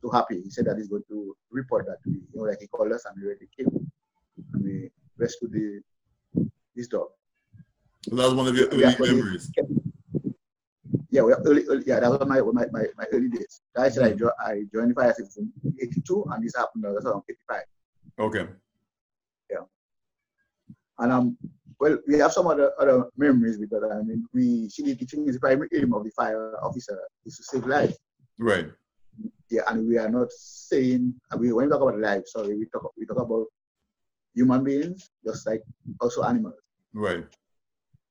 so 0.02 0.10
happy. 0.12 0.42
He 0.42 0.50
said 0.50 0.66
that 0.66 0.78
he's 0.78 0.88
going 0.88 1.04
to 1.10 1.36
report 1.52 1.86
that 1.88 2.02
to 2.04 2.10
me. 2.10 2.20
You 2.34 2.42
know, 2.42 2.48
like 2.48 2.60
he 2.60 2.68
called 2.68 2.92
us 2.92 3.06
and 3.06 3.16
we 3.22 3.28
already 3.28 3.48
came 3.58 3.68
and 4.54 4.64
we 4.64 4.90
rescued 5.18 5.52
the 5.52 5.82
this 6.76 6.88
dog. 6.88 7.08
Well, 8.10 8.18
that 8.18 8.26
was 8.26 8.34
one 8.36 8.48
of 8.48 8.56
your 8.56 8.68
early 8.68 8.96
memories. 9.00 9.52
Yeah, 11.10 11.22
well, 11.22 11.42
early, 11.46 11.64
early, 11.70 11.84
yeah, 11.86 12.00
that 12.02 12.10
was 12.10 12.20
my 12.28 12.42
my, 12.42 12.66
my, 12.72 12.86
my 12.98 13.06
early 13.14 13.30
days. 13.30 13.62
I 13.78 13.90
said 13.90 14.04
I, 14.04 14.14
jo- 14.14 14.32
I 14.40 14.64
joined 14.74 14.92
the 14.92 14.96
fire 14.96 15.14
service 15.14 15.38
in 15.38 15.52
82 15.82 16.26
and 16.32 16.44
this 16.44 16.56
happened 16.56 16.86
around 16.86 17.24
85. 17.30 17.62
Okay. 18.20 18.48
Yeah. 19.50 19.58
And 21.00 21.12
um, 21.12 21.38
well, 21.80 21.98
we 22.08 22.18
have 22.20 22.32
some 22.32 22.48
other 22.48 22.72
other 22.80 23.06
memories 23.18 23.58
because 23.58 23.84
I 23.84 24.02
mean, 24.02 24.28
we 24.34 24.70
see 24.70 24.94
the 24.94 25.06
thing 25.06 25.28
is 25.28 25.36
the 25.36 25.40
primary 25.40 25.70
aim 25.74 25.94
of 25.94 26.04
the 26.04 26.12
fire 26.12 26.54
officer 26.64 27.00
is 27.26 27.38
to 27.38 27.44
save 27.44 27.66
lives. 27.66 27.98
Right. 28.40 28.68
Yeah, 29.50 29.62
and 29.68 29.88
we 29.88 29.98
are 29.98 30.10
not 30.10 30.32
saying 30.32 31.14
we 31.38 31.52
when 31.54 31.66
we 31.66 31.72
talk 31.72 31.82
about 31.82 32.00
life, 32.00 32.24
sorry, 32.28 32.58
we 32.58 32.66
talk 32.66 32.92
we 32.98 33.06
talk 33.06 33.20
about 33.20 33.46
human 34.34 34.64
beings 34.64 35.10
just 35.26 35.48
like 35.48 35.64
also 36.02 36.24
animals. 36.24 36.56
Right. 36.94 37.26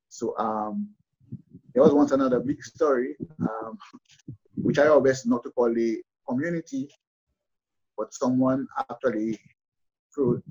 So 0.09 0.37
um, 0.39 0.91
there 1.75 1.83
was 1.83 1.93
once 1.93 2.13
another 2.13 2.41
big 2.41 2.63
story, 2.63 3.17
um, 3.41 3.79
which 4.55 4.79
I 4.79 4.87
always 4.87 5.27
not 5.27 5.43
to 5.43 5.51
call 5.51 5.73
the 5.75 6.01
community, 6.29 6.89
but 7.97 8.15
someone 8.15 8.67
actually 8.79 9.39
threw 10.15 10.43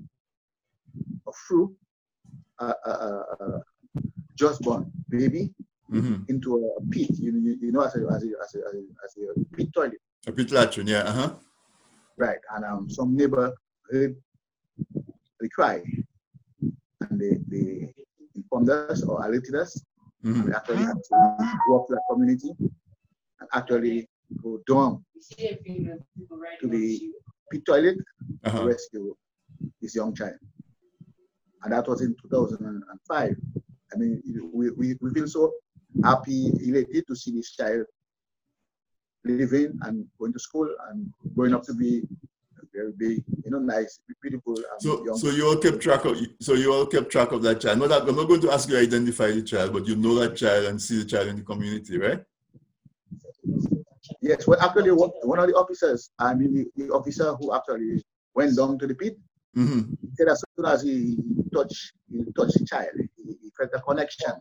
a 1.28 1.32
fruit 1.48 1.76
uh, 2.64 2.98
uh, 3.08 3.24
uh, 3.40 3.60
just 4.36 4.62
born 4.62 4.92
baby 5.10 5.44
Mm-hmm. 5.92 6.24
into 6.28 6.50
a 6.58 6.82
pit, 6.90 7.10
you, 7.20 7.32
you, 7.46 7.56
you 7.62 7.72
know, 7.72 7.82
as 7.82 7.94
a, 7.96 8.00
as 8.16 8.24
a, 8.24 8.30
as 8.44 8.56
a, 8.56 8.60
as 8.72 8.82
a, 8.82 8.84
as 9.06 9.12
a 9.18 9.56
pit 9.56 9.68
toilet. 9.76 10.02
A 10.26 10.32
pit 10.32 10.50
latrine, 10.52 10.88
yeah. 10.88 11.04
Uh 11.10 11.12
huh. 11.20 11.30
Right. 12.18 12.42
And 12.56 12.66
um, 12.66 12.90
some 12.90 13.16
neighbor 13.16 13.54
heard 13.92 14.16
the 15.40 15.50
cry 15.50 15.84
and 17.02 17.20
they, 17.22 17.38
they 17.52 17.94
informed 18.36 18.70
us 18.72 19.04
or 19.04 19.24
alerted 19.24 19.54
us. 19.56 19.84
And 20.24 20.36
hmm 20.36 20.46
we 20.48 20.54
actually 20.54 20.84
had 20.84 20.98
to 21.10 21.16
walk 21.68 21.88
to 21.90 21.94
that 21.96 22.06
community 22.10 22.52
and 23.40 23.48
actually 23.54 24.08
go 24.42 24.60
down 24.68 25.04
to 26.62 26.68
the 26.68 26.84
pit 27.52 27.62
toilet 27.68 27.98
to 27.98 28.48
Uh-huh. 28.50 28.64
rescue 28.66 29.16
this 29.82 29.94
young 29.96 30.16
child. 30.16 30.38
And 31.64 31.74
that 31.74 31.88
was 31.88 32.02
in 32.02 32.16
2005. 32.24 33.36
I 33.94 33.98
mean, 33.98 34.22
we, 34.54 34.72
we, 34.72 34.96
we 35.02 35.10
feel 35.12 35.28
so 35.28 35.54
happy, 36.04 36.52
elated 36.62 37.06
to 37.08 37.16
see 37.16 37.32
this 37.32 37.56
child 37.56 37.86
living 39.26 39.78
and 39.84 40.06
going 40.20 40.34
to 40.34 40.40
school 40.40 40.68
and 40.90 41.12
growing 41.36 41.54
up 41.54 41.64
to 41.64 41.74
be 41.74 42.04
very 42.74 42.92
big, 42.98 43.24
you 43.46 43.52
know, 43.52 43.60
nice, 43.60 44.00
beautiful. 44.22 44.56
And 44.56 44.82
So, 44.82 45.06
young. 45.06 45.18
so 45.18 45.30
you 45.30 45.48
all 45.48 45.58
kept 45.58 45.80
track 45.80 46.06
of. 46.06 46.18
So 46.42 46.54
you 46.54 46.74
all 46.74 46.88
kept 46.88 47.12
track 47.12 47.32
of 47.32 47.42
that 47.44 47.62
child. 47.62 47.80
Not 47.80 47.90
that, 47.90 48.02
I'm 48.10 48.16
not 48.16 48.28
going 48.28 48.42
to 48.42 48.52
ask 48.52 48.68
you 48.68 48.76
to 48.76 48.82
identify 48.82 49.32
the 49.32 49.44
child, 49.44 49.74
but 49.74 49.86
you 49.88 49.96
know 49.96 50.16
that 50.16 50.36
child 50.36 50.66
and 50.66 50.82
see 50.82 51.00
the 51.00 51.06
child 51.06 51.28
in 51.28 51.36
the 51.38 51.44
community, 51.44 51.98
right? 52.00 52.24
Yes, 54.22 54.48
well, 54.48 54.60
actually, 54.62 54.92
one 54.92 55.12
one 55.24 55.40
of 55.40 55.48
the 55.48 55.54
officers, 55.56 56.10
I 56.18 56.34
mean, 56.34 56.54
the, 56.54 56.66
the 56.86 56.92
officer 56.94 57.34
who 57.36 57.54
actually 57.54 58.04
went 58.34 58.58
down 58.58 58.80
to 58.80 58.88
the 58.88 58.96
pit, 58.96 59.18
Mm-hmm. 59.56 59.94
said 60.16 60.28
as 60.30 60.44
soon 60.58 60.66
as 60.66 60.82
he 60.82 61.18
touched, 61.54 61.94
he 62.12 62.26
touched 62.36 62.58
the 62.60 62.66
child, 62.66 62.90
he, 62.98 63.34
he 63.42 63.52
felt 63.58 63.70
a 63.74 63.80
connection. 63.82 64.32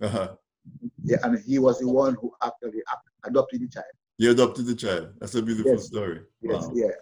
Uh-huh. 0.00 0.36
Yeah, 1.04 1.18
and 1.22 1.38
he 1.44 1.58
was 1.58 1.78
the 1.80 1.88
one 1.88 2.16
who 2.20 2.32
actually 2.42 2.82
adopted 3.24 3.60
the 3.60 3.68
child. 3.68 3.92
You 4.18 4.30
adopted 4.30 4.66
the 4.66 4.74
child. 4.74 5.12
That's 5.18 5.34
a 5.34 5.42
beautiful 5.42 5.72
Yes. 5.72 5.86
story. 5.86 6.20
Yes, 6.40 6.68
yeah. 6.74 6.92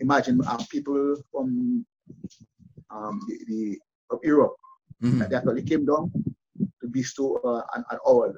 Imagine 0.00 0.40
um, 0.48 0.58
people 0.70 1.16
from 1.30 1.86
um, 2.90 3.20
the, 3.28 3.38
the 3.48 3.78
of 4.10 4.18
Europe 4.22 4.56
Mhm. 5.02 5.18
that 5.18 5.32
actually 5.32 5.62
came 5.62 5.84
down 5.86 6.10
to 6.80 6.88
bestow 6.88 7.36
uh, 7.44 7.62
an, 7.74 7.84
an 7.90 8.34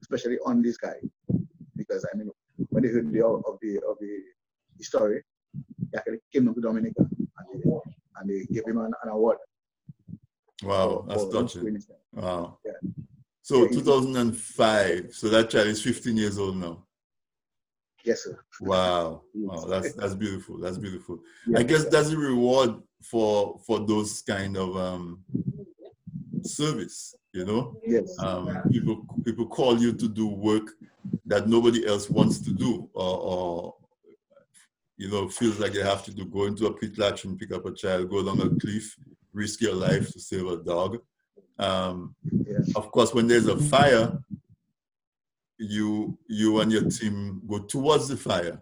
especially 0.00 0.38
on 0.44 0.62
this 0.62 0.76
guy, 0.76 0.96
because 1.76 2.06
I 2.12 2.16
mean, 2.16 2.30
when 2.70 2.82
they 2.82 2.90
heard 2.90 3.12
the 3.12 3.24
of 3.24 3.58
the 3.62 3.80
of 3.88 3.96
the, 4.00 4.12
the 4.78 4.84
story, 4.84 5.22
they 5.92 5.98
actually 5.98 6.18
came 6.32 6.44
down 6.46 6.54
to 6.54 6.60
Dominica 6.60 7.08
and 7.62 8.30
they, 8.30 8.44
gave 8.52 8.66
him 8.66 8.78
an, 8.78 8.92
an 9.02 9.10
award. 9.10 9.38
Wow, 10.62 10.88
for- 10.88 11.06
that's 11.08 11.24
for 11.24 11.32
touching. 11.32 11.82
Wow. 12.12 12.58
Yeah. 12.64 12.72
So 13.42 13.64
Yeah, 13.64 13.68
2005. 13.72 15.14
So 15.14 15.28
that 15.28 15.50
child 15.50 15.66
is 15.66 15.82
15 15.82 16.16
years 16.16 16.38
old 16.38 16.56
now. 16.56 16.84
Yes, 18.04 18.24
sir. 18.24 18.38
Wow. 18.60 19.22
Wow. 19.34 19.64
That's 19.64 19.94
that's 19.94 20.14
beautiful. 20.14 20.58
That's 20.58 20.78
beautiful. 20.78 21.20
Yeah, 21.46 21.58
I 21.60 21.62
guess 21.62 21.84
that's 21.86 22.10
a 22.10 22.16
reward 22.16 22.76
for 23.02 23.58
for 23.66 23.80
those 23.80 24.22
kind 24.22 24.56
of 24.56 24.76
um 24.76 25.24
service, 26.42 27.14
you 27.32 27.44
know. 27.44 27.76
Yes. 27.86 28.14
Um, 28.18 28.62
people 28.70 29.06
people 29.24 29.46
call 29.46 29.78
you 29.78 29.92
to 29.94 30.08
do 30.08 30.26
work 30.26 30.70
that 31.26 31.48
nobody 31.48 31.86
else 31.86 32.10
wants 32.10 32.38
to 32.40 32.50
do 32.52 32.88
or, 32.94 33.18
or 33.18 33.74
you 34.96 35.10
know 35.10 35.28
feels 35.28 35.58
like 35.58 35.72
they 35.72 35.82
have 35.82 36.04
to 36.04 36.14
do 36.14 36.24
go 36.24 36.44
into 36.44 36.66
a 36.66 36.72
pit 36.72 36.96
latrine 36.98 37.36
pick 37.36 37.52
up 37.52 37.66
a 37.66 37.72
child 37.72 38.08
go 38.10 38.22
down 38.24 38.40
a 38.40 38.50
cliff 38.60 38.96
risk 39.32 39.60
your 39.60 39.74
life 39.74 40.10
to 40.12 40.20
save 40.20 40.46
a 40.46 40.56
dog 40.58 40.98
um, 41.58 42.14
Yeah. 42.46 42.58
of 42.76 42.90
course 42.90 43.12
when 43.14 43.26
there's 43.26 43.46
a 43.48 43.56
fire 43.56 44.18
you 45.58 46.18
you 46.28 46.60
and 46.60 46.72
your 46.72 46.88
team 46.90 47.40
go 47.48 47.58
towards 47.60 48.08
the 48.08 48.16
fire 48.16 48.60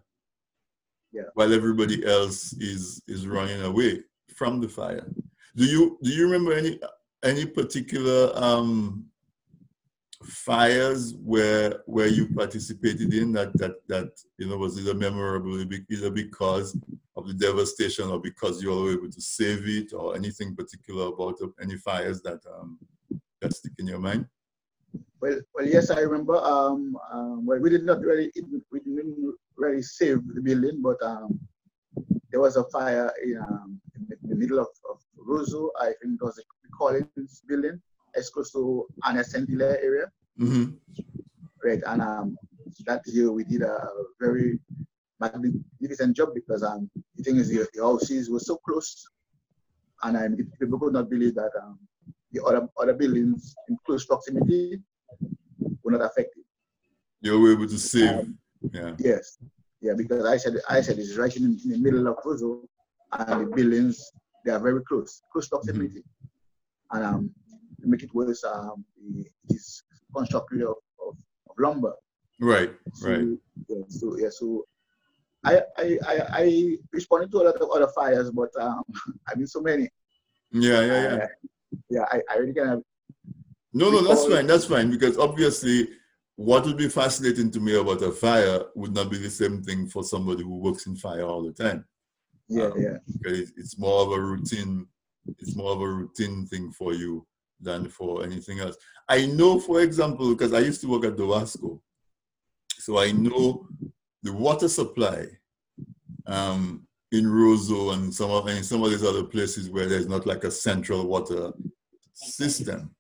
Yeah. 1.13 1.25
while 1.35 1.53
everybody 1.53 2.05
else 2.07 2.53
is 2.55 3.03
is 3.09 3.27
running 3.27 3.63
away 3.63 4.03
from 4.35 4.61
the 4.61 4.69
fire 4.69 5.07
do 5.57 5.65
you 5.65 5.99
do 6.03 6.11
you 6.11 6.25
remember 6.25 6.53
any 6.53 6.81
any 7.25 7.47
particular 7.47 8.31
um 8.35 9.07
fires 10.23 11.15
where 11.15 11.83
where 11.87 12.09
you 12.09 12.29
participated 12.35 13.13
in 13.15 13.33
that 13.33 13.53
that 13.59 13.75
that 13.89 14.11
you 14.39 14.49
know 14.49 14.57
was 14.57 14.79
either 14.79 14.95
memorable 14.95 15.61
either 15.91 16.11
because 16.11 16.77
of 17.17 17.27
the 17.27 17.35
devastation 17.35 18.09
or 18.09 18.19
because 18.21 18.63
you 18.63 18.71
were 18.71 18.93
able 18.93 19.11
to 19.11 19.21
save 19.21 19.67
it 19.69 19.93
or 19.93 20.17
anything 20.17 20.55
particular 20.57 21.07
about 21.07 21.37
any 21.61 21.77
fires 21.77 22.23
that 22.23 22.41
um 22.55 22.79
that 23.41 23.53
stick 23.53 23.73
in 23.79 23.87
your 23.87 23.99
mind 23.99 24.25
Well, 25.23 25.39
well, 25.55 25.67
yes, 25.67 25.91
I 25.91 26.01
remember. 26.01 26.37
Um, 26.37 26.99
um, 27.15 27.47
well, 27.47 27.61
we 27.65 27.71
did 27.71 27.85
not 27.91 28.01
really, 28.09 28.29
we 28.73 28.79
didn't 28.81 29.35
really 29.57 29.83
save 29.83 30.19
the 30.35 30.41
building, 30.49 30.83
but 30.83 30.99
um, 31.11 31.39
there 32.31 32.41
was 32.41 32.57
a 32.57 32.65
fire 32.75 33.09
in, 33.23 33.39
um, 33.39 33.81
in 33.95 34.03
the- 34.31 34.37
middle 34.43 34.59
of, 34.59 34.67
of. 34.91 34.99
I 35.87 35.95
think 36.01 36.13
it 36.21 36.25
was 36.29 36.37
the 36.37 36.45
Collins 36.79 37.43
building. 37.49 37.81
It's 38.15 38.31
close 38.31 38.51
to 38.53 38.87
Anna 39.05 39.25
Hilaire 39.25 39.81
area, 39.83 40.07
hmm 40.39 40.65
right? 41.65 41.83
And 41.87 42.03
um, 42.03 42.37
that 42.87 43.03
year 43.07 43.31
we 43.33 43.45
did 43.45 43.63
a 43.63 43.79
very 44.21 44.59
magnificent 45.21 46.17
job 46.17 46.31
because 46.35 46.63
um, 46.63 46.91
the 47.17 47.23
thing 47.23 47.37
is, 47.37 47.49
the, 47.49 47.67
the 47.75 47.83
houses 47.83 48.29
were 48.31 48.41
so 48.41 48.57
close, 48.57 49.07
and 50.03 50.17
um, 50.17 50.37
people 50.61 50.79
could 50.79 50.93
not 50.93 51.09
believe 51.09 51.35
that 51.37 51.51
um, 51.63 51.79
the 52.33 52.43
other 52.45 52.69
other 52.81 52.95
buildings 52.95 53.55
in 53.69 53.77
close 53.87 54.05
proximity 54.05 54.81
were 55.83 55.93
not 55.93 56.03
affected. 56.03 56.45
you 57.21 57.39
were 57.41 57.53
able 57.53 57.69
to 57.69 57.79
save. 57.79 58.27
Yeah. 58.73 58.95
Yes, 58.99 59.39
yeah, 59.81 59.95
because 59.97 60.25
I 60.25 60.37
said 60.37 60.55
I 60.69 60.81
said 60.81 60.99
it's 60.99 61.17
right 61.17 61.35
in, 61.37 61.59
in 61.65 61.71
the 61.71 61.79
middle 61.79 62.07
of 62.09 62.17
Roseau, 62.25 62.65
and 63.13 63.43
the 63.43 63.57
buildings 63.57 64.11
they 64.45 64.51
are 64.53 64.59
very 64.61 64.83
close, 64.85 65.23
close 65.33 65.49
proximity, 65.49 66.03
and 66.91 67.05
um, 67.05 67.31
make 67.89 68.03
it 68.03 68.15
worse, 68.15 68.45
um, 68.45 68.85
the, 68.97 69.21
it 69.21 69.55
is 69.57 69.83
constructed 70.15 70.63
of, 70.63 70.77
of, 71.07 71.17
of 71.51 71.57
lumber. 71.59 71.95
right 72.41 72.71
So, 72.95 73.09
right 73.09 73.27
Yeah, 73.69 73.83
so 73.89 74.17
yeah, 74.19 74.29
so 74.31 74.65
I, 75.45 75.61
I 75.79 75.99
I 76.07 76.15
I 76.43 76.77
responded 76.93 77.31
to 77.33 77.39
a 77.39 77.45
lot 77.49 77.57
of 77.61 77.71
other 77.71 77.89
fires, 77.95 78.31
but 78.31 78.51
um, 78.61 78.83
I 79.29 79.35
mean 79.37 79.47
so 79.47 79.61
many. 79.61 79.89
yeah 80.53 80.81
yeah 80.83 81.01
yeah 81.03 81.17
Uh, 81.17 81.27
yeah, 81.91 82.05
I, 82.11 82.21
I 82.31 82.37
really 82.37 82.55
kind 82.55 82.71
of 82.71 82.83
No, 83.73 83.91
no, 83.91 84.03
that's 84.03 84.27
fine. 84.27 84.47
That's 84.47 84.67
fine 84.67 84.91
because 84.91 85.17
obviously, 85.19 85.89
what 86.37 86.65
would 86.67 86.77
be 86.77 86.89
fascinating 86.89 87.51
to 87.53 87.61
me 87.61 87.75
about 87.77 88.03
a 88.03 88.13
fire 88.13 88.61
would 88.75 88.95
not 88.95 89.11
be 89.11 89.19
the 89.19 89.31
same 89.31 89.63
thing 89.63 89.89
for 89.89 90.03
somebody 90.05 90.43
who 90.43 90.57
works 90.59 90.87
in 90.87 90.97
fire 90.97 91.25
all 91.25 91.43
the 91.43 91.53
time. 91.53 91.85
yeah 92.49 92.65
Um, 92.65 92.81
yeah 92.85 92.97
Because 93.13 93.53
it's 93.57 93.79
more 93.79 94.03
of 94.05 94.13
a 94.13 94.21
routine. 94.21 94.87
It's 95.39 95.57
more 95.57 95.73
of 95.73 95.81
a 95.81 95.89
routine 95.89 96.47
thing 96.47 96.73
for 96.73 96.93
you 96.95 97.27
than 97.63 97.89
for 97.89 98.25
anything 98.25 98.61
else. 98.61 98.77
I 99.09 99.27
know, 99.27 99.59
for 99.61 99.81
example, 99.81 100.31
because 100.31 100.53
I 100.53 100.61
used 100.61 100.81
to 100.83 100.89
work 100.89 101.05
at 101.05 101.17
Dowasco, 101.17 101.81
so 102.79 102.99
I 102.99 103.13
know 103.13 103.69
the 104.23 104.33
water 104.33 104.69
supply 104.69 105.27
um, 106.27 106.87
in 107.13 107.25
Roseau 107.27 107.93
and 107.95 108.13
some 108.13 108.31
of 108.31 108.47
and 108.47 108.65
some 108.65 108.83
of 108.83 108.91
these 108.91 109.05
other 109.05 109.25
places 109.25 109.71
where 109.71 109.87
there's 109.87 110.09
not 110.09 110.27
like 110.27 110.45
a 110.45 110.51
central 110.51 111.07
water 111.07 111.53
system 112.13 112.95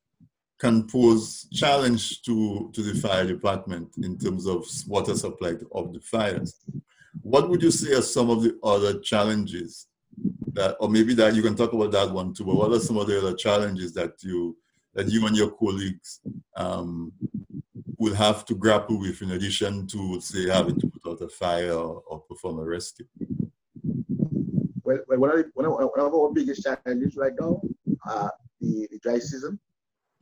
can 0.58 0.86
pose 0.86 1.48
challenge 1.52 2.22
to, 2.22 2.70
to 2.72 2.82
the 2.82 2.94
fire 3.00 3.26
department 3.26 3.88
in 4.00 4.16
terms 4.16 4.46
of 4.46 4.64
water 4.86 5.16
supply 5.16 5.54
of 5.72 5.92
the 5.92 6.00
fires. 6.00 6.60
What 7.22 7.48
would 7.50 7.62
you 7.62 7.72
say 7.72 7.94
are 7.94 8.02
some 8.02 8.30
of 8.30 8.42
the 8.42 8.56
other 8.62 9.00
challenges 9.00 9.88
that, 10.52 10.76
or 10.80 10.88
maybe 10.88 11.14
that 11.14 11.34
you 11.34 11.42
can 11.42 11.54
talk 11.54 11.72
about 11.72 11.92
that 11.92 12.10
one 12.10 12.34
too, 12.34 12.44
but 12.44 12.56
what 12.56 12.72
are 12.72 12.80
some 12.80 12.98
of 12.98 13.06
the 13.06 13.18
other 13.18 13.34
challenges 13.34 13.92
that 13.94 14.22
you, 14.22 14.56
that 14.94 15.08
you 15.08 15.26
and 15.26 15.36
your 15.36 15.50
colleagues 15.50 16.20
um, 16.56 17.12
will 17.98 18.14
have 18.14 18.44
to 18.44 18.54
grapple 18.54 18.98
with 18.98 19.22
in 19.22 19.30
addition 19.32 19.86
to, 19.86 20.20
say, 20.20 20.48
having 20.48 20.78
to 20.78 20.88
put 20.88 21.10
out 21.10 21.22
a 21.22 21.28
fire 21.28 21.72
or, 21.72 22.02
or 22.06 22.20
perform 22.20 22.58
a 22.58 22.64
rescue? 22.64 23.06
Well, 24.82 24.98
well 25.08 25.18
one, 25.18 25.30
of 25.30 25.36
the, 25.36 25.50
one, 25.54 25.66
of, 25.66 26.14
our 26.14 26.32
biggest 26.32 26.64
challenges 26.64 27.16
right 27.16 27.32
now, 27.40 27.62
uh, 28.08 28.28
the, 28.60 28.88
the 28.90 28.98
dry 28.98 29.18
season. 29.18 29.58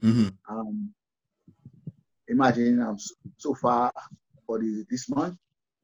Mm-hmm. 0.03 0.29
Um, 0.49 0.91
imagine 2.29 2.81
um, 2.81 2.99
so, 2.99 3.15
so 3.37 3.55
far 3.55 3.93
for 4.47 4.59
the, 4.59 4.85
this 4.91 5.09
month, 5.09 5.37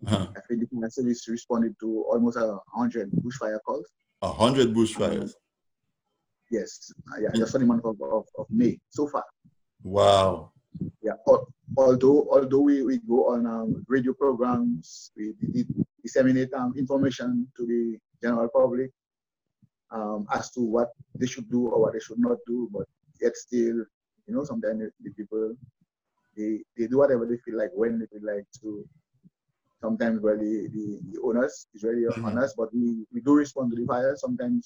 Uh-huh. 0.04 0.26
I 0.36 0.40
think 0.48 0.68
the 0.70 0.90
service 0.90 1.26
responded 1.28 1.74
to 1.80 2.04
almost 2.10 2.36
a 2.36 2.58
hundred 2.74 3.10
bushfire 3.12 3.58
calls. 3.64 3.86
A 4.22 4.30
hundred 4.30 4.74
bushfires. 4.74 5.32
Yes, 6.50 6.92
uh, 7.12 7.20
yeah, 7.20 7.28
just 7.34 7.52
for 7.52 7.58
the 7.58 7.66
month 7.66 7.84
of, 7.84 8.00
of, 8.02 8.24
of 8.38 8.46
May 8.50 8.78
so 8.90 9.08
far. 9.08 9.24
Wow. 9.82 10.52
Yeah, 11.02 11.14
although 11.76 12.28
although 12.30 12.60
we, 12.60 12.82
we 12.82 12.98
go 12.98 13.32
on 13.32 13.46
um, 13.46 13.84
radio 13.88 14.12
programs, 14.12 15.10
we, 15.16 15.32
we 15.40 15.64
disseminate 16.02 16.52
um, 16.52 16.74
information 16.76 17.48
to 17.56 17.66
the 17.66 17.98
general 18.22 18.48
public 18.48 18.90
um, 19.90 20.26
as 20.32 20.50
to 20.52 20.60
what 20.60 20.90
they 21.14 21.26
should 21.26 21.50
do 21.50 21.68
or 21.68 21.80
what 21.80 21.94
they 21.94 22.00
should 22.00 22.18
not 22.18 22.36
do, 22.46 22.68
but 22.72 22.86
yet 23.20 23.34
still, 23.34 23.76
you 24.26 24.34
know, 24.34 24.44
sometimes 24.44 24.78
the, 24.78 24.90
the 25.00 25.10
people 25.14 25.54
they, 26.36 26.58
they 26.76 26.86
do 26.86 26.98
whatever 26.98 27.26
they 27.26 27.38
feel 27.38 27.56
like 27.56 27.70
when 27.72 27.98
they 27.98 28.06
feel 28.06 28.26
like 28.34 28.44
to. 28.60 28.86
Sometimes 29.86 30.16
where 30.24 30.36
the, 30.44 30.54
the, 30.74 30.84
the 31.10 31.16
owners 31.26 31.54
is 31.74 31.82
really 31.88 32.04
Mhm. 32.10 32.24
on 32.28 32.38
us, 32.44 32.52
but 32.60 32.68
we, 32.74 32.84
we 33.14 33.20
do 33.26 33.32
respond 33.42 33.66
to 33.72 33.76
the 33.80 33.86
fire. 33.92 34.12
Sometimes 34.26 34.62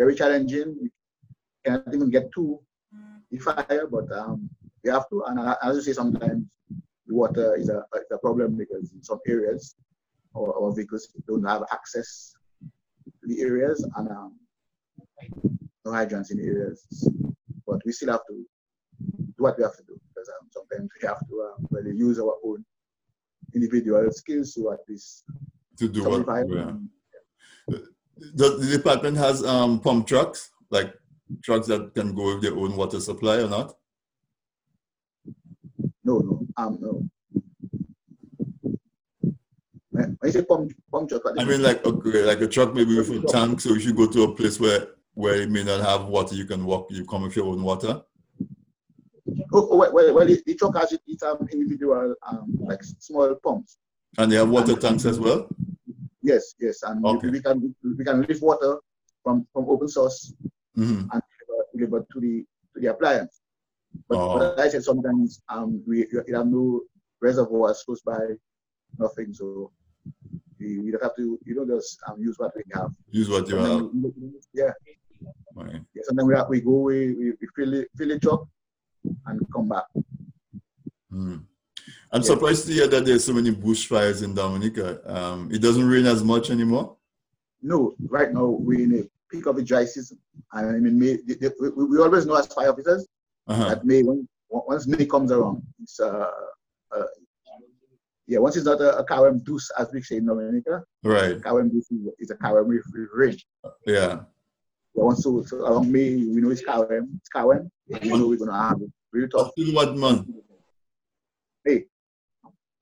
very 0.00 0.14
challenging. 0.20 0.68
We 0.82 0.88
cannot 1.64 1.94
even 1.96 2.10
get 2.16 2.26
to 2.36 2.44
the 3.32 3.38
fire, 3.46 3.86
but 3.96 4.06
um, 4.20 4.38
we 4.82 4.90
have 4.96 5.06
to. 5.10 5.16
And 5.28 5.36
uh, 5.40 5.56
as 5.66 5.72
you 5.76 5.82
say, 5.86 5.94
sometimes 6.02 6.44
the 7.08 7.14
water 7.22 7.48
is 7.60 7.68
a, 7.76 7.78
is 8.02 8.10
a 8.18 8.18
problem 8.26 8.48
because 8.62 8.92
in 8.96 9.02
some 9.10 9.20
areas 9.34 9.62
our, 10.36 10.50
our 10.60 10.70
vehicles 10.76 11.04
don't 11.28 11.46
have 11.52 11.62
access 11.76 12.08
to 13.20 13.24
the 13.30 13.38
areas 13.48 13.78
and 13.96 14.06
um, 14.18 14.32
no 15.84 15.90
hydrants 15.98 16.30
in 16.32 16.36
the 16.40 16.46
areas. 16.52 16.78
But 17.66 17.78
we 17.86 17.92
still 17.92 18.12
have 18.16 18.26
to 18.30 18.34
do 19.36 19.42
what 19.46 19.56
we 19.58 19.64
have 19.64 19.76
to 19.80 19.84
do 19.90 19.96
because 20.08 20.28
um, 20.36 20.44
sometimes 20.56 20.88
we 21.00 21.08
have 21.08 21.22
to 21.28 21.34
um, 21.48 21.66
really 21.74 21.94
use 22.06 22.18
our 22.24 22.36
own 22.44 22.60
individual 23.54 24.10
skills 24.10 24.54
to 24.54 24.72
at 24.72 24.80
least 24.88 25.24
To 25.78 25.88
do 25.88 26.02
the 26.02 26.10
what? 26.10 26.48
yeah. 26.48 26.72
The, 28.34 28.56
the 28.58 28.76
department 28.76 29.16
has 29.16 29.44
um, 29.44 29.80
pump 29.80 30.06
trucks, 30.06 30.50
like 30.70 30.94
trucks 31.42 31.66
that 31.66 31.94
can 31.94 32.14
go 32.14 32.34
with 32.34 32.42
their 32.42 32.54
own 32.54 32.76
water 32.76 33.00
supply 33.00 33.36
or 33.42 33.48
not? 33.48 33.74
No, 36.04 36.18
no, 36.18 36.46
um, 36.56 36.78
no. 36.80 37.02
You 40.22 40.30
say 40.30 40.44
pump, 40.44 40.72
pump 40.90 41.08
truck, 41.08 41.22
I 41.38 41.44
mean, 41.44 41.62
like 41.62 41.84
okay, 41.86 42.24
like 42.24 42.40
a 42.40 42.48
truck 42.48 42.74
maybe 42.74 42.96
with 42.96 43.10
a 43.10 43.22
tank. 43.26 43.60
So 43.60 43.74
if 43.74 43.84
you 43.84 43.94
go 43.94 44.10
to 44.10 44.24
a 44.24 44.34
place 44.34 44.58
where 44.58 44.88
where 45.14 45.36
it 45.42 45.50
may 45.50 45.62
not 45.62 45.80
have 45.80 46.06
water, 46.06 46.34
you 46.34 46.46
can 46.46 46.64
walk. 46.64 46.88
You 46.90 47.04
come 47.04 47.22
with 47.22 47.36
your 47.36 47.46
own 47.46 47.62
water. 47.62 48.02
Well, 49.54 49.68
well, 49.92 50.14
well, 50.14 50.26
the, 50.26 50.54
truck 50.58 50.76
has 50.76 50.92
it, 50.92 51.00
it's 51.06 51.22
um, 51.22 51.46
individual, 51.52 52.14
um, 52.28 52.56
like 52.58 52.82
small 52.82 53.32
pumps. 53.36 53.78
And 54.18 54.30
they 54.32 54.34
have 54.36 54.48
water 54.50 54.74
tanks 54.74 55.04
as 55.04 55.20
well. 55.20 55.48
Yes, 56.22 56.54
yes, 56.58 56.82
and 56.82 57.00
we- 57.02 57.10
Okay. 57.10 57.28
we, 57.30 57.40
can 57.40 57.74
we 57.98 58.04
can 58.04 58.22
lift 58.22 58.42
water 58.42 58.78
from 59.22 59.46
from 59.52 59.64
open 59.68 59.86
source 59.88 60.32
hmm 60.74 61.02
and 61.12 61.22
deliver, 61.38 61.64
deliver 61.76 61.98
to 62.12 62.20
the 62.20 62.44
to 62.74 62.80
the 62.80 62.86
appliance. 62.88 63.40
But, 64.08 64.18
Oh. 64.18 64.38
but 64.38 64.58
I 64.58 64.68
said 64.68 64.82
sometimes 64.82 65.40
um 65.48 65.82
we, 65.86 66.06
we 66.26 66.32
have 66.32 66.48
no 66.48 66.80
reservoirs 67.20 67.82
close 67.86 68.00
by, 68.00 68.18
nothing. 68.98 69.32
So 69.32 69.70
we, 70.58 70.80
we 70.80 70.90
don't 70.90 71.02
have 71.02 71.14
to 71.16 71.38
you 71.44 71.54
know 71.54 71.66
just 71.76 72.00
um, 72.08 72.16
use 72.20 72.36
what 72.38 72.52
we 72.56 72.62
have. 72.74 72.90
Use 73.10 73.28
what 73.28 73.46
you 73.48 73.56
have. 73.56 73.68
Sometimes- 73.68 74.48
Yeah, 74.52 74.72
Right. 75.54 75.80
yeah. 75.94 76.02
Sometimes 76.08 76.28
we, 76.28 76.34
have, 76.34 76.48
we 76.48 76.60
go 76.60 76.76
we, 76.90 77.14
we, 77.14 77.24
we 77.40 77.46
fill 77.54 77.74
it 77.74 77.88
fill 77.96 78.08
the 78.08 78.18
truck 78.18 78.48
and 79.26 79.40
come 79.52 79.68
back. 79.68 79.84
Mm. 81.12 81.44
I'm 82.12 82.20
Yeah. 82.22 82.26
surprised 82.26 82.66
to 82.66 82.72
hear 82.72 82.86
that 82.88 83.04
there's 83.04 83.24
so 83.24 83.32
many 83.32 83.50
bushfires 83.52 84.22
in 84.22 84.34
Dominica. 84.34 85.00
Um, 85.12 85.50
it 85.52 85.60
doesn't 85.60 85.86
rain 85.86 86.06
as 86.06 86.22
much 86.22 86.50
anymore. 86.50 86.96
No, 87.62 87.94
right 88.08 88.32
now 88.32 88.46
we're 88.46 88.80
in 88.82 88.98
a 89.00 89.02
peak 89.30 89.46
of 89.46 89.56
the 89.56 89.62
dry 89.62 89.84
season. 89.84 90.18
And 90.52 90.76
I 90.76 90.78
mean, 90.78 90.98
May, 90.98 91.16
the, 91.16 91.34
the, 91.34 91.72
we, 91.76 91.84
we 91.84 91.98
always 91.98 92.26
know 92.26 92.34
as 92.36 92.46
fire 92.46 92.70
officers 92.70 93.06
Uh-huh. 93.46 93.68
that 93.68 93.84
May, 93.84 94.02
when, 94.02 94.28
once 94.48 94.86
May 94.86 95.06
comes 95.06 95.30
around, 95.32 95.62
it's 95.82 95.98
uh, 96.00 96.30
uh 96.96 97.02
yeah, 98.26 98.38
once 98.38 98.56
it's 98.56 98.64
not 98.64 98.80
a, 98.80 98.96
a 98.98 99.04
Kawem 99.06 99.44
Deuce, 99.44 99.70
as 99.78 99.88
we 99.92 100.00
say 100.00 100.16
in 100.16 100.24
Dominica, 100.26 100.82
Right. 101.02 101.38
Kawem 101.40 101.70
Deuce 101.70 101.90
is, 101.90 102.00
is 102.18 102.30
a 102.30 102.36
Kawem 102.36 102.66
with 102.66 102.82
with 102.92 103.08
rain. 103.12 103.36
Yeah. 103.86 104.20
Once 104.94 105.24
so, 105.24 105.44
around 105.52 105.90
May, 105.90 106.14
we 106.14 106.40
know 106.40 106.50
it's 106.50 106.62
Kawem, 106.62 107.08
it's 107.16 107.28
Kawem, 107.34 107.68
we 107.88 108.08
know 108.08 108.28
we're 108.28 108.38
gonna 108.38 108.68
have 108.68 108.80
it 108.80 108.90
really 109.12 109.28
tough. 109.28 109.50
Until 109.56 109.74
what 109.74 109.96
month? 109.96 110.28
May. 111.64 111.84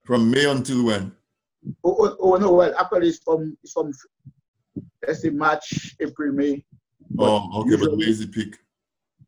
From 0.05 0.29
May 0.29 0.45
until 0.45 0.85
when? 0.85 1.11
Oh, 1.83 1.95
oh, 1.99 2.17
oh 2.19 2.35
no, 2.35 2.53
well 2.53 2.73
actually 2.77 3.09
it's 3.09 3.19
from 3.19 3.57
it's 3.63 3.73
from 3.73 3.91
let's 5.07 5.21
say 5.21 5.29
March, 5.29 5.95
April, 5.99 6.33
May. 6.33 6.63
Oh, 7.17 7.61
okay, 7.61 7.71
but 7.71 7.79
usually- 7.79 7.97
May 7.97 8.11
is 8.11 8.19
the 8.19 8.27
peak. 8.27 8.57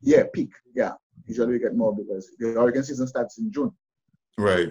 Yeah, 0.02 0.24
peak. 0.34 0.52
Yeah. 0.76 0.92
Usually 1.26 1.54
we 1.54 1.60
get 1.60 1.76
more 1.76 1.96
because 1.96 2.30
the 2.38 2.54
hurricane 2.54 2.84
season 2.84 3.08
starts 3.08 3.40
in 3.40 3.52
June. 3.52 3.72
Right. 4.38 4.70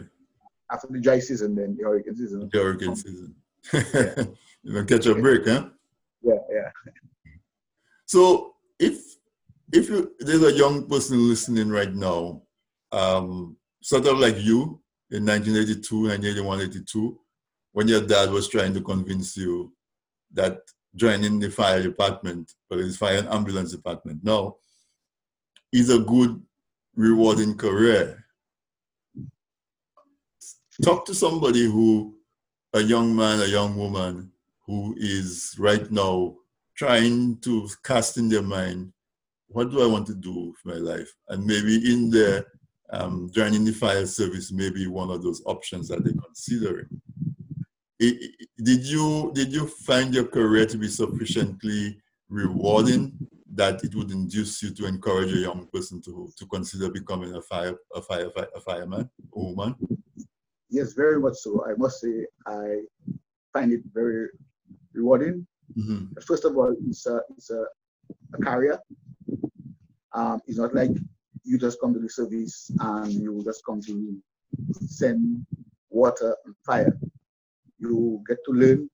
After 0.71 0.87
the 0.89 1.01
dry 1.01 1.19
season, 1.19 1.57
then 1.57 1.77
the 1.77 1.85
hurricane 1.85 2.15
season. 2.17 2.49
The 2.53 2.59
hurricane 2.59 2.95
season. 2.95 3.35
you 4.63 4.73
don't 4.73 4.89
catch 4.89 5.07
a 5.07 5.15
break, 5.15 5.47
huh? 5.47 5.69
Yeah, 6.23 6.35
yeah. 6.51 6.71
So 8.15 8.55
if 8.79 9.17
if 9.73 9.89
you 9.89 10.13
there's 10.21 10.45
a 10.45 10.53
young 10.53 10.89
person 10.89 11.29
listening 11.29 11.69
right 11.69 11.93
now, 11.93 12.43
um, 12.93 13.57
sort 13.83 14.07
of 14.07 14.21
like 14.21 14.37
you 14.39 14.81
in 15.11 15.27
1982, 15.27 16.03
1981, 16.03 16.61
82, 16.61 17.19
when 17.73 17.89
your 17.89 18.07
dad 18.07 18.31
was 18.31 18.47
trying 18.47 18.73
to 18.75 18.81
convince 18.81 19.37
you 19.37 19.73
that 20.33 20.59
joining 20.95 21.41
the 21.41 21.51
fire 21.51 21.83
department, 21.83 22.53
or 22.71 22.77
the 22.77 22.93
fire 22.93 23.19
and 23.19 23.29
ambulance 23.31 23.73
department 23.73 24.23
now, 24.23 24.59
is 25.73 25.91
a 25.91 25.99
good, 25.99 26.41
rewarding 26.95 27.57
career. 27.57 28.25
Talk 30.85 31.05
to 31.07 31.17
somebody 31.17 31.65
who, 31.65 32.15
a 32.75 32.81
young 32.81 33.17
man, 33.17 33.41
a 33.41 33.47
young 33.47 33.75
woman, 33.77 34.31
who 34.69 34.95
is 34.97 35.57
right 35.59 35.91
now 35.91 36.37
trying 36.77 37.39
to 37.39 37.69
cast 37.85 38.19
in 38.19 38.29
their 38.29 38.43
mind, 38.43 38.93
what 39.49 39.71
do 39.71 39.83
I 39.83 39.87
want 39.87 40.07
to 40.09 40.15
do 40.15 40.53
with 40.53 40.57
my 40.65 40.81
life? 40.81 41.13
And 41.29 41.45
maybe 41.45 41.93
in 41.93 42.11
there, 42.11 42.47
um, 42.91 43.31
joining 43.33 43.65
the 43.65 43.73
fire 43.73 44.07
service 44.07 44.53
may 44.53 44.71
be 44.71 44.87
one 44.87 45.11
of 45.11 45.23
those 45.23 45.43
options 45.47 45.89
that 45.89 46.05
they're 46.05 46.13
considering. 46.13 46.89
Did 47.99 48.85
you 48.85 49.31
did 49.35 49.53
you 49.53 49.67
find 49.67 50.13
your 50.13 50.27
career 50.27 50.67
to 50.67 50.77
be 50.77 50.89
sufficiently 50.89 51.99
rewarding 52.29 53.17
that 53.55 53.83
it 53.85 53.95
would 53.95 54.11
induce 54.11 54.63
you 54.63 54.71
to 54.75 54.87
encourage 54.87 55.33
a 55.33 55.39
young 55.39 55.69
person 55.73 56.03
to 56.03 56.29
to 56.37 56.47
consider 56.47 56.91
becoming 56.91 57.35
a 57.35 57.41
fire 57.41 57.77
a 57.95 58.03
fire 58.03 58.31
a 58.55 58.61
fireman, 58.61 59.09
a 59.35 59.39
woman? 59.39 59.75
Yes, 60.69 60.93
very 60.93 61.21
much 61.21 61.37
so. 61.37 61.65
I 61.65 61.75
must 61.79 62.01
say 62.01 62.27
I 62.47 62.81
find 63.53 63.73
it 63.73 63.83
very 63.95 64.29
rewarding. 64.93 65.47
Hmm 65.75 66.05
First 66.27 66.45
of 66.45 66.57
all, 66.57 66.75
it's 66.89 67.07
a 67.07 67.21
it's 67.37 67.51
a, 67.51 67.65
a 68.35 68.39
career. 68.39 68.79
Um, 70.15 70.41
it's 70.47 70.59
not 70.59 70.75
like 70.75 70.91
you 71.45 71.59
just 71.59 71.81
come 71.81 71.93
to 71.95 72.01
the 72.01 72.09
service 72.09 72.71
and 72.81 73.13
you 73.13 73.43
just 73.45 73.63
come 73.67 73.81
to 73.83 74.23
send 74.87 75.45
water 75.91 76.37
and 76.45 76.55
fire. 76.65 76.97
You 77.79 78.23
get 78.29 78.39
to 78.47 78.53
learn 78.53 78.89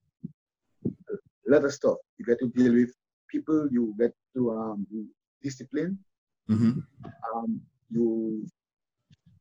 a 0.87 1.51
lot 1.51 1.65
of 1.65 1.73
stuff. 1.73 1.97
You 2.17 2.25
get 2.25 2.39
to 2.39 2.47
deal 2.49 2.73
with 2.73 2.91
people. 3.29 3.67
You 3.71 3.93
get 3.99 4.13
to 4.35 4.51
um, 4.51 4.87
be 4.91 5.05
disciplined. 5.41 5.97
hmm 6.47 6.79
um, 7.35 7.61
you 7.89 8.45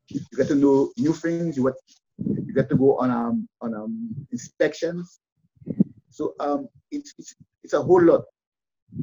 you 0.08 0.20
get 0.36 0.48
to 0.48 0.54
know 0.54 0.90
new 0.96 1.12
things. 1.12 1.56
You 1.56 1.64
get 1.64 1.78
you 2.46 2.54
get 2.54 2.68
to 2.68 2.76
go 2.76 2.98
on 2.98 3.10
um 3.10 3.48
on 3.60 3.74
um 3.74 4.26
inspections. 4.32 5.20
So 6.10 6.34
um 6.40 6.68
it's 6.90 7.14
it's, 7.18 7.34
it's 7.62 7.72
a 7.72 7.82
whole 7.82 8.02
lot. 8.02 8.24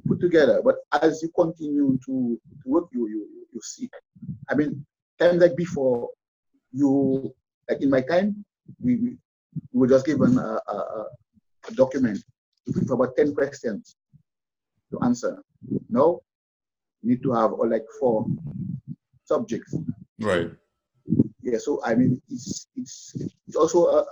put 0.07 0.19
together. 0.19 0.61
But 0.63 0.75
as 1.01 1.21
you 1.21 1.29
continue 1.35 1.97
to, 2.05 2.39
to 2.63 2.69
work, 2.69 2.87
you, 2.93 3.07
you 3.07 3.27
you 3.53 3.61
see. 3.63 3.89
I 4.49 4.55
mean, 4.55 4.85
times 5.19 5.41
like 5.41 5.55
before, 5.55 6.09
you 6.71 7.33
like 7.69 7.81
in 7.81 7.89
my 7.89 8.01
time, 8.01 8.43
we, 8.81 8.95
we 8.95 9.17
were 9.73 9.87
just 9.87 10.05
given 10.05 10.37
a, 10.37 10.59
a, 10.67 11.05
a 11.69 11.73
document 11.73 12.19
with 12.65 12.91
about 12.91 13.15
10 13.15 13.33
questions 13.33 13.95
to 14.91 14.99
answer. 15.03 15.41
No, 15.89 16.21
you 17.01 17.11
need 17.11 17.23
to 17.23 17.31
have 17.31 17.53
or 17.53 17.67
like 17.67 17.85
four 17.99 18.25
subjects. 19.25 19.75
Right. 20.19 20.51
Yeah, 21.41 21.59
so 21.59 21.81
I 21.83 21.95
mean, 21.95 22.21
it's 22.29 22.67
it's 22.75 23.15
it's 23.47 23.55
also 23.55 23.85
a, 23.85 24.05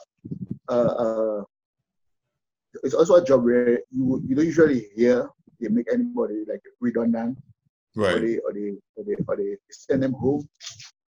a, 0.69 0.75
a 0.75 1.45
it's 2.83 2.93
also 2.93 3.15
a 3.15 3.23
job 3.25 3.43
where 3.45 3.79
you 3.91 4.21
you 4.27 4.35
don't 4.35 4.45
usually 4.45 4.87
hear 4.95 5.27
they 5.59 5.69
make 5.69 5.87
anybody 5.91 6.43
like 6.47 6.61
redundant 6.79 7.37
Right. 7.95 8.15
or 8.15 8.19
they 8.21 8.37
or 8.45 8.53
they 8.53 8.69
or 8.95 9.03
they 9.05 9.15
or 9.27 9.35
they 9.37 9.57
send 9.71 10.03
them 10.03 10.13
home. 10.13 10.47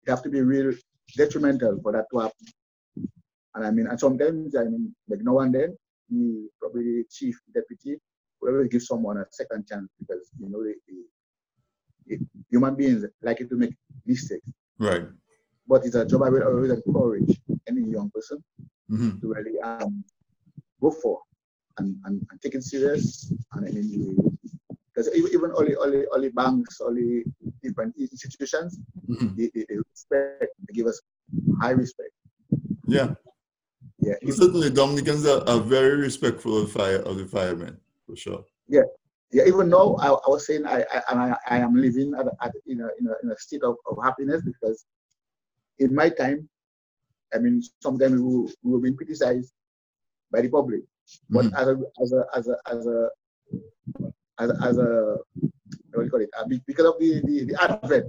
You 0.05 0.11
have 0.11 0.23
to 0.23 0.29
be 0.29 0.41
real 0.41 0.73
detrimental 1.17 1.79
for 1.81 1.91
that 1.93 2.05
to 2.11 2.19
happen. 2.19 2.45
And 3.55 3.65
I 3.65 3.71
mean, 3.71 3.87
and 3.87 3.99
sometimes 3.99 4.55
I 4.55 4.63
mean, 4.65 4.93
like 5.09 5.21
now 5.23 5.39
and 5.39 5.53
then, 5.53 5.77
the 6.09 6.49
probably 6.59 7.05
chief 7.09 7.39
deputy 7.53 7.99
will 8.41 8.53
always 8.53 8.69
give 8.69 8.83
someone 8.83 9.17
a 9.17 9.25
second 9.31 9.67
chance 9.67 9.89
because 9.99 10.29
you 10.39 10.49
know 10.49 10.63
they, 10.63 10.75
they, 10.87 11.01
they- 12.17 12.25
human 12.49 12.75
beings 12.75 13.05
like 13.21 13.37
to 13.37 13.55
make 13.55 13.75
mistakes. 14.05 14.49
Right. 14.79 15.03
But 15.67 15.85
it's 15.85 15.95
a 15.95 16.05
job 16.05 16.23
I 16.23 16.29
will 16.29 16.43
always 16.43 16.71
encourage 16.71 17.39
any 17.67 17.81
young 17.83 18.09
person 18.13 18.43
hmm 18.89 19.11
to 19.21 19.33
really 19.33 19.59
um, 19.61 20.03
go 20.81 20.91
for 20.91 21.19
and, 21.77 21.95
and, 22.05 22.25
and 22.31 22.41
take 22.41 22.55
it 22.55 22.63
serious. 22.63 23.31
And 23.53 23.67
I 23.67 23.71
mean, 23.71 24.37
because 24.93 25.13
even 25.15 25.51
all 25.51 25.65
the, 25.65 25.75
all, 25.75 25.91
the, 25.91 26.05
all 26.07 26.21
the 26.21 26.29
banks, 26.29 26.79
all 26.79 26.93
the 26.93 27.23
different 27.63 27.95
institutions, 27.97 28.79
hmm 29.07 29.27
they, 29.37 29.51
they, 29.53 29.65
they 29.69 29.77
respect, 29.91 30.51
they 30.67 30.73
give 30.73 30.87
us 30.87 31.01
high 31.61 31.71
respect. 31.71 32.11
Yeah. 32.87 33.15
Yeah, 33.99 34.15
And 34.21 34.33
certainly, 34.33 34.69
Dominicans 34.69 35.25
are, 35.25 35.47
are 35.47 35.59
very 35.59 35.97
respectful 35.97 36.61
of 36.61 36.71
fire 36.71 36.97
of 36.99 37.17
the 37.17 37.25
firemen, 37.25 37.77
for 38.05 38.15
sure. 38.15 38.43
yeah. 38.67 38.81
Yeah, 39.31 39.43
Even 39.47 39.69
though 39.69 39.95
I, 39.97 40.07
I 40.07 40.29
was 40.29 40.45
saying 40.45 40.65
I, 40.65 40.85
I, 41.09 41.35
I, 41.49 41.57
am 41.57 41.75
living 41.75 42.13
at, 42.17 42.27
at, 42.41 42.53
in, 42.67 42.79
a, 42.79 42.87
in, 42.99 43.07
a, 43.07 43.13
in 43.23 43.31
a 43.31 43.37
state 43.37 43.63
of, 43.63 43.75
of 43.89 43.97
happiness 44.01 44.41
because 44.43 44.85
in 45.79 45.93
my 45.93 46.09
time, 46.09 46.47
I 47.33 47.39
mean, 47.39 47.61
sometimes 47.81 48.21
we 48.21 48.21
were, 48.21 48.47
we 48.63 48.71
were 48.71 48.79
being 48.79 48.95
criticized 48.95 49.51
by 50.31 50.41
the 50.41 50.49
public, 50.49 50.81
but 51.29 51.45
Mhm. 51.45 51.53
as 51.55 51.67
a 51.67 51.75
as 52.01 52.13
a 52.13 52.21
as 52.35 52.47
a 52.47 52.57
as 52.67 52.87
a 52.87 53.09
as 54.39 54.49
a, 54.49 54.63
as 54.63 54.77
a 54.77 55.17
what 55.91 56.01
do 56.01 56.03
you 56.03 56.09
call 56.11 56.21
it? 56.21 56.29
Uh, 56.37 56.45
because 56.67 56.85
of 56.85 56.99
the, 56.99 57.21
the, 57.25 57.45
the 57.45 57.63
advent 57.63 58.05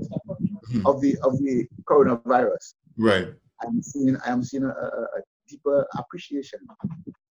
Mhm. 0.72 0.84
of 0.86 1.00
the 1.00 1.16
of 1.22 1.38
the 1.38 1.66
coronavirus, 1.88 2.74
Right. 2.96 3.28
I'm 3.62 3.80
seeing 3.82 4.16
I 4.26 4.30
am 4.30 4.42
seeing 4.42 4.64
a, 4.64 4.68
a, 4.68 5.20
deeper 5.48 5.86
appreciation 5.96 6.58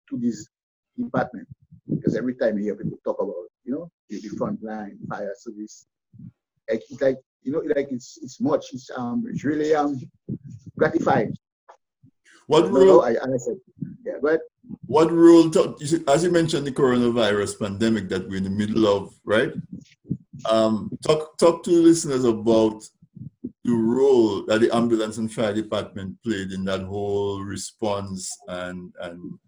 to 0.08 0.18
this 0.20 0.48
department 0.96 1.48
because 1.90 2.16
every 2.16 2.36
time 2.36 2.60
you 2.60 2.66
hear 2.66 2.76
people 2.76 3.00
talk 3.04 3.20
about 3.20 3.48
you 3.66 3.74
know 3.74 3.90
the, 4.10 4.22
the 4.22 4.30
front 4.38 4.62
line 4.62 5.00
fire 5.10 5.34
service, 5.36 5.88
like 6.70 6.84
it's 6.92 7.02
like 7.02 7.18
you 7.42 7.52
know 7.52 7.64
like 7.76 7.88
it's 7.92 8.20
it's 8.22 8.40
much 8.40 8.66
it's 8.72 8.92
um 8.96 9.24
it's 9.28 9.44
really 9.44 9.74
um 9.74 10.00
gratifying. 10.78 11.36
What 12.48 12.70
rule? 12.70 12.86
role? 12.86 13.06
I, 13.06 13.12
I 13.12 13.38
said 13.38 13.58
yeah, 14.06 14.18
but 14.22 14.42
What 14.86 15.12
rule? 15.12 15.52
As 16.08 16.24
you 16.24 16.32
mentioned, 16.32 16.68
the 16.68 16.72
coronavirus 16.72 17.60
pandemic 17.60 18.10
that 18.10 18.28
we're 18.28 18.38
in 18.38 18.44
the 18.44 18.50
middle 18.50 18.88
of, 18.88 19.14
right? 19.26 19.54
Um, 20.50 20.92
talk 21.06 21.38
talk 21.38 21.64
to 21.64 21.72
listeners 21.72 22.26
about 22.26 22.84
the 23.64 23.72
role 23.72 24.46
that 24.46 24.60
the 24.60 24.76
ambulance 24.76 25.18
and 25.18 25.32
fire 25.32 25.54
department 25.54 26.18
played 26.24 26.52
in 26.52 26.66
that 26.66 26.82
whole 26.82 27.42
response 27.42 28.30
and 28.48 28.92
and 29.02 29.40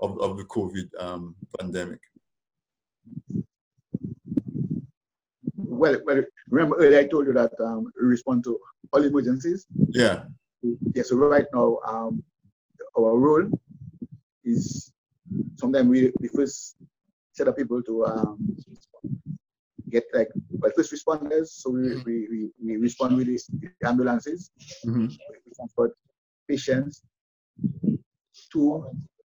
of, 0.00 0.20
of 0.20 0.36
the 0.36 0.44
COVID 0.44 0.88
um, 0.98 1.34
pandemic. 1.58 2.00
well 5.76 5.98
well 6.04 6.22
remember 6.50 6.76
earlier 6.76 7.00
I 7.00 7.06
told 7.06 7.26
you 7.26 7.32
that 7.34 7.52
um 7.60 7.92
we 8.00 8.06
respond 8.06 8.44
to 8.44 8.58
all 8.92 9.02
emergencies. 9.02 9.66
Yeah. 9.90 10.24
Yeah, 10.94 11.02
so 11.04 11.16
right 11.16 11.46
now, 11.52 11.78
um, 11.86 12.22
our 12.98 13.16
role 13.16 13.46
is 14.44 14.92
sometimes 15.56 15.88
we, 15.88 16.12
we 16.20 16.28
first 16.28 16.76
set 17.32 17.48
up 17.48 17.56
people 17.56 17.82
to 17.82 18.04
um, 18.06 18.56
get 19.90 20.04
like 20.14 20.28
well, 20.50 20.72
first 20.76 20.92
responders. 20.92 21.48
So 21.48 21.70
we, 21.70 21.96
we, 22.06 22.14
we, 22.30 22.50
we 22.64 22.76
respond 22.76 23.16
with 23.16 23.26
the 23.26 23.42
ambulances, 23.84 24.50
Mhm. 24.84 25.08
we 25.10 25.52
transport 25.56 25.92
patients 26.48 27.02
to 28.52 28.86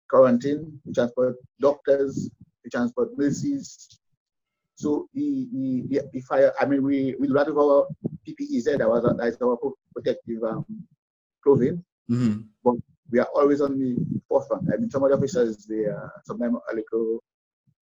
quarantine, 0.08 0.80
we 0.84 0.92
transport 0.92 1.36
doctors, 1.60 2.30
we 2.62 2.70
transport 2.70 3.16
nurses. 3.16 3.88
So 4.76 5.08
the, 5.14 5.48
the, 5.88 6.02
the, 6.12 6.20
fire, 6.20 6.52
I 6.60 6.66
mean, 6.66 6.82
we, 6.82 7.14
we 7.18 7.28
that 7.28 7.46
with 7.46 7.56
our 7.56 7.86
PPEs, 8.26 8.64
that 8.64 8.88
was 8.88 9.04
that 9.04 9.26
is 9.26 9.36
our 9.40 9.56
protective 9.94 10.42
um, 10.42 10.64
clothing 11.44 11.76
Mhm. 12.10 12.34
we 13.12 13.18
are 13.20 13.28
always 13.38 13.60
on 13.66 13.72
the 13.78 13.90
forefront. 14.28 14.64
I 14.72 14.76
mean, 14.78 14.90
some 14.90 15.02
of 15.04 15.10
the 15.10 15.16
officers, 15.16 15.66
they 15.72 15.84
are 15.96 16.10
sometimes 16.28 16.56
a 16.70 16.74
little, 16.74 17.22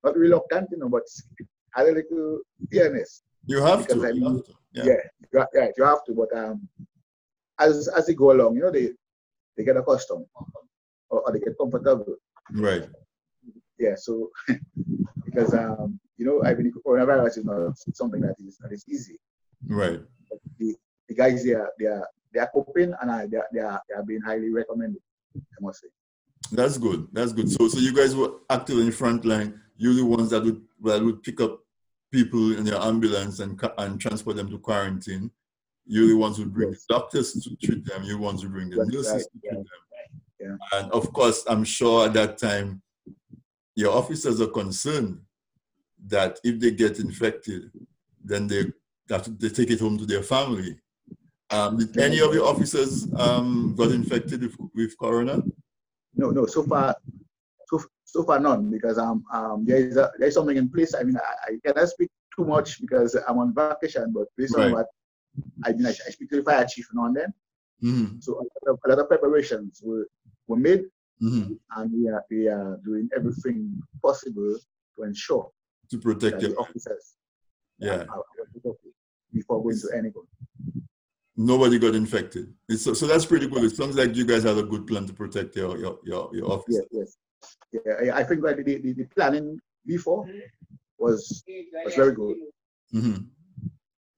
not 0.04 0.14
reluctant, 0.16 0.68
you 0.72 0.78
know, 0.78 0.88
but 0.96 1.04
a 1.76 1.84
little 1.84 2.40
fearness. 2.70 3.22
You 3.46 3.58
have 3.68 3.86
to. 3.88 4.04
I 4.04 4.08
you 4.10 4.20
mean- 4.20 4.36
have 4.36 4.44
to. 4.48 4.52
Yeah. 4.74 4.84
Yeah, 4.90 5.02
you 5.32 5.38
ha- 5.40 5.52
yeah, 5.58 5.68
you 5.76 5.84
have 5.84 6.02
to, 6.06 6.12
but 6.20 6.30
um, 6.42 6.56
as 7.66 7.88
as 7.96 8.06
they 8.06 8.14
go 8.22 8.28
along, 8.34 8.56
you 8.56 8.62
know, 8.62 8.70
they 8.78 8.86
they 9.56 9.64
get 9.68 9.76
accustomed 9.76 10.26
or, 11.10 11.18
or 11.22 11.32
they 11.32 11.40
get 11.46 11.56
comfortable. 11.60 12.16
Right. 12.66 12.84
Yeah, 13.78 13.96
so 14.06 14.30
because 15.26 15.52
um, 15.54 15.98
you 16.18 16.24
know, 16.26 16.42
I 16.44 16.54
mean, 16.54 16.72
coronavirus 16.86 17.38
is 17.38 17.44
not 17.44 17.76
something 18.00 18.20
that 18.26 18.36
is 18.46 18.56
that 18.62 18.72
is 18.72 18.84
easy. 18.88 19.18
Right. 19.68 20.00
The 20.58 20.68
the 21.08 21.14
guys 21.14 21.44
they 21.44 21.54
are 21.54 21.70
they 21.78 21.86
are 21.86 22.06
they 22.32 22.40
are 22.40 22.50
coping 22.52 22.94
and 23.00 23.10
uh, 23.10 23.26
they 23.26 23.36
are, 23.36 23.46
they 23.52 23.60
are 23.60 23.82
they 23.88 23.94
are 23.94 24.02
being 24.02 24.20
highly 24.22 24.50
recommended. 24.50 25.00
I 25.36 25.60
must 25.60 25.80
say. 25.82 25.88
That's 26.50 26.76
good. 26.76 27.08
That's 27.12 27.32
good. 27.32 27.50
So, 27.50 27.68
so 27.68 27.78
you 27.78 27.94
guys 27.94 28.14
were 28.14 28.32
active 28.50 28.78
in 28.78 28.86
the 28.86 28.92
front 28.92 29.24
line. 29.24 29.60
You're 29.76 29.94
the 29.94 30.04
ones 30.04 30.30
that 30.30 30.42
would 30.44 30.62
that 30.82 31.02
would 31.02 31.22
pick 31.22 31.40
up 31.40 31.60
people 32.10 32.56
in 32.58 32.66
your 32.66 32.82
ambulance 32.82 33.40
and 33.40 33.58
and 33.78 34.00
transport 34.00 34.36
them 34.36 34.50
to 34.50 34.58
quarantine. 34.58 35.30
You're 35.86 36.08
the 36.08 36.16
ones 36.16 36.36
who 36.36 36.46
bring 36.46 36.70
Yes. 36.70 36.84
the 36.88 36.94
doctors 36.94 37.32
to 37.32 37.56
treat 37.56 37.84
them. 37.84 38.02
You're 38.04 38.18
the 38.18 38.22
ones 38.22 38.42
who 38.42 38.48
bring 38.48 38.70
the 38.70 38.76
That's 38.76 38.90
nurses 38.90 39.12
right, 39.12 39.22
to 39.22 39.38
treat 39.40 39.42
yeah. 39.44 39.54
them. 39.54 40.58
Yeah. 40.72 40.78
And 40.78 40.92
of 40.92 41.12
course, 41.12 41.44
I'm 41.48 41.64
sure 41.64 42.06
at 42.06 42.12
that 42.14 42.38
time, 42.38 42.82
your 43.74 43.92
officers 43.92 44.40
are 44.40 44.48
concerned 44.48 45.20
that 46.06 46.38
if 46.44 46.60
they 46.60 46.72
get 46.72 46.98
infected, 46.98 47.70
then 48.22 48.46
they 48.46 48.72
that 49.08 49.28
they 49.40 49.48
take 49.48 49.70
it 49.70 49.80
home 49.80 49.98
to 49.98 50.06
their 50.06 50.22
family. 50.22 50.78
Um, 51.52 51.76
did 51.76 51.96
any 51.98 52.18
of 52.20 52.32
your 52.32 52.46
officers 52.48 53.06
um, 53.16 53.74
got 53.76 53.90
infected 53.92 54.40
with, 54.42 54.56
with 54.74 54.98
corona? 54.98 55.42
No, 56.14 56.30
no. 56.30 56.46
So 56.46 56.62
far, 56.62 56.96
so 57.68 57.82
so 58.04 58.24
far 58.24 58.40
none 58.40 58.70
because 58.70 58.98
um 58.98 59.24
um 59.32 59.64
there 59.66 59.76
is 59.76 59.96
a, 59.96 60.10
there 60.18 60.28
is 60.28 60.34
something 60.34 60.56
in 60.56 60.70
place. 60.70 60.94
I 60.94 61.02
mean, 61.02 61.16
I, 61.18 61.52
I 61.52 61.58
cannot 61.64 61.88
speak 61.90 62.10
too 62.34 62.44
much 62.46 62.80
because 62.80 63.14
I'm 63.28 63.38
on 63.38 63.54
vacation, 63.54 64.12
but 64.14 64.28
based 64.36 64.56
Right. 64.56 64.66
on 64.66 64.72
what 64.72 64.86
I 65.64 65.72
mean, 65.72 65.86
I, 65.86 65.90
I 65.90 66.10
speak 66.10 66.30
to 66.30 66.36
the 66.36 66.42
fire 66.42 66.66
chief 66.68 66.88
now 66.94 67.04
and 67.06 67.16
then. 67.16 67.34
Mhm. 67.82 68.22
So 68.22 68.32
a 68.34 68.44
lot 68.44 68.66
of, 68.72 68.78
a 68.86 68.88
lot 68.88 68.98
of 69.00 69.08
preparations 69.08 69.80
were, 69.84 70.06
were 70.48 70.56
made, 70.56 70.84
Mhm. 71.20 71.58
and 71.76 71.92
we 71.92 72.08
are 72.08 72.24
we 72.30 72.48
are 72.48 72.78
doing 72.84 73.10
everything 73.14 73.58
possible 74.02 74.56
to 74.96 75.02
ensure 75.04 75.50
to 75.90 75.98
protect 75.98 76.40
the 76.40 76.54
officers 76.56 77.16
yeah 77.78 78.04
are 78.08 78.24
are 78.38 78.74
before 79.34 79.62
going 79.62 79.78
to 79.78 79.88
anyone. 79.96 80.26
Nobody 81.36 81.78
got 81.78 81.94
infected 81.94 82.52
it's, 82.68 82.84
so, 82.84 82.92
so 82.94 83.06
that's 83.06 83.24
pretty 83.24 83.46
good 83.46 83.64
it 83.64 83.74
sounds 83.74 83.96
like 83.96 84.14
you 84.14 84.24
guys 84.26 84.42
had 84.42 84.58
a 84.58 84.62
good 84.62 84.86
plan 84.86 85.06
to 85.06 85.12
protect 85.14 85.56
your 85.56 85.78
your 85.78 85.98
your, 86.04 86.30
your 86.34 86.52
office 86.52 86.76
Yes, 86.78 86.84
yes. 86.92 87.16
Yeah, 87.72 88.12
I- 88.12 88.20
I 88.20 88.24
think 88.24 88.42
that 88.44 88.56
the, 88.58 88.62
the, 88.84 88.92
the 88.92 89.04
planning 89.16 89.58
before 89.86 90.28
was 90.98 91.42
was 91.84 91.94
very 91.94 92.12
good. 92.14 92.36
Mhm. 92.94 93.26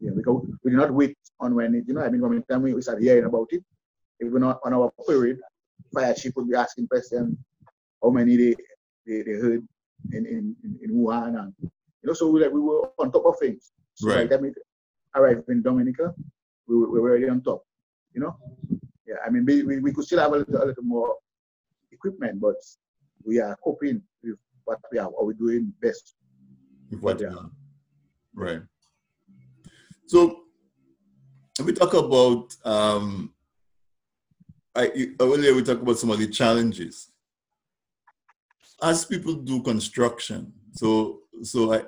Yeah, 0.00 0.10
because 0.14 0.44
we 0.62 0.70
did 0.72 0.76
not 0.76 0.92
wait 0.92 1.16
on 1.40 1.54
when 1.54 1.74
it, 1.74 1.84
you 1.88 1.94
know, 1.94 2.02
I 2.02 2.10
mean, 2.10 2.20
when 2.20 2.36
the 2.36 2.42
time 2.52 2.62
we 2.62 2.82
started 2.82 3.02
hearing 3.02 3.24
about 3.24 3.48
it, 3.52 3.62
even 4.20 4.42
on, 4.42 4.56
on 4.64 4.74
our 4.74 4.92
period, 5.08 5.38
fire 5.94 6.12
chief 6.14 6.32
would 6.36 6.48
be 6.50 6.54
asking 6.56 6.88
questions, 6.88 7.38
how 8.02 8.10
many 8.10 8.36
they, 8.36 8.54
they, 9.06 9.22
they 9.22 9.32
heard 9.44 9.66
in, 10.12 10.26
in, 10.26 10.56
in, 10.82 10.90
Wuhan, 10.90 11.38
and, 11.40 11.54
you 11.62 11.70
know, 12.06 12.12
so 12.12 12.28
we, 12.28 12.40
like, 12.42 12.52
we 12.52 12.60
were 12.60 12.90
on 12.98 13.10
top 13.10 13.24
of 13.24 13.38
things. 13.38 13.72
So 13.94 14.08
Right. 14.10 14.28
the 14.28 14.36
time 14.36 14.44
it 14.46 14.54
arrived 15.14 15.48
in 15.48 15.62
Dominica, 15.62 16.12
we 16.66 16.76
were, 16.76 16.90
we 16.90 17.00
were 17.00 17.10
already 17.10 17.28
on 17.28 17.42
top, 17.42 17.64
you 18.14 18.20
know? 18.20 18.36
Yeah, 19.06 19.16
I 19.26 19.30
mean, 19.30 19.44
we, 19.44 19.62
we, 19.62 19.80
we 19.80 19.92
could 19.92 20.04
still 20.04 20.20
have 20.20 20.32
a 20.32 20.38
little, 20.38 20.62
a 20.62 20.66
little 20.66 20.82
more 20.82 21.16
equipment, 21.92 22.40
but 22.40 22.56
we 23.24 23.40
are 23.40 23.56
coping 23.62 24.02
with 24.22 24.36
what 24.64 24.78
we 24.90 24.98
have, 24.98 25.08
or 25.08 25.26
we're 25.26 25.34
doing 25.34 25.72
best. 25.80 26.14
With 26.90 27.00
what 27.00 27.20
you 27.20 27.30
know. 27.30 27.50
Right. 28.34 28.62
So 30.06 30.40
we 31.64 31.72
talk 31.72 31.94
about 31.94 32.54
um, 32.64 33.32
I 34.74 34.90
earlier 35.20 35.54
we 35.54 35.62
talked 35.62 35.82
about 35.82 35.98
some 35.98 36.10
of 36.10 36.18
the 36.18 36.26
challenges 36.28 37.10
as 38.82 39.04
people 39.04 39.34
do 39.34 39.62
construction. 39.62 40.52
So 40.72 41.20
so 41.42 41.74
I, 41.74 41.82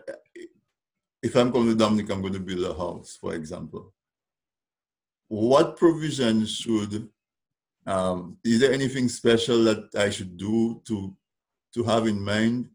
if 1.22 1.34
I'm 1.34 1.52
coming 1.52 1.68
to 1.70 1.74
Dominic, 1.74 2.10
I'm 2.10 2.20
going 2.20 2.32
to 2.34 2.40
build 2.40 2.64
a 2.64 2.74
house, 2.74 3.18
for 3.20 3.34
example. 3.34 3.92
What 5.28 5.76
provision 5.76 6.46
should 6.46 7.08
um, 7.86 8.36
is 8.44 8.60
there 8.60 8.72
anything 8.72 9.08
special 9.08 9.62
that 9.64 9.94
I 9.96 10.10
should 10.10 10.36
do 10.36 10.82
to 10.86 11.16
to 11.74 11.84
have 11.84 12.06
in 12.06 12.20
mind 12.20 12.68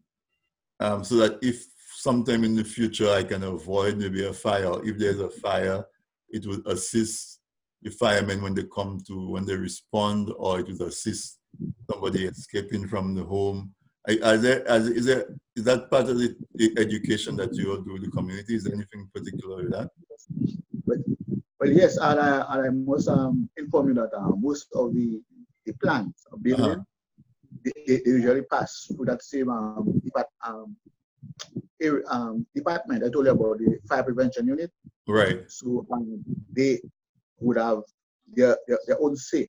um, 0.80 1.04
so 1.04 1.16
that 1.16 1.38
if 1.42 1.66
sometime 1.96 2.44
in 2.44 2.56
the 2.56 2.64
future 2.64 3.10
I 3.10 3.22
can 3.22 3.42
avoid 3.42 3.98
maybe 3.98 4.24
a 4.24 4.32
fire, 4.32 4.84
if 4.84 4.98
there's 4.98 5.20
a 5.20 5.30
fire, 5.30 5.84
it 6.30 6.46
will 6.46 6.62
assist 6.66 7.40
the 7.82 7.90
firemen 7.90 8.42
when 8.42 8.54
they 8.54 8.64
come 8.74 9.00
to 9.06 9.30
when 9.30 9.44
they 9.44 9.56
respond, 9.56 10.32
or 10.36 10.60
it 10.60 10.68
will 10.68 10.86
assist 10.86 11.38
somebody 11.90 12.26
escaping 12.26 12.88
from 12.88 13.14
the 13.14 13.24
home. 13.24 13.74
Are 14.08 14.36
there, 14.36 14.64
is, 14.66 15.04
there, 15.04 15.26
is 15.54 15.62
that 15.62 15.88
part 15.88 16.08
of 16.08 16.18
the, 16.18 16.34
education 16.76 17.36
that 17.36 17.54
you 17.54 17.70
all 17.70 17.82
do 17.82 18.00
the 18.00 18.10
community? 18.10 18.56
Is 18.56 18.64
there 18.64 18.74
anything 18.74 19.08
particular 19.14 19.56
with 19.62 19.70
that? 19.70 19.90
Well, 21.62 21.70
yes, 21.70 21.96
and 21.96 22.18
I, 22.18 22.44
and 22.48 22.66
I 22.66 22.70
must 22.70 23.06
um, 23.06 23.48
inform 23.56 23.86
you 23.86 23.94
that 23.94 24.12
uh, 24.12 24.34
most 24.34 24.66
of 24.74 24.92
the, 24.94 25.22
the 25.64 25.72
plans 25.74 26.26
of 26.32 26.42
building, 26.42 26.64
uh-huh. 26.64 26.80
they, 27.64 27.72
they, 27.86 28.00
usually 28.04 28.42
pass 28.42 28.88
through 28.88 29.04
that 29.04 29.22
same 29.22 29.48
um, 29.48 30.02
um, 30.44 30.76
um, 32.10 32.46
department 32.52 33.04
I 33.04 33.10
told 33.10 33.26
you 33.26 33.30
about 33.30 33.58
the 33.58 33.78
fire 33.88 34.02
prevention 34.02 34.48
unit. 34.48 34.72
Right. 35.06 35.44
So 35.46 35.86
um, 35.92 36.24
they 36.52 36.80
would 37.38 37.58
have 37.58 37.82
their, 38.34 38.58
their, 38.66 38.80
their, 38.88 39.00
own 39.00 39.14
say. 39.14 39.46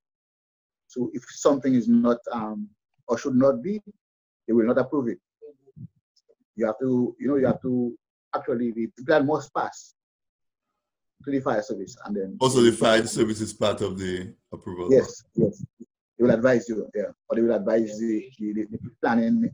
So 0.85 1.09
if 1.15 1.23
something 1.29 1.73
is 1.73 1.87
not 1.87 2.19
um, 2.31 2.69
or 3.07 3.17
should 3.17 3.35
not 3.35 3.63
be, 3.63 3.81
they 4.47 4.53
will 4.53 4.67
not 4.67 4.77
approve 4.77 5.07
it. 5.07 5.17
You 6.57 6.67
have 6.67 6.77
to, 6.79 7.15
you 7.19 7.27
know, 7.27 7.37
you 7.37 7.47
have 7.47 7.61
to 7.63 7.97
actually 8.35 8.71
the 8.71 8.87
plan 9.03 9.25
must 9.25 9.51
pass 9.55 9.95
to 11.23 11.31
the 11.31 11.39
fire 11.39 11.61
service 11.61 11.95
and 12.05 12.15
then 12.15 12.37
also 12.39 12.61
the 12.61 12.71
fire 12.71 13.05
service 13.05 13.41
is 13.41 13.53
part 13.53 13.81
of 13.81 13.97
the 13.97 14.33
approval. 14.51 14.87
Yes, 14.91 15.23
yes. 15.35 15.63
They 15.79 16.25
will 16.25 16.31
advise 16.31 16.69
you, 16.69 16.87
yeah. 16.93 17.11
Or 17.27 17.35
they 17.35 17.41
will 17.41 17.55
advise 17.55 17.97
the, 17.97 18.29
the, 18.39 18.53
the 18.53 18.79
planning 19.01 19.49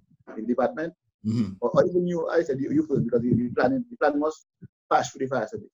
department 0.45 0.93
Mm-hmm. 1.25 1.53
Or, 1.59 1.71
or, 1.73 1.85
even 1.85 2.07
you, 2.07 2.29
I 2.29 2.41
said 2.43 2.59
you, 2.59 2.71
you 2.71 2.85
first 2.87 3.03
because 3.03 3.23
you, 3.23 3.51
planning 3.55 3.83
the 3.89 3.97
plan 3.97 4.19
must 4.19 4.45
pass 4.89 5.11
through 5.11 5.27
the 5.27 5.35
fire 5.35 5.47
service. 5.47 5.67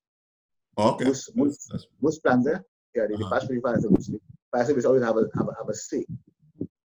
Okay. 0.77 1.05
Most 1.05 1.35
most, 1.35 1.87
most 2.01 2.23
plans 2.23 2.45
there, 2.45 2.65
yeah, 2.95 3.05
they, 3.07 3.13
uh-huh. 3.13 3.29
pass 3.29 3.45
through 3.45 3.57
the 3.57 3.61
fire 3.61 3.79
service. 3.79 4.07
The 4.07 4.19
fire 4.51 4.65
service 4.65 4.85
always 4.85 5.03
have 5.03 5.15
a 5.17 5.29
have 5.37 5.47
a, 5.47 5.53
have 5.57 5.69
a 5.69 5.73
say 5.73 6.03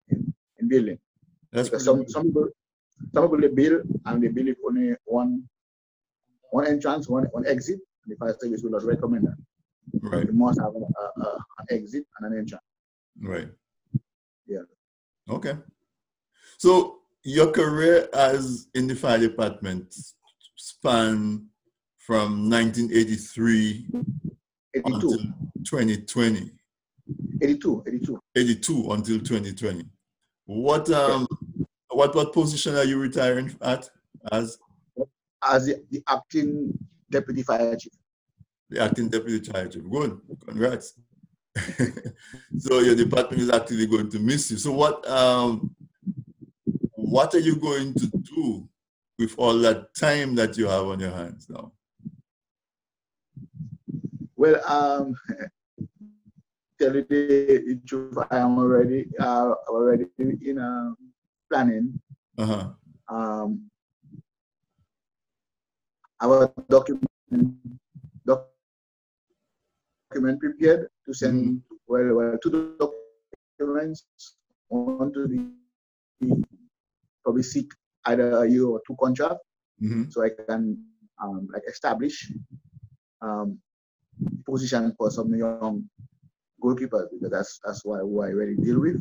in, 0.10 0.34
in 0.60 0.70
building. 0.70 0.98
That's 1.52 1.70
because 1.70 1.84
some 1.84 2.08
some 2.08 2.24
people 2.24 2.48
some 3.14 3.24
people 3.26 3.42
they 3.42 3.54
build 3.54 3.82
and 4.06 4.24
they 4.24 4.30
build 4.30 4.56
only 4.66 4.96
one 5.04 5.44
one 6.52 6.68
entrance, 6.68 7.10
one 7.10 7.26
one 7.32 7.46
exit. 7.46 7.80
The 8.08 8.16
fire 8.16 8.36
service 8.40 8.62
will 8.64 8.72
not 8.72 8.84
recommend 8.84 9.28
that. 9.28 9.38
Right. 10.02 10.28
You 10.28 10.34
must 10.34 10.60
have 10.60 10.74
an 10.76 10.86
exit 11.70 12.06
and 12.20 12.34
an 12.34 12.40
entrance. 12.40 12.64
Right. 13.22 13.50
Yeah. 14.48 14.60
Okay. 15.30 15.58
So 16.58 17.00
your 17.24 17.52
career 17.52 18.08
as 18.14 18.68
in 18.76 18.88
the 18.88 18.96
fire 18.96 19.18
department 19.18 19.96
span 20.56 21.48
from 21.98 22.50
1983 22.50 23.88
82. 24.76 24.94
until 24.94 25.18
2020 25.64 26.52
82 27.42 27.84
82 27.88 28.20
82 28.36 28.92
until 28.92 29.20
2020 29.20 29.84
what 30.46 30.90
um 30.92 31.28
what 31.90 32.14
what 32.14 32.34
position 32.34 32.76
are 32.76 32.84
you 32.84 33.00
retiring 33.00 33.56
at 33.62 33.90
as 34.32 34.60
as 35.42 35.66
the, 35.66 35.84
the 35.90 36.04
acting 36.08 36.78
deputy 37.10 37.44
fire 37.44 37.76
chief 37.76 37.94
the 38.70 38.82
acting 38.82 39.10
deputy 39.10 39.52
fire 39.52 39.68
chief 39.68 39.84
good 39.90 40.20
congrats 40.46 41.00
so 42.58 42.80
your 42.80 42.96
department 42.96 43.42
is 43.42 43.50
actually 43.50 43.88
going 43.88 44.10
to 44.10 44.20
miss 44.20 44.52
you 44.52 44.58
so 44.58 44.72
what 44.72 45.08
um 45.10 45.76
what 46.96 47.34
are 47.34 47.40
you 47.40 47.56
going 47.56 47.94
to 47.94 48.08
do 48.08 48.68
with 49.18 49.36
all 49.38 49.58
that 49.60 49.94
time 49.96 50.36
that 50.36 50.58
you 50.58 50.68
have 50.68 50.86
on 50.86 51.00
your 51.00 51.12
hands 51.12 51.48
now? 51.50 51.72
Well, 54.36 54.60
um, 54.68 55.16
tell 56.80 56.96
you 56.96 57.06
the 57.08 57.80
truth, 57.86 58.18
I 58.30 58.38
am 58.38 58.58
already 58.58 59.08
uh, 59.20 59.54
already 59.70 60.06
in 60.20 60.60
uh, 60.60 60.92
planning. 61.50 62.00
Uh-huh. 62.38 62.70
Um, 63.08 63.70
our 66.26 66.52
document 66.70 67.06
document 68.26 68.50
prepared 70.40 70.88
to 71.06 71.14
send 71.14 71.38
mm-hmm. 71.38 71.58
well, 71.88 72.16
well 72.18 72.38
two 72.42 72.76
documents 72.82 74.06
one 74.70 75.14
to 75.14 75.28
the 75.28 75.46
probably 77.24 77.44
seek 77.44 77.72
either 78.06 78.44
a 78.44 78.50
year 78.50 78.66
or 78.66 78.82
two 78.88 78.96
contract, 79.00 79.40
mm-hmm. 79.82 80.10
so 80.10 80.24
I 80.24 80.30
can 80.30 80.84
um, 81.22 81.48
like 81.54 81.64
establish 81.68 82.32
um, 83.22 83.60
position 84.46 84.94
for 84.98 85.12
some 85.12 85.34
young 85.34 85.90
goalkeepers 86.62 87.08
because 87.12 87.32
that's 87.32 87.60
that's 87.64 87.86
what 87.86 88.02
who 88.02 88.22
I 88.22 88.30
really 88.30 88.56
deal 88.56 88.80
with 88.80 89.00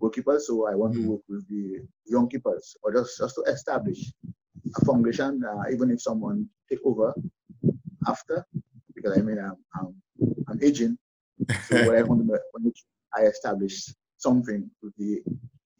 goalkeepers. 0.00 0.42
So 0.42 0.68
I 0.68 0.74
want 0.74 0.94
mm-hmm. 0.94 1.04
to 1.04 1.10
work 1.10 1.22
with 1.28 1.48
the 1.48 1.86
young 2.06 2.28
keepers 2.28 2.76
or 2.82 2.92
just 2.92 3.18
just 3.18 3.34
to 3.36 3.42
establish 3.42 4.12
foundation, 4.84 5.42
uh, 5.44 5.64
even 5.72 5.90
if 5.90 6.00
someone 6.00 6.48
take 6.68 6.80
over 6.84 7.14
after, 8.06 8.46
because 8.94 9.18
I 9.18 9.22
mean 9.22 9.38
I'm 9.38 9.56
I'm, 9.74 9.94
I'm 10.48 10.62
aging. 10.62 10.96
So 11.68 11.86
what 11.86 11.96
I 11.96 12.02
want 12.08 12.26
to 12.28 12.72
I 13.16 13.22
establish 13.22 13.92
something 14.18 14.70
with 14.82 14.92
the 14.96 15.22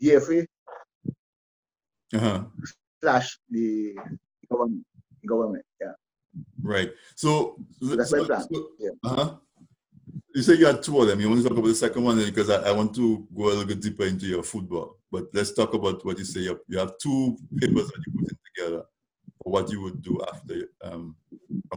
DFA 0.02 0.46
uh-huh. 2.14 2.44
slash 3.02 3.38
the 3.50 3.94
government. 4.50 4.84
Government, 5.26 5.64
yeah. 5.80 5.92
Right. 6.62 6.90
So, 7.14 7.56
so 7.80 7.96
that's 7.96 8.10
so, 8.10 8.18
my 8.18 8.24
plan. 8.24 8.42
So, 8.42 8.68
yeah. 8.78 8.90
Uh-huh. 9.04 9.34
You 10.34 10.42
say 10.42 10.54
you 10.54 10.66
had 10.66 10.82
two 10.82 10.98
of 11.00 11.08
them. 11.08 11.20
You 11.20 11.28
want 11.28 11.42
to 11.42 11.48
talk 11.48 11.58
about 11.58 11.68
the 11.68 11.74
second 11.74 12.02
one 12.02 12.24
because 12.24 12.48
I, 12.48 12.68
I, 12.68 12.72
want 12.72 12.94
to 12.94 13.26
go 13.34 13.44
a 13.44 13.48
little 13.48 13.64
bit 13.66 13.80
deeper 13.80 14.04
into 14.04 14.26
your 14.26 14.42
football. 14.42 14.96
But 15.12 15.24
let's 15.32 15.52
talk 15.52 15.74
about 15.74 16.04
what 16.04 16.18
you 16.18 16.24
say. 16.24 16.40
You 16.40 16.78
have, 16.78 16.92
two 16.98 17.36
papers 17.58 17.88
that 17.88 18.02
you 18.06 18.12
put 18.20 18.30
in 18.30 18.38
together 18.54 18.84
what 19.44 19.70
you 19.70 19.80
would 19.80 20.02
do 20.02 20.20
after 20.32 20.54
um, 20.82 21.16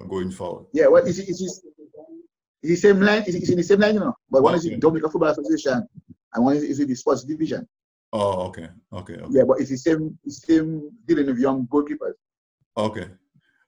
going 0.08 0.32
forward. 0.32 0.66
Yeah, 0.74 0.88
well, 0.88 1.06
it's, 1.06 1.20
it's, 1.20 1.42
it's, 1.42 1.62
the 2.62 2.76
same 2.76 3.02
line. 3.02 3.24
It's, 3.26 3.36
it's 3.36 3.50
in 3.50 3.58
the 3.58 3.64
same 3.64 3.80
line, 3.80 3.96
you 3.96 4.00
know. 4.00 4.16
But 4.30 4.44
one 4.44 4.56
okay. 4.56 4.58
is 4.58 4.64
the 4.66 4.78
Dominica 4.78 5.10
Football 5.10 5.32
Association, 5.32 5.88
and 6.34 6.46
one 6.46 6.56
is, 6.56 6.64
is 6.64 6.78
the 6.78 6.96
sports 6.96 7.24
division. 7.24 7.68
Oh, 8.12 8.48
okay, 8.48 8.70
okay, 8.92 9.16
okay. 9.16 9.28
Yeah, 9.30 9.44
but 9.48 9.60
it's 9.60 9.72
the 9.72 9.78
same, 9.78 10.18
same 10.28 10.92
dealing 11.06 11.26
with 11.28 11.40
young 11.40 11.68
goalkeepers. 11.68 12.14
Okay, 12.78 13.08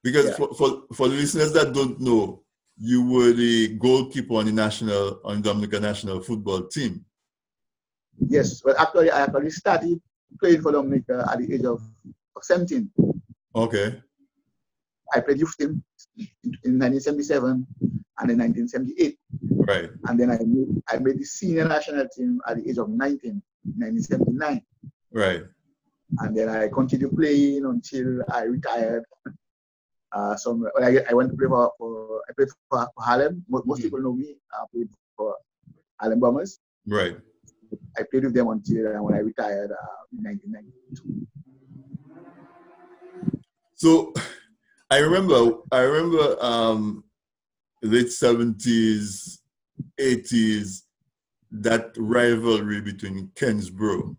because 0.04 0.26
yeah. 0.28 0.34
for, 0.34 0.54
for 0.54 0.84
for 0.94 1.08
listeners 1.08 1.52
that 1.54 1.74
don't 1.74 2.00
know, 2.00 2.44
you 2.78 3.10
were 3.10 3.32
the 3.32 3.70
goalkeeper 3.80 4.36
on 4.36 4.46
the 4.46 4.52
national 4.52 5.20
on 5.24 5.42
the 5.42 5.50
Dominica 5.50 5.80
national 5.80 6.22
football 6.22 6.68
team. 6.68 7.04
Yes, 8.20 8.64
well, 8.64 8.76
actually, 8.78 9.12
I 9.12 9.24
actually 9.24 9.52
started 9.52 10.02
playing 10.40 10.62
for 10.62 10.72
Dominica 10.72 11.28
at 11.32 11.40
the 11.40 11.54
age 11.54 11.66
of, 11.66 11.82
of 12.36 12.44
17. 12.44 12.90
Okay. 13.56 14.02
I 15.14 15.20
played 15.22 15.40
youth 15.40 15.56
team 15.58 15.84
in 16.64 16.80
1977 16.80 17.68
and 18.20 18.32
in 18.32 18.38
1978. 18.40 19.18
Right. 19.52 19.90
And 20.06 20.20
then 20.20 20.32
I 20.32 20.38
made, 20.40 20.82
I 20.90 20.98
made 20.98 21.20
the 21.20 21.26
senior 21.26 21.68
national 21.68 22.08
team 22.10 22.42
at 22.48 22.58
the 22.58 22.70
age 22.70 22.78
of 22.78 22.90
19. 22.90 23.42
1979. 23.66 24.62
Right. 25.12 25.44
And 26.20 26.38
then 26.38 26.50
I 26.50 26.68
continued 26.68 27.16
playing 27.16 27.66
until 27.66 28.24
I 28.32 28.44
retired. 28.44 29.04
Uh, 30.12 30.36
some 30.38 30.66
I, 30.82 31.00
I 31.10 31.14
went 31.14 31.32
to 31.32 31.38
play 31.38 31.48
for, 31.48 31.72
for 31.78 32.22
I 32.30 32.34
played 32.34 32.50
for, 32.70 32.88
for 32.96 33.04
Harlem. 33.04 33.44
Most, 33.50 33.66
most 33.66 33.80
mm-hmm. 33.80 33.88
people 33.88 34.02
know 34.02 34.14
me. 34.14 34.36
I 34.54 34.64
played 34.72 34.90
for 35.18 35.36
Harlem 36.00 36.20
Bombers. 36.20 36.60
Right. 36.88 37.18
I 37.98 38.04
played 38.10 38.24
with 38.26 38.34
them 38.34 38.50
until 38.50 38.98
uh, 38.98 39.02
when 39.02 39.14
I 39.14 39.20
retired 39.20 39.72
uh, 39.72 40.02
in 40.12 40.24
1992. 40.24 41.28
So 43.76 44.14
I 44.90 45.00
remember 45.00 45.60
I 45.72 45.80
remember 45.80 46.38
um, 46.44 47.04
late 47.82 48.08
70s, 48.08 49.40
80s, 50.00 50.82
that 51.52 51.92
rivalry 51.98 52.82
between 52.82 53.32
Kensborough 53.36 54.16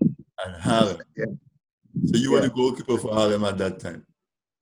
and 0.00 0.56
Harlem. 0.60 1.00
Yeah. 1.16 1.24
So 2.06 2.16
you 2.16 2.30
yeah. 2.30 2.40
were 2.40 2.42
the 2.42 2.50
goalkeeper 2.50 2.98
for 2.98 3.12
Harlem 3.12 3.44
at 3.44 3.58
that 3.58 3.80
time. 3.80 4.06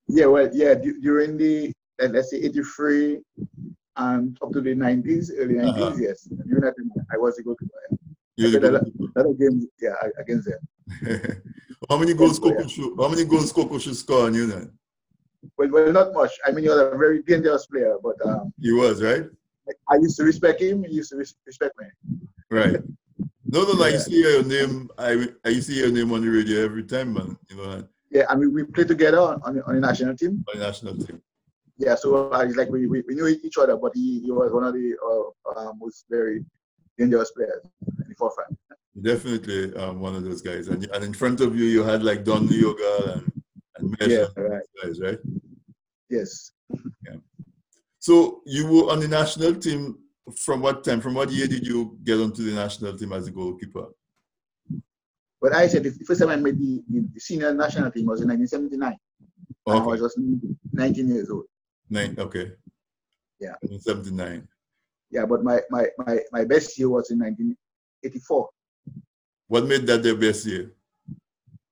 Yeah, 0.08 0.26
well, 0.26 0.50
yeah, 0.52 0.74
during 0.74 1.36
the 1.36 1.72
let's 1.98 2.30
say 2.30 2.38
'83 2.38 3.20
and 3.96 4.38
up 4.42 4.52
to 4.52 4.60
the 4.60 4.74
'90s, 4.74 5.30
early 5.36 5.54
'90s, 5.54 5.78
uh-huh. 5.78 5.96
yes. 5.98 6.22
During 6.24 6.60
that 6.62 6.76
time, 6.76 6.90
I 7.12 7.16
was 7.16 7.38
a 7.38 7.42
goalkeeper. 7.42 7.72
You 8.36 8.58
a 8.58 8.60
lot, 8.60 8.82
lot 9.14 9.26
of 9.26 9.38
games, 9.38 9.66
yeah, 9.80 9.94
against 10.18 10.48
them. 10.48 11.42
how 11.88 11.98
many 11.98 12.14
goals 12.14 12.38
Coco 12.38 12.66
should, 12.66 12.94
How 12.98 13.08
many 13.08 13.24
goals 13.24 13.52
Coco 13.52 13.78
should 13.78 13.96
score 13.96 14.26
on 14.26 14.34
you 14.34 14.46
then? 14.46 14.72
Well, 15.58 15.70
well, 15.70 15.92
not 15.92 16.14
much. 16.14 16.32
I 16.46 16.52
mean, 16.52 16.64
you're 16.64 16.94
a 16.94 16.98
very 16.98 17.22
dangerous 17.22 17.66
player, 17.66 17.96
but 18.02 18.14
um, 18.24 18.52
he 18.58 18.72
was 18.72 19.02
right. 19.02 19.24
I 19.88 19.96
used 19.96 20.16
to 20.16 20.24
respect 20.24 20.62
him. 20.62 20.84
He 20.84 20.94
used 20.94 21.10
to 21.10 21.16
respect 21.16 21.74
me. 21.78 21.86
Right. 22.50 22.80
No, 23.44 23.64
no, 23.64 23.72
no. 23.74 23.80
Yeah. 23.80 23.84
I 23.84 23.88
used 23.90 24.06
to 24.06 24.12
hear 24.12 24.30
your 24.30 24.44
name. 24.44 24.90
I 24.98 25.28
I 25.44 25.48
used 25.50 25.68
to 25.68 25.74
hear 25.74 25.86
your 25.86 25.94
name 25.94 26.12
on 26.12 26.22
the 26.22 26.28
radio 26.28 26.64
every 26.64 26.84
time, 26.84 27.12
man. 27.12 27.36
You 27.50 27.56
know. 27.56 27.88
Yeah, 28.10 28.24
I 28.28 28.34
mean, 28.34 28.52
we 28.52 28.64
played 28.64 28.88
together 28.88 29.20
on, 29.20 29.40
on, 29.42 29.62
on 29.62 29.74
the 29.74 29.80
national 29.80 30.16
team. 30.16 30.44
On 30.52 30.58
the 30.58 30.66
national 30.66 30.96
team. 30.96 31.20
Yeah, 31.78 31.94
so 31.96 32.32
uh, 32.32 32.40
it's 32.40 32.56
like 32.56 32.68
we, 32.68 32.86
we, 32.86 33.02
we, 33.08 33.14
knew 33.14 33.26
each 33.26 33.56
other, 33.56 33.76
but 33.76 33.92
he, 33.94 34.20
he 34.20 34.30
was 34.30 34.52
one 34.52 34.64
of 34.64 34.74
the 34.74 34.94
uh, 35.02 35.50
uh, 35.58 35.72
most 35.74 36.04
very 36.10 36.44
dangerous 36.98 37.30
players 37.32 37.62
forefront. 38.22 38.56
Definitely 39.00 39.74
um, 39.76 40.00
one 40.00 40.14
of 40.14 40.22
those 40.22 40.42
guys. 40.42 40.68
And, 40.68 40.84
and 40.94 41.04
in 41.04 41.14
front 41.14 41.40
of 41.40 41.56
you, 41.56 41.64
you 41.64 41.82
had 41.82 42.02
like 42.02 42.24
Don 42.24 42.46
Leogal 42.48 43.14
and, 43.14 43.32
and 43.76 43.96
Mesh 43.98 44.10
yeah, 44.10 44.26
right. 44.36 44.62
guys, 44.82 45.00
right? 45.00 45.18
Yes. 46.10 46.52
Yeah. 47.06 47.16
So 47.98 48.42
you 48.46 48.66
were 48.66 48.92
on 48.92 49.00
the 49.00 49.08
national 49.08 49.54
team 49.54 49.98
from 50.44 50.60
what 50.60 50.84
time? 50.84 51.00
From 51.00 51.14
what 51.14 51.30
year 51.30 51.46
did 51.46 51.66
you 51.66 51.98
get 52.04 52.20
onto 52.20 52.42
the 52.44 52.54
national 52.54 52.96
team 52.98 53.12
as 53.12 53.26
a 53.28 53.30
goalkeeper? 53.30 53.86
But 55.40 55.54
I 55.54 55.66
said 55.66 55.82
the 55.84 55.90
first 56.06 56.20
time 56.20 56.30
I 56.30 56.36
made 56.36 56.58
the, 56.58 56.82
the 56.88 57.20
senior 57.20 57.52
national 57.52 57.90
team 57.90 58.06
was 58.06 58.20
in 58.20 58.28
1979. 58.28 58.96
Okay. 59.66 59.78
I 59.78 59.82
was 59.84 60.00
just 60.00 60.18
19 60.72 61.08
years 61.08 61.30
old. 61.30 61.44
Nine, 61.90 62.14
okay. 62.18 62.52
Yeah. 63.40 63.54
1979. 63.62 64.46
Yeah, 65.10 65.26
but 65.26 65.42
my, 65.42 65.60
my, 65.70 65.86
my, 65.98 66.18
my 66.30 66.44
best 66.44 66.78
year 66.78 66.88
was 66.88 67.10
in 67.10 67.18
1984. 68.02 68.48
What 69.48 69.64
made 69.66 69.86
that 69.86 70.02
the 70.02 70.14
best 70.14 70.46
year? 70.46 70.72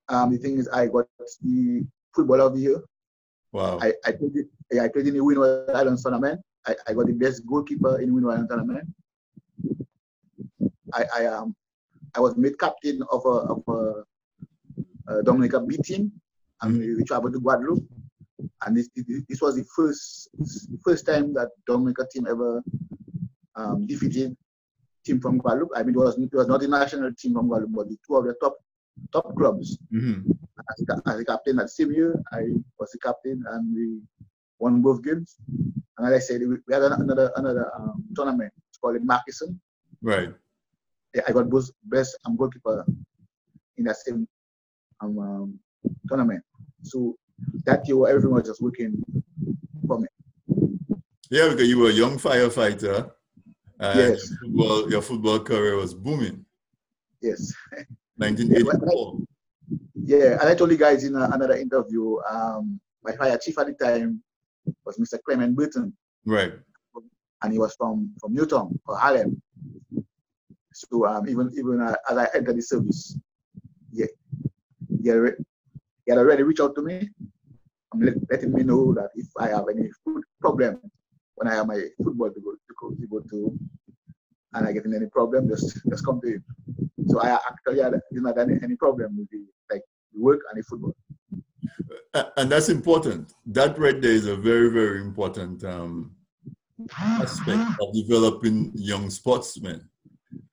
Um, 0.07 0.31
the 0.31 0.37
thing 0.37 0.57
is, 0.57 0.67
I 0.69 0.87
got 0.87 1.07
the 1.41 1.85
football 2.15 2.41
of 2.41 2.53
the 2.53 2.59
year. 2.59 2.83
Wow. 3.51 3.79
I, 3.81 3.93
I 4.05 4.11
played, 4.13 4.47
I 4.79 4.87
played 4.87 5.07
in 5.07 5.13
the 5.15 5.23
Windward 5.23 5.69
Islands 5.71 6.03
tournament. 6.03 6.41
I, 6.65 6.75
I 6.87 6.93
got 6.93 7.07
the 7.07 7.13
best 7.13 7.45
goalkeeper 7.45 7.99
in 7.99 8.13
Windward 8.13 8.33
Islands 8.33 8.49
tournament. 8.49 8.87
I, 10.93 11.05
I 11.15 11.25
um 11.25 11.55
I 12.15 12.19
was 12.19 12.35
made 12.35 12.59
captain 12.59 13.01
of 13.09 13.25
a, 13.25 13.29
of 13.29 13.63
a, 13.67 15.13
a 15.13 15.23
Dominica 15.23 15.61
B 15.61 15.77
team, 15.77 16.11
and 16.61 16.75
mm-hmm. 16.75 16.97
we 16.97 17.03
traveled 17.05 17.33
to 17.33 17.39
Guadeloupe. 17.39 17.85
And 18.65 18.75
this, 18.75 18.89
this 19.29 19.41
was 19.41 19.55
the 19.55 19.63
first 19.75 20.29
first 20.83 21.05
time 21.05 21.33
that 21.33 21.49
Dominica 21.65 22.05
team 22.11 22.27
ever 22.27 22.61
um, 23.55 23.87
defeated 23.87 24.35
team 25.05 25.19
from 25.19 25.37
Guadeloupe. 25.37 25.71
I 25.75 25.83
mean, 25.83 25.95
it 25.95 25.97
was 25.97 26.17
it 26.17 26.33
was 26.33 26.47
not 26.47 26.61
the 26.61 26.67
national 26.67 27.13
team 27.13 27.33
from 27.33 27.47
Guadeloupe, 27.47 27.73
but 27.73 27.89
the 27.89 27.97
two 28.05 28.15
of 28.15 28.25
the 28.25 28.35
top 28.41 28.57
top 29.11 29.35
clubs. 29.35 29.77
Mm-hmm. 29.93 30.31
As, 30.69 30.85
as 31.07 31.19
a 31.19 31.25
captain 31.25 31.55
that 31.57 31.69
same 31.69 31.91
year, 31.91 32.21
I 32.31 32.41
was 32.79 32.91
the 32.91 32.99
captain, 32.99 33.43
and 33.47 33.75
we 33.75 34.01
won 34.59 34.81
both 34.81 35.03
games. 35.03 35.35
And 35.97 36.07
as 36.07 36.13
I 36.13 36.19
said, 36.19 36.41
we, 36.41 36.57
had 36.73 36.83
another 36.83 37.31
another 37.35 37.71
um, 37.75 38.03
tournament. 38.15 38.53
It's 38.69 38.77
called 38.77 38.95
the 38.95 38.99
Markison. 38.99 39.59
Right. 40.01 40.33
I 41.27 41.31
got 41.31 41.49
both 41.49 41.69
best 41.83 42.17
um, 42.25 42.37
goalkeeper 42.37 42.85
in 43.77 43.83
that 43.85 43.97
same 43.97 44.27
um, 45.01 45.19
um, 45.19 45.59
tournament. 46.07 46.43
So 46.83 47.15
that 47.65 47.87
year, 47.87 48.07
everyone 48.07 48.39
was 48.39 48.47
just 48.47 48.61
working 48.61 49.03
for 49.87 49.99
me. 49.99 50.07
Yeah, 51.29 51.49
because 51.49 51.67
you 51.67 51.79
were 51.79 51.89
a 51.89 51.93
young 51.93 52.17
firefighter. 52.17 53.11
And 53.81 53.99
yes. 53.99 54.29
Your 54.29 54.39
football, 54.39 54.91
your 54.91 55.01
football 55.01 55.39
career 55.39 55.75
was 55.75 55.93
booming. 55.95 56.45
Yes. 57.21 57.51
1984. 58.17 59.17
Yeah, 60.03 60.37
and 60.39 60.49
I 60.49 60.53
told 60.53 60.69
you 60.69 60.77
guys 60.77 61.03
in 61.03 61.15
a, 61.15 61.29
another 61.31 61.55
interview, 61.55 62.17
um, 62.29 62.79
my 63.03 63.13
fire 63.13 63.37
chief 63.41 63.57
at 63.57 63.67
the 63.67 63.73
time 63.73 64.21
was 64.85 64.97
Mr. 64.97 65.17
Clement 65.25 65.55
Burton. 65.55 65.93
Right. 66.25 66.53
And 67.41 67.51
he 67.51 67.57
was 67.57 67.73
from, 67.75 68.13
from 68.19 68.35
Newtown 68.35 68.79
or 68.85 68.97
Harlem. 68.97 69.41
So 70.73 71.05
um, 71.07 71.27
even 71.27 71.51
even 71.57 71.81
uh, 71.81 71.95
as 72.09 72.17
I 72.17 72.27
entered 72.35 72.57
the 72.57 72.61
service, 72.61 73.17
yeah, 73.91 74.05
yeah, 75.01 75.29
he 76.05 76.11
had 76.11 76.17
already 76.17 76.43
reached 76.43 76.61
out 76.61 76.75
to 76.75 76.81
me. 76.81 77.09
Letting 78.29 78.53
me 78.53 78.63
know 78.63 78.93
that 78.93 79.09
if 79.15 79.27
I 79.37 79.49
have 79.49 79.65
any 79.69 79.89
food 80.05 80.23
problem 80.39 80.79
when 81.41 81.51
I 81.51 81.55
have 81.55 81.67
my 81.67 81.81
football 82.03 82.29
to 82.29 82.39
go 82.39 82.51
to 82.51 82.73
go 82.79 82.89
to, 82.91 83.07
go 83.07 83.19
to 83.31 83.59
and 84.53 84.67
I 84.67 84.73
get 84.73 84.85
in 84.85 84.93
any 84.93 85.07
problem, 85.07 85.49
just 85.49 85.79
just 85.89 86.05
come 86.05 86.21
to 86.21 86.27
him. 86.33 86.43
So 87.07 87.19
I 87.19 87.39
actually 87.49 87.81
had 87.81 87.99
not 88.11 88.37
had 88.37 88.49
any 88.49 88.75
problem 88.75 89.17
with 89.17 89.29
the 89.31 89.43
like 89.71 89.81
the 90.13 90.21
work 90.21 90.41
and 90.51 90.61
the 90.61 90.63
football. 90.67 90.95
And 92.37 92.51
that's 92.51 92.69
important. 92.69 93.33
That 93.45 93.79
right 93.79 93.99
there 93.99 94.11
is 94.11 94.27
a 94.27 94.35
very 94.35 94.69
very 94.69 95.01
important 95.01 95.63
um, 95.63 96.15
aspect 96.99 97.63
of 97.81 97.93
developing 97.93 98.71
young 98.75 99.09
sportsmen 99.09 99.89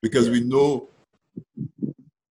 because 0.01 0.29
we 0.29 0.39
know 0.39 0.89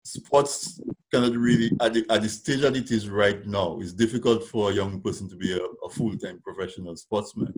sports 0.02 0.80
cannot 1.12 1.36
really 1.36 1.70
at 1.80 1.92
the, 1.94 2.04
at 2.10 2.22
the 2.22 2.28
stage 2.28 2.60
that 2.60 2.76
it 2.76 2.90
is 2.90 3.10
right 3.10 3.46
now 3.46 3.78
it's 3.80 3.92
difficult 3.92 4.42
for 4.42 4.70
a 4.70 4.74
young 4.74 5.00
person 5.02 5.28
to 5.28 5.36
be 5.36 5.52
a, 5.52 5.62
a 5.86 5.90
full-time 5.90 6.40
professional 6.42 6.96
sportsman 6.96 7.52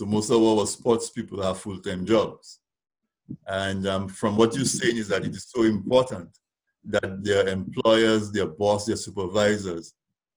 so 0.00 0.06
most 0.06 0.30
of 0.30 0.42
our 0.42 0.66
sports 0.66 1.10
people 1.10 1.42
have 1.42 1.58
full-time 1.58 2.06
jobs 2.06 2.60
and 3.48 3.86
um, 3.86 4.08
from 4.08 4.34
what 4.34 4.54
you're 4.56 4.64
saying 4.64 4.96
is 4.96 5.08
that 5.08 5.26
it 5.26 5.36
is 5.36 5.46
so 5.54 5.64
important 5.64 6.38
that 6.82 7.22
their 7.22 7.46
employers 7.48 8.32
their 8.32 8.46
boss 8.46 8.86
their 8.86 8.96
supervisors 8.96 9.92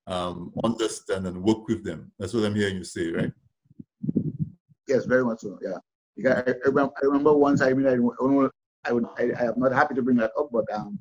um, 0.08 0.52
understand 0.66 1.26
and 1.28 1.42
work 1.42 1.66
with 1.70 1.82
them 1.82 2.12
that's 2.20 2.34
what 2.34 2.44
i'm 2.44 2.54
hearing 2.54 2.76
you 2.76 2.84
say 2.84 3.10
right 3.12 3.32
yes 4.90 5.06
very 5.06 5.24
much 5.24 5.40
so 5.40 5.58
yeah 5.62 5.78
I, 6.30 6.52
I 6.52 7.06
remember 7.06 7.34
once 7.34 7.62
I 7.62 7.72
mean, 7.74 7.88
I, 7.88 7.94
I 7.94 8.92
would 8.92 9.06
I, 9.18 9.24
I, 9.40 9.46
am 9.46 9.54
not 9.58 9.72
happy 9.72 9.96
to 9.96 10.04
bring 10.04 10.18
that 10.18 10.32
up, 10.38 10.50
but 10.52 10.66
um, 10.72 11.00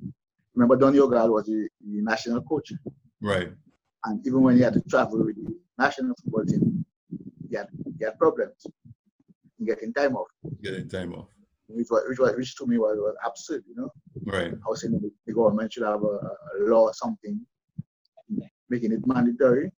remember 0.54 0.76
Don 0.76 0.94
Leogal 0.94 1.28
was 1.28 1.44
the, 1.44 1.68
the, 1.84 2.00
national 2.00 2.40
coach. 2.42 2.72
Right. 3.20 3.50
And 4.06 4.26
even 4.26 4.40
when 4.40 4.56
he 4.56 4.62
had 4.62 4.72
to 4.72 4.80
travel 4.88 5.22
with 5.22 5.36
the 5.36 5.54
national 5.78 6.14
football 6.14 6.46
team, 6.46 6.86
he 7.50 7.56
had 7.56 7.68
had 8.00 8.18
problems 8.18 8.66
in 9.58 9.66
getting 9.66 9.92
time 9.92 10.16
off. 10.16 10.28
Getting 10.62 10.88
time 10.88 11.14
off. 11.14 11.28
Which 11.68 11.88
was 11.90 12.02
which 12.08 12.18
was 12.18 12.36
which 12.36 12.56
to 12.56 12.66
me 12.66 12.78
was, 12.78 12.96
was 12.98 13.14
absurd, 13.24 13.64
you 13.68 13.74
know. 13.76 13.90
Right. 14.24 14.52
I 14.52 14.68
was 14.68 14.82
saying 14.82 14.92
the, 14.92 15.10
the 15.26 15.32
government 15.32 15.72
should 15.72 15.84
have 15.84 16.02
a, 16.02 16.06
a 16.06 16.58
law 16.60 16.84
or 16.84 16.94
something 16.94 17.40
making 18.68 18.92
it 18.92 19.06
mandatory 19.06 19.70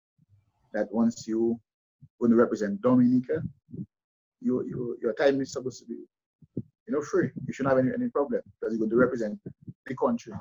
that 0.73 0.87
once 0.93 1.27
you 1.27 1.59
going 2.21 2.31
to 2.31 2.37
represent 2.37 2.81
Dominica, 2.83 3.43
you, 4.41 4.65
you 4.67 4.99
your 5.01 5.15
time 5.15 5.41
is 5.41 5.53
supposed 5.53 5.81
to 5.81 5.87
be 5.87 5.97
you 6.87 6.95
know, 6.95 7.03
free. 7.03 7.31
You 7.47 7.53
shouldn't 7.53 7.75
have 7.75 7.85
any, 7.85 7.95
any 7.95 8.11
problem 8.11 8.43
because 8.61 8.73
you're 8.73 8.79
going 8.79 8.91
to 8.91 8.97
represent 8.97 9.39
the 9.87 9.97
country. 9.97 10.33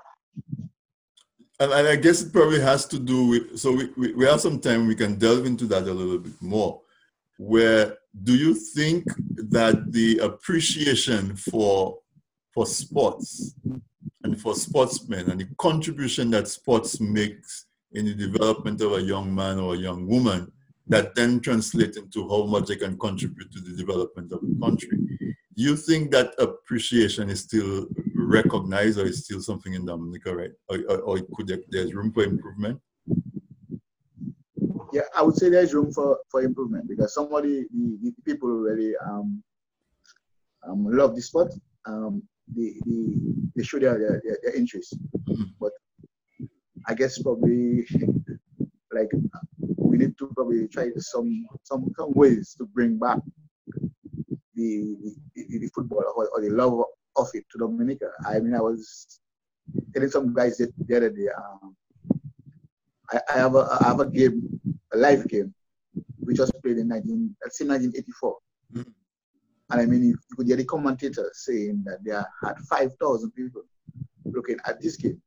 And, 1.60 1.72
and 1.72 1.88
I 1.88 1.96
guess 1.96 2.22
it 2.22 2.34
probably 2.34 2.60
has 2.60 2.86
to 2.88 3.00
do 3.00 3.28
with, 3.28 3.60
so 3.60 3.72
we, 3.72 3.90
we, 3.96 4.14
we 4.14 4.26
have 4.26 4.42
some 4.42 4.60
time, 4.60 4.88
we 4.88 4.96
can 4.96 5.18
delve 5.18 5.46
into 5.46 5.66
that 5.68 5.84
a 5.84 5.94
little 5.94 6.18
bit 6.18 6.42
more. 6.42 6.82
Where 7.42 7.98
do 8.24 8.36
you 8.36 8.54
think 8.54 9.04
that 9.50 9.92
the 9.92 10.20
appreciation 10.20 11.36
for 11.36 11.98
for 12.54 12.68
sports 12.68 13.56
and 14.24 14.40
for 14.40 14.54
sportsmen 14.54 15.32
and 15.32 15.40
the 15.40 15.48
contribution 15.58 16.30
that 16.32 16.48
sports 16.48 17.00
makes 17.00 17.66
in 17.94 18.06
the 18.06 18.14
development 18.14 18.80
of 18.82 18.94
a 18.94 19.02
young 19.02 19.34
man 19.34 19.58
or 19.58 19.74
a 19.74 19.78
young 19.78 20.06
woman 20.06 20.52
that 20.86 21.16
then 21.16 21.40
translate 21.40 21.98
into 21.98 22.30
how 22.30 22.46
much 22.46 22.68
they 22.68 22.76
can 22.76 22.96
contribute 23.00 23.52
to 23.52 23.60
the 23.60 23.76
development 23.76 24.32
of 24.32 24.42
the 24.42 24.56
country 24.64 25.00
Do 25.56 25.64
you 25.64 25.76
think 25.76 26.12
that 26.12 26.36
appreciation 26.38 27.32
is 27.32 27.40
still 27.40 27.88
recognized 28.16 29.00
or 29.00 29.06
is 29.08 29.24
still 29.26 29.42
something 29.42 29.74
in 29.74 29.86
Dominica, 29.86 30.36
right? 30.36 30.52
Or, 30.70 30.78
or, 30.90 30.98
or 31.10 31.18
could 31.36 31.48
there's 31.70 31.96
room 31.96 32.12
for 32.12 32.24
improvement? 32.24 32.80
Yeah, 34.94 35.02
I 35.16 35.22
would 35.24 35.36
say 35.36 35.50
there's 35.50 35.74
room 35.74 35.92
for, 35.92 36.20
for 36.30 36.42
improvement 36.42 36.88
because 36.88 37.14
somebody, 37.14 37.66
the, 37.74 37.98
the 38.02 38.14
people 38.26 38.50
really 38.50 38.94
um, 39.06 39.44
um, 40.68 40.86
love 40.86 41.16
the 41.16 41.22
sport. 41.22 41.54
Um, 41.86 42.24
they, 42.56 42.76
they, 42.86 43.06
they 43.56 43.64
show 43.64 43.80
their, 43.80 43.98
their, 43.98 44.22
their 44.44 44.56
interest. 44.56 44.98
Mm-hmm. 45.30 45.44
But 45.60 45.72
I 46.88 46.94
guess 46.94 47.22
probably 47.22 47.86
like 48.94 49.10
we 49.78 49.98
need 49.98 50.18
to 50.18 50.28
probably 50.36 50.68
try 50.68 50.90
some 50.98 51.46
some 51.64 51.92
some 51.98 52.12
ways 52.14 52.56
to 52.58 52.66
bring 52.66 52.98
back 52.98 53.20
the, 54.56 54.96
the, 55.36 55.60
the 55.60 55.70
football 55.74 56.04
or, 56.16 56.28
or, 56.28 56.42
the 56.42 56.50
love 56.50 56.84
of 57.16 57.28
it 57.34 57.46
to 57.52 57.58
Dominica. 57.58 58.10
I 58.26 58.40
mean, 58.40 58.54
I 58.54 58.62
was 58.62 59.20
telling 59.94 60.10
some 60.10 60.34
guys 60.34 60.58
the 60.58 60.96
other 60.96 61.10
day, 61.10 61.28
um, 61.36 61.76
I, 63.12 63.20
I, 63.34 63.38
have 63.40 63.56
a, 63.56 63.78
I 63.82 63.88
have 63.88 64.00
a 64.00 64.06
game, 64.10 64.60
a 64.94 64.98
live 64.98 65.28
game 65.28 65.54
we 66.22 66.34
just 66.34 66.54
played 66.62 66.78
in 66.78 66.88
19, 66.88 67.36
let's 67.44 67.58
say 67.58 67.66
1984. 67.66 68.38
Mm-hmm. 68.74 68.90
And 69.72 69.82
I 69.82 69.86
mean, 69.86 70.04
you, 70.04 70.10
you 70.30 70.36
could 70.36 70.48
hear 70.48 70.58
the 70.58 70.66
commentator 70.66 71.30
saying 71.34 71.84
that 71.86 72.00
there 72.04 72.26
had 72.44 72.58
5,000 72.60 73.32
people 73.32 73.64
looking 74.26 74.58
at 74.66 74.82
this 74.82 74.98
game. 74.98 75.22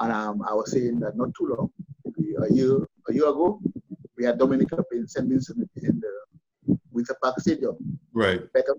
And 0.00 0.12
um, 0.12 0.42
I 0.48 0.54
was 0.54 0.72
saying 0.72 1.00
that 1.00 1.16
not 1.16 1.30
too 1.38 1.54
long, 1.56 1.70
maybe 2.04 2.34
a 2.34 2.52
year, 2.52 2.78
a 3.08 3.14
year 3.14 3.28
ago, 3.28 3.60
we 4.16 4.24
had 4.24 4.38
Dominic 4.38 4.72
up 4.72 4.86
in 4.92 5.06
St. 5.06 5.28
Vincent 5.28 5.68
in 5.76 6.00
the 6.00 6.78
Windsor 6.90 7.16
Park 7.22 7.38
Stadium. 7.40 7.76
Right. 8.12 8.40
Better, 8.52 8.76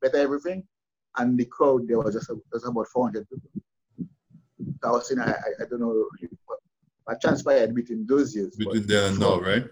better 0.00 0.18
everything. 0.18 0.64
And 1.18 1.38
the 1.38 1.44
crowd, 1.44 1.88
there 1.88 1.98
was 1.98 2.14
just, 2.14 2.30
a, 2.30 2.36
just 2.52 2.66
about 2.66 2.88
400 2.88 3.28
people. 3.28 3.50
So 4.82 4.88
I 4.88 4.92
was 4.92 5.08
saying, 5.08 5.20
I, 5.20 5.30
I, 5.30 5.62
I 5.62 5.64
don't 5.68 5.80
know 5.80 6.06
what 7.04 7.20
transpired 7.20 7.74
between 7.74 8.06
those 8.06 8.34
years. 8.34 8.56
Between 8.56 8.86
there 8.86 9.08
and 9.08 9.18
now, 9.18 9.40
right? 9.40 9.64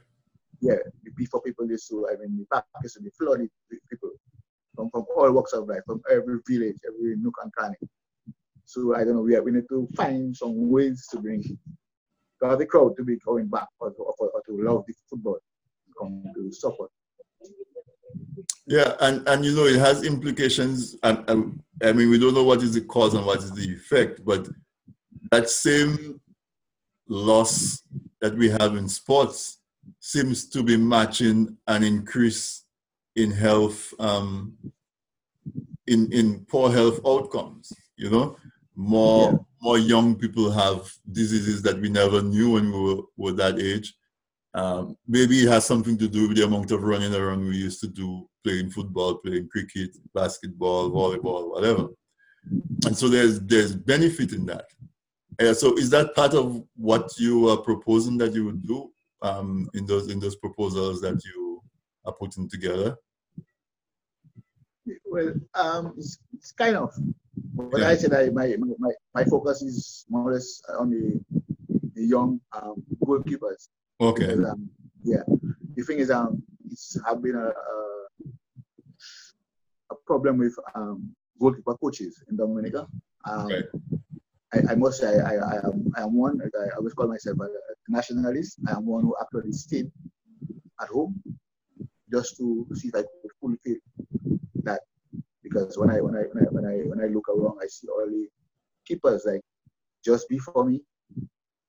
Yeah, 0.61 0.77
before 1.17 1.41
people 1.43 1.67
used 1.67 1.89
to, 1.89 2.09
I 2.09 2.17
mean, 2.21 2.39
the 2.39 2.47
park 2.47 2.67
used 2.83 2.97
to 2.97 3.03
be 3.03 3.11
flooded 3.19 3.51
with 3.71 3.81
people 3.89 4.11
from, 4.75 4.91
from 4.91 5.07
all 5.17 5.31
walks 5.33 5.53
of 5.53 5.69
life, 5.69 5.81
from 5.87 6.03
every 6.11 6.39
village, 6.47 6.77
every 6.87 7.17
nook 7.17 7.35
and 7.43 7.53
cranny. 7.53 7.77
So 8.67 8.95
I 8.95 9.05
don't 9.05 9.17
know, 9.17 9.23
we, 9.23 9.35
are, 9.37 9.43
we 9.43 9.53
need 9.53 9.69
to 9.71 9.89
find 9.97 10.37
some 10.37 10.71
ways 10.71 11.07
to 11.11 11.19
bring 11.19 11.43
the 12.41 12.67
crowd 12.67 12.97
to 12.97 13.05
be 13.05 13.17
going 13.25 13.49
back 13.49 13.69
or 13.81 13.91
to, 13.91 13.97
or, 13.97 14.15
or 14.19 14.43
to 14.47 14.63
love 14.63 14.85
the 14.87 14.95
football, 15.09 15.39
come 15.99 16.25
to 16.35 16.53
support. 16.53 16.91
Yeah, 18.67 18.95
and, 19.01 19.27
and 19.29 19.45
you 19.45 19.55
know, 19.57 19.65
it 19.65 19.79
has 19.79 20.05
implications. 20.05 20.97
And, 21.03 21.29
and 21.29 21.63
I 21.83 21.93
mean, 21.93 22.11
we 22.11 22.19
don't 22.19 22.35
know 22.35 22.45
what 22.45 22.63
is 22.63 22.75
the 22.75 22.83
cause 22.83 23.15
and 23.15 23.27
what 23.27 23.39
is 23.39 23.53
the 23.53 23.75
effect, 23.75 24.25
but 24.25 24.49
that 25.33 25.49
same 25.49 26.21
loss 27.11 27.83
that 28.21 28.35
we 28.35 28.49
have 28.49 28.77
in 28.77 28.89
sports 28.89 29.59
seems 29.99 30.49
to 30.49 30.63
be 30.63 30.77
matching 30.77 31.57
an 31.67 31.83
increase 31.83 32.65
in 33.17 33.31
health, 33.31 33.93
um, 33.99 34.55
in, 35.87 36.11
in 36.13 36.47
poor 36.49 36.71
health 36.71 37.01
outcomes, 37.07 37.73
you 37.97 38.09
know? 38.09 38.37
More, 38.77 39.33
yeah. 39.33 39.39
more 39.61 39.79
young 39.79 40.15
people 40.15 40.51
have 40.51 40.91
diseases 41.11 41.61
that 41.63 41.79
we 41.81 41.91
never 41.91 42.23
knew 42.23 42.53
when 42.53 42.73
we 42.73 42.81
were, 42.81 43.03
were 43.17 43.33
that 43.33 43.59
age. 43.59 43.93
Um, 44.55 44.97
maybe 45.07 45.41
it 45.41 45.49
has 45.49 45.67
something 45.67 45.99
to 45.99 46.09
do 46.09 46.29
with 46.29 46.37
the 46.37 46.45
amount 46.45 46.71
of 46.71 46.83
running 46.83 47.15
around 47.15 47.47
we 47.47 47.57
used 47.57 47.81
to 47.81 47.89
do, 47.89 48.29
playing 48.43 48.71
football, 48.71 49.17
playing 49.17 49.49
cricket, 49.49 49.91
basketball, 50.15 50.91
volleyball, 50.91 51.51
whatever. 51.51 51.89
And 52.87 52.97
so 52.97 53.09
there's 53.09 53.39
there's 53.41 53.77
benefit 53.77 54.33
in 54.33 54.47
that. 54.47 54.65
Uh, 55.41 55.55
so 55.55 55.75
is 55.79 55.89
that 55.89 56.15
part 56.15 56.35
of 56.35 56.63
what 56.77 57.11
you 57.19 57.49
are 57.49 57.57
proposing 57.57 58.19
that 58.19 58.35
you 58.35 58.45
would 58.45 58.63
do 58.67 58.91
um, 59.23 59.69
in 59.75 59.87
those 59.87 60.11
in 60.11 60.21
those 60.21 60.37
proposals 60.37 61.01
that 61.01 61.19
you 61.25 61.63
are 62.05 62.13
putting 62.13 62.49
together? 62.49 62.97
Well, 65.07 65.33
um, 65.55 65.95
it's, 65.97 66.19
it's 66.35 66.53
kind 66.53 66.77
of. 66.77 66.93
But 67.55 67.81
yeah. 67.81 67.89
I 67.89 67.97
said 67.97 68.13
I, 68.13 68.29
my, 68.31 68.55
my 68.79 68.91
my 69.15 69.25
focus 69.25 69.63
is 69.63 70.05
more 70.11 70.29
or 70.29 70.35
less 70.35 70.63
on 70.79 70.91
the 70.91 71.21
the 71.95 72.05
young 72.05 72.41
um, 72.53 72.83
goalkeepers. 73.05 73.69
Okay. 74.01 74.27
Because, 74.27 74.51
um, 74.51 74.69
yeah. 75.03 75.23
The 75.75 75.83
thing 75.83 75.99
is, 76.01 76.11
um, 76.11 76.43
it's 76.71 76.99
have 77.07 77.23
been 77.23 77.37
a, 77.37 77.49
a, 77.49 77.77
a 79.93 79.95
problem 80.07 80.39
with 80.39 80.55
um, 80.75 81.15
goalkeeper 81.41 81.77
coaches 81.77 82.23
in 82.29 82.37
Dominica. 82.37 82.87
Um, 83.25 83.49
right. 83.49 83.65
I, 84.53 84.73
I, 84.73 84.75
must 84.75 85.01
say 85.01 85.21
I, 85.21 85.37
I, 85.37 85.55
am, 85.65 85.93
I 85.97 86.03
am 86.03 86.15
one, 86.15 86.41
I 86.43 86.77
always 86.77 86.95
call 86.95 87.09
myself 87.09 87.39
a 87.41 87.49
nationalist. 87.89 88.59
I 88.69 88.73
am 88.73 88.87
one 88.87 89.05
who 89.05 89.15
actually 89.21 89.53
stayed 89.53 89.91
at 90.81 90.89
home 90.89 91.23
just 92.11 92.37
to 92.39 92.67
see 92.75 92.89
if 92.89 92.95
I 92.95 93.03
could 93.03 93.31
fulfill 93.41 93.77
that. 94.65 94.81
Because 95.43 95.79
when 95.79 95.91
I 95.91 96.01
when 96.01 96.17
I 96.17 96.23
when 96.33 96.45
I 96.45 96.49
when 96.51 96.65
I, 96.65 96.75
when 96.89 97.01
I 97.01 97.07
look 97.07 97.29
around, 97.29 97.59
I 97.63 97.67
see 97.67 97.89
all 97.89 98.07
the 98.07 98.29
keepers 98.87 99.25
like 99.27 99.41
just 100.05 100.29
before 100.29 100.65
me, 100.65 100.81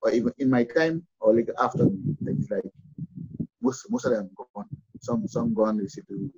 or 0.02 0.12
even 0.12 0.34
in 0.40 0.50
my 0.50 0.64
time, 0.64 1.06
or 1.20 1.36
like 1.36 1.50
after 1.60 1.86
me. 1.86 1.98
It's 2.28 2.50
like 2.50 2.64
most 3.62 3.86
most 3.90 4.06
of 4.06 4.12
them 4.12 4.30
gone. 4.36 4.68
Some 5.02 5.28
some 5.28 5.54
gone 5.54 5.78
they 5.78 5.88
see 5.88 6.02
to 6.10 6.32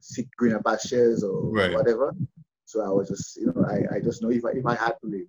seek 0.00 0.28
greener 0.36 0.62
pastures 0.62 1.24
or 1.24 1.50
right. 1.50 1.72
whatever. 1.72 2.14
So 2.72 2.80
I 2.80 2.88
was 2.88 3.08
just, 3.08 3.36
you 3.36 3.48
know, 3.48 3.66
I, 3.68 3.96
I 3.96 4.00
just 4.00 4.22
know 4.22 4.30
if 4.30 4.42
I, 4.46 4.52
if 4.52 4.64
I 4.64 4.74
had 4.74 4.94
to 5.02 5.06
leave, 5.06 5.26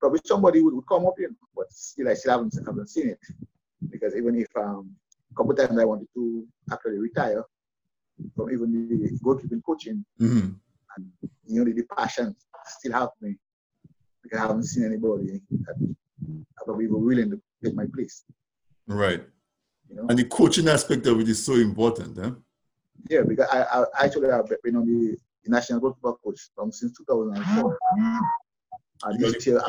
probably 0.00 0.18
somebody 0.24 0.60
would, 0.60 0.74
would 0.74 0.88
come 0.88 1.06
up, 1.06 1.14
you 1.18 1.28
know, 1.28 1.34
but 1.54 1.70
still 1.70 2.08
I 2.08 2.14
still 2.14 2.32
haven't, 2.32 2.52
haven't 2.66 2.90
seen 2.90 3.10
it. 3.10 3.20
Because 3.88 4.16
even 4.16 4.34
if 4.34 4.48
um, 4.56 4.90
a 5.30 5.34
couple 5.36 5.54
times 5.54 5.78
I 5.78 5.84
wanted 5.84 6.08
to 6.14 6.44
actually 6.72 6.98
retire 6.98 7.44
from 8.34 8.50
even 8.50 8.88
the 8.88 9.16
goalkeeping 9.24 9.62
coaching, 9.64 10.04
mm-hmm. 10.20 10.50
and 10.96 11.12
you 11.46 11.60
know, 11.60 11.64
the, 11.64 11.74
the 11.74 11.84
passion 11.96 12.34
still 12.66 12.94
have 12.94 13.10
me 13.20 13.36
because 14.20 14.40
I 14.40 14.48
haven't 14.48 14.64
seen 14.64 14.84
anybody 14.84 15.40
that 15.60 15.94
probably 16.56 16.88
were 16.88 16.98
willing 16.98 17.30
to 17.30 17.40
take 17.62 17.76
my 17.76 17.86
place. 17.94 18.24
Right. 18.88 19.22
You 19.88 19.94
know? 19.94 20.06
And 20.08 20.18
the 20.18 20.24
coaching 20.24 20.66
aspect 20.66 21.06
of 21.06 21.20
it 21.20 21.28
is 21.28 21.46
so 21.46 21.54
important, 21.54 22.18
huh? 22.18 22.32
Yeah, 23.08 23.20
because 23.22 23.46
I, 23.48 23.62
I 23.62 24.04
actually 24.06 24.28
have 24.30 24.50
been 24.64 24.74
on 24.74 24.86
the 24.86 25.16
the 25.46 25.54
national 25.54 25.80
goalkeeper 25.80 26.12
coach 26.24 26.40
from 26.54 26.72
since 26.72 26.96
2004. 26.98 27.78
And 29.04 29.20
this 29.20 29.46
year, 29.46 29.60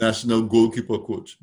national 0.00 0.42
goalkeeper 0.42 0.98
coach. 0.98 1.38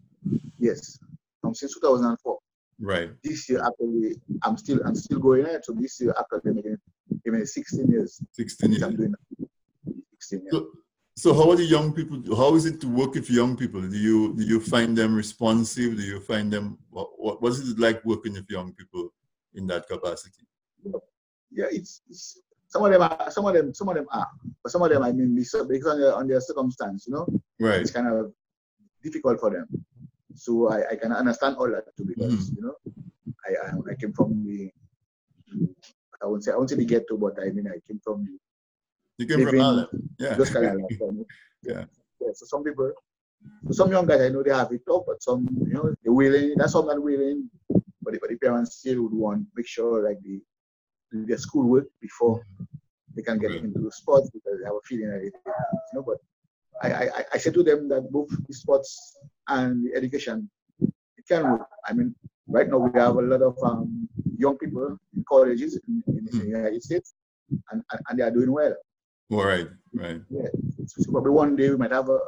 Yes, 0.60 1.00
from 1.42 1.54
since 1.54 1.74
2004. 1.76 2.38
Right. 2.80 3.10
This 3.24 3.50
year, 3.50 3.64
actually, 3.66 4.16
I'm 4.44 4.58
still 4.58 4.80
I'm 4.86 4.96
still 4.96 5.20
going 5.20 5.44
there. 5.44 5.62
So 5.64 5.74
this 5.74 6.00
year, 6.00 6.14
making 6.44 6.78
even 7.26 7.46
16 7.46 7.88
years. 7.90 8.22
16 8.34 8.72
years. 8.72 8.84
I'm 8.84 8.96
doing 8.96 9.14
16 10.20 10.40
years. 10.42 10.52
So, 10.52 10.68
so 11.16 11.34
how 11.34 11.50
are 11.50 11.56
the 11.56 11.66
young 11.66 11.94
people? 11.94 12.22
How 12.36 12.54
is 12.56 12.66
it 12.66 12.80
to 12.82 12.88
work 12.88 13.16
with 13.16 13.30
young 13.30 13.58
people? 13.58 13.82
Do 13.82 13.98
you 13.98 14.36
do 14.36 14.44
you 14.44 14.60
find 14.60 14.96
them 14.96 15.16
responsive? 15.16 15.98
Do 15.98 16.04
you 16.04 16.20
find 16.20 16.54
them 16.54 16.78
what 16.92 17.10
what, 17.18 17.42
what 17.42 17.52
is 17.54 17.72
it 17.72 17.80
like 17.80 18.06
working 18.06 18.34
with 18.34 18.46
young 18.50 18.72
people 18.74 19.12
in 19.56 19.66
that 19.68 19.88
capacity? 19.88 20.46
Yeah, 21.52 21.66
it's, 21.72 22.02
it's 22.10 22.40
some 22.68 22.84
of 22.84 22.92
them 22.92 23.02
are, 23.02 23.32
some 23.32 23.46
of 23.46 23.54
them, 23.54 23.74
some 23.74 23.90
of 23.90 23.96
them 23.96 24.08
are, 24.12 24.28
but 24.62 24.72
some 24.72 24.82
of 24.82 24.90
them, 24.90 25.02
I 25.04 25.12
mean, 25.12 25.36
based 25.36 25.56
on 25.56 25.68
their, 26.00 26.14
on 26.14 26.28
their 26.28 26.42
circumstance, 26.42 27.06
you 27.08 27.14
know, 27.14 27.28
right? 27.60 27.80
It's 27.80 27.92
kind 27.92 28.08
of 28.08 28.34
difficult 29.02 29.40
for 29.40 29.52
them. 29.52 29.68
So 30.36 30.70
I, 30.70 30.92
I 30.92 30.96
can 30.96 31.12
understand 31.12 31.58
all 31.58 31.70
that 31.72 31.96
too 31.98 32.06
because 32.06 32.52
mm. 32.52 32.56
you 32.58 32.62
know, 32.64 32.76
I, 33.48 33.68
I, 33.68 33.92
I 33.92 33.96
came 33.96 34.14
from 34.14 34.44
the, 34.46 34.70
I 36.22 36.26
won't 36.26 36.44
say 36.44 36.52
I 36.52 36.56
won't 36.56 36.70
say 36.70 36.76
the 36.76 36.86
ghetto, 36.86 37.18
but 37.18 37.42
I 37.42 37.50
mean 37.50 37.68
I 37.68 37.80
came 37.88 38.00
from 38.04 38.26
the. 38.26 38.38
You 39.18 39.26
came 39.26 39.48
from 39.48 39.60
Harlem, 39.60 39.88
yeah. 40.20 40.36
Just 40.36 40.54
kind 40.54 40.66
of 40.66 40.76
like, 40.76 41.00
yeah. 41.64 41.86
yeah. 42.22 42.32
So 42.34 42.46
some 42.46 42.64
people, 42.64 42.92
so 43.68 43.72
some 43.72 43.92
young 43.92 44.06
guys 44.06 44.22
I 44.22 44.30
know 44.30 44.44
they 44.44 44.52
have 44.52 44.72
it 44.72 44.82
tough, 44.88 45.04
but 45.08 45.24
some 45.24 45.48
you 45.66 45.74
know 45.74 45.96
they're 46.04 46.14
willing. 46.14 46.54
That's 46.58 46.74
some 46.74 46.86
not 46.86 47.02
willing, 47.02 47.50
but 47.70 48.14
the, 48.14 48.20
but 48.20 48.30
the 48.30 48.36
parents 48.36 48.76
still 48.76 49.04
would 49.04 49.14
want 49.14 49.48
make 49.56 49.68
sure 49.68 50.08
like 50.08 50.22
the 50.22 50.40
do 51.12 51.26
their 51.26 51.38
schoolwork 51.38 51.88
before 52.02 52.44
they 53.16 53.24
can 53.24 53.40
get 53.40 53.52
into 53.52 53.80
the 53.80 53.92
sports 53.92 54.30
because 54.30 54.60
they 54.60 54.66
have 54.66 54.76
a 54.76 54.86
feeling 54.86 55.10
that 55.10 55.22
it, 55.22 55.34
you 55.46 55.94
know. 55.94 56.04
But 56.04 56.18
I, 56.82 57.08
I, 57.08 57.24
I 57.34 57.38
said 57.38 57.54
to 57.56 57.64
them 57.64 57.90
that 57.90 58.12
both 58.12 58.30
the 58.48 58.54
sports 58.54 59.18
and 59.48 59.86
the 59.86 59.96
education 59.98 60.50
it 60.80 61.26
can 61.28 61.44
work. 61.44 61.68
I 61.86 61.94
mean, 61.94 62.14
right 62.48 62.70
now 62.70 62.78
we 62.78 63.00
have 63.00 63.16
a 63.16 63.22
lot 63.22 63.42
of 63.42 63.58
um, 63.64 64.08
young 64.38 64.58
people 64.58 64.98
in 65.16 65.26
colleges 65.28 65.80
in, 65.88 66.04
in 66.08 66.26
the 66.26 66.32
hmm. 66.32 66.48
United 66.48 66.84
States, 66.84 67.14
and, 67.72 67.84
and, 67.92 68.02
and, 68.08 68.20
they 68.20 68.24
are 68.24 68.32
doing 68.32 68.52
well. 68.52 68.76
All 69.32 69.46
right, 69.46 69.68
right. 69.94 70.22
Yeah. 70.30 70.48
So 70.86 71.12
probably 71.12 71.32
one 71.32 71.56
day 71.56 71.70
we 71.70 71.78
might 71.78 71.92
have 71.92 72.10
a, 72.10 72.20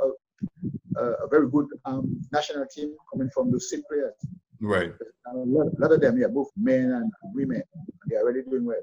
a, 0.97 1.01
a 1.01 1.27
very 1.29 1.49
good 1.49 1.67
um, 1.85 2.21
national 2.31 2.65
team 2.65 2.95
coming 3.11 3.29
from 3.33 3.51
those 3.51 3.69
same 3.69 3.83
players. 3.89 4.13
Right. 4.61 4.93
A 5.27 5.35
lot, 5.35 5.91
of 5.91 6.01
them, 6.01 6.17
yeah, 6.17 6.27
both 6.27 6.49
men 6.57 6.91
and 6.91 7.11
women, 7.33 7.63
they 8.09 8.15
are 8.15 8.25
really 8.25 8.43
doing 8.43 8.65
well, 8.65 8.81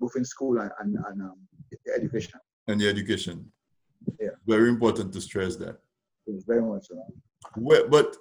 both 0.00 0.16
in 0.16 0.24
school 0.24 0.58
and, 0.58 0.70
and, 0.80 0.96
and 1.06 1.22
um, 1.22 1.36
the 1.70 1.92
education. 1.94 2.40
And 2.66 2.80
the 2.80 2.88
education. 2.88 3.50
Yeah. 4.20 4.30
Very 4.46 4.68
important 4.68 5.12
to 5.12 5.20
stress 5.20 5.56
that. 5.56 5.78
It's 6.26 6.44
very 6.44 6.62
much 6.62 6.88
so. 6.88 7.02
Well, 7.56 7.88
but 7.88 8.16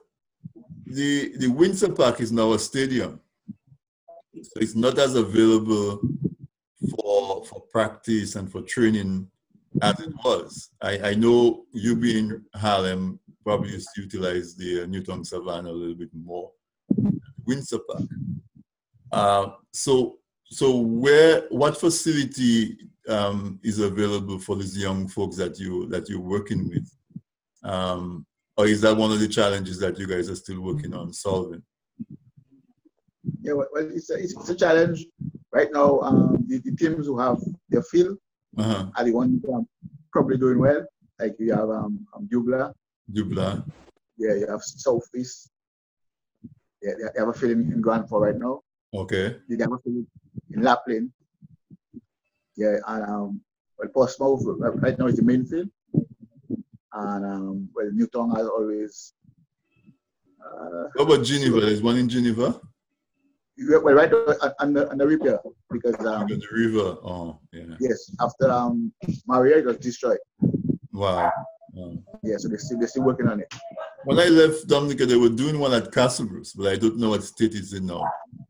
the 0.85 1.35
the 1.37 1.47
Windsor 1.47 1.91
Park 1.91 2.21
is 2.21 2.31
now 2.31 2.53
a 2.53 2.59
stadium. 2.59 3.19
So 4.35 4.51
it's 4.57 4.75
not 4.75 4.99
as 4.99 5.15
available 5.15 6.01
for 6.91 7.45
for 7.45 7.61
practice 7.71 8.35
and 8.35 8.51
for 8.51 8.61
training 8.61 9.27
as 9.81 9.99
it 9.99 10.13
was. 10.23 10.69
I, 10.81 10.99
I 11.09 11.13
know 11.15 11.65
you 11.71 11.95
being 11.95 12.43
Harlem 12.53 13.19
probably 13.45 13.71
to 13.77 14.01
utilize 14.01 14.55
the 14.55 14.83
uh, 14.83 14.85
Newtown 14.87 15.23
Savannah 15.23 15.69
a 15.69 15.71
little 15.71 15.95
bit 15.95 16.09
more. 16.13 16.51
Windsor 17.45 17.79
Park. 17.87 18.09
Uh, 19.11 19.47
so, 19.71 20.17
so 20.45 20.77
where, 20.77 21.43
what 21.49 21.79
facility 21.79 22.75
um, 23.07 23.59
is 23.63 23.79
available 23.79 24.39
for 24.39 24.55
these 24.55 24.75
young 24.77 25.07
folks 25.07 25.37
that 25.37 25.59
you 25.59 25.87
that 25.89 26.09
you're 26.09 26.19
working 26.19 26.67
with, 26.67 26.91
um, 27.63 28.25
or 28.57 28.65
is 28.65 28.81
that 28.81 28.97
one 28.97 29.11
of 29.11 29.19
the 29.19 29.27
challenges 29.27 29.79
that 29.79 29.99
you 29.99 30.07
guys 30.07 30.27
are 30.29 30.35
still 30.35 30.59
working 30.61 30.93
on 30.93 31.13
solving? 31.13 31.61
Yeah, 33.41 33.53
well, 33.53 33.67
it's 33.73 34.09
a, 34.09 34.15
it's 34.15 34.49
a 34.49 34.55
challenge 34.55 35.05
right 35.51 35.69
now. 35.71 35.99
Um, 35.99 36.45
the, 36.47 36.59
the 36.59 36.75
teams 36.75 37.05
who 37.05 37.19
have 37.19 37.39
their 37.69 37.83
field 37.83 38.17
Uh-huh. 38.57 38.85
are 38.95 39.03
the 39.03 39.11
ones 39.11 39.43
probably 40.11 40.37
doing 40.37 40.59
well. 40.59 40.83
Like 41.19 41.35
you 41.39 41.51
have 41.53 41.69
um, 41.69 42.07
um 42.15 42.27
Dublanc, 42.31 42.73
Dublanc. 43.11 43.63
yeah, 44.17 44.33
you 44.35 44.47
have 44.49 44.61
Southeast. 44.63 45.51
Yeah, 46.81 46.93
they 47.13 47.19
have 47.19 47.29
a 47.29 47.33
field 47.33 47.51
in, 47.53 47.71
in 47.73 47.81
Grand 47.81 48.07
Fond 48.09 48.23
right 48.23 48.35
now. 48.37 48.61
Okay. 48.93 49.37
They 49.49 49.57
have 49.63 49.71
a 49.73 49.77
field 49.79 50.05
in 50.51 50.61
La 50.61 50.75
Plaine. 50.77 51.11
Yeah, 52.55 52.77
and 52.87 53.03
um, 53.03 53.41
well, 53.77 53.89
Portsmouth 53.93 54.41
right- 54.45 54.97
now 54.97 55.07
is 55.07 55.17
the 55.17 55.23
main 55.23 55.45
field. 55.45 55.69
And 56.93 57.25
um, 57.25 57.69
well, 57.75 57.89
Newtown 57.91 58.29
has 58.35 58.47
always. 58.47 59.13
Uh, 60.43 60.83
What 60.95 61.05
about 61.15 61.25
Geneva? 61.25 61.59
There's 61.59 61.81
one 61.81 61.97
in 61.97 62.07
Geneva? 62.07 62.59
well, 63.57 63.95
right 63.95 64.11
now 64.11 64.17
on- 64.59 64.73
the, 64.73 64.89
on 64.91 64.97
the 64.97 65.07
repair 65.07 65.39
because 65.71 65.95
um, 66.05 66.21
Under 66.21 66.35
the 66.35 66.47
river. 66.53 66.97
Oh, 67.03 67.39
yeah. 67.51 67.75
yes, 67.79 68.11
after 68.21 68.49
um, 68.51 68.93
Maria 69.27 69.57
it 69.57 69.65
was 69.65 69.77
destroyed. 69.77 70.19
Wow. 70.93 71.31
Wow. 71.75 71.97
Yeah, 72.23 72.37
so 72.37 72.47
they 72.47 72.57
still 72.57 72.79
they're 72.79 72.87
still 72.87 73.03
working 73.03 73.27
on 73.27 73.41
it. 73.41 73.53
When 74.05 74.17
I 74.19 74.25
left 74.25 74.67
Dominica, 74.67 75.05
they 75.05 75.17
were 75.17 75.29
doing 75.29 75.59
one 75.59 75.73
at 75.73 75.91
Castle 75.91 76.25
Bruce, 76.25 76.53
but 76.53 76.67
I 76.67 76.77
don't 76.77 76.97
know 76.97 77.09
what 77.09 77.23
state 77.23 77.53
it's 77.53 77.73
in 77.73 77.85
now. 77.87 78.03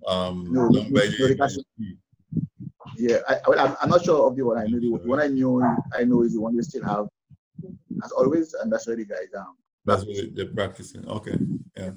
Um, 0.08 0.48
No, 0.52 0.68
no, 0.68 0.82
the 0.84 1.56
Yeah, 2.98 3.18
I, 3.28 3.76
I'm 3.82 3.90
not 3.90 4.04
sure 4.06 4.28
of 4.28 4.36
the 4.36 4.44
one 4.46 4.58
I 4.60 4.66
know. 4.68 4.80
The 4.80 5.08
one 5.10 5.20
I 5.20 5.28
knew 5.28 5.64
I 5.94 6.04
know 6.04 6.22
is 6.22 6.34
the 6.34 6.42
one 6.42 6.56
they 6.56 6.62
still 6.62 6.84
have, 6.84 7.08
as 8.04 8.12
always, 8.12 8.54
and 8.54 8.72
that's 8.72 8.86
where 8.88 8.96
the 8.96 9.06
guys 9.06 9.30
um. 9.38 9.56
that's 9.86 10.06
what 10.06 10.16
they- 10.16 10.30
they're 10.36 10.54
practicing. 10.54 11.08
Okay, 11.10 11.38
yeah. 11.78 11.92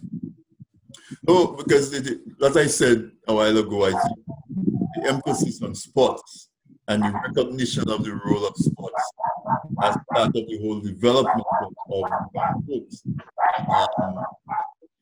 Oh, 1.26 1.55
because 1.57 1.91
the, 1.91 2.20
as 2.43 2.57
I 2.57 2.66
said 2.66 3.11
a 3.26 3.35
while 3.35 3.57
ago, 3.59 3.85
I 3.85 3.91
think 3.91 4.18
the 4.95 5.09
emphasis 5.09 5.61
on 5.62 5.74
sports 5.74 6.49
and 6.89 7.03
the 7.03 7.12
recognition 7.26 7.89
of 7.91 8.03
the 8.05 8.14
role 8.24 8.47
of 8.47 8.57
sports 8.57 9.03
as 9.83 9.97
part 10.12 10.29
of 10.29 10.33
the 10.33 10.59
whole 10.61 10.81
development 10.81 11.47
of, 11.91 12.05
of 12.05 12.11
folks 12.66 13.03
um, 14.03 14.25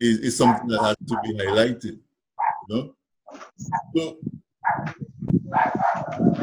is, 0.00 0.18
is 0.18 0.36
something 0.36 0.68
that 0.68 0.82
has 0.82 0.96
to 1.08 1.16
be 1.22 1.34
highlighted. 1.38 1.98
You 2.68 2.74
know? 2.74 2.94
So, 3.96 4.16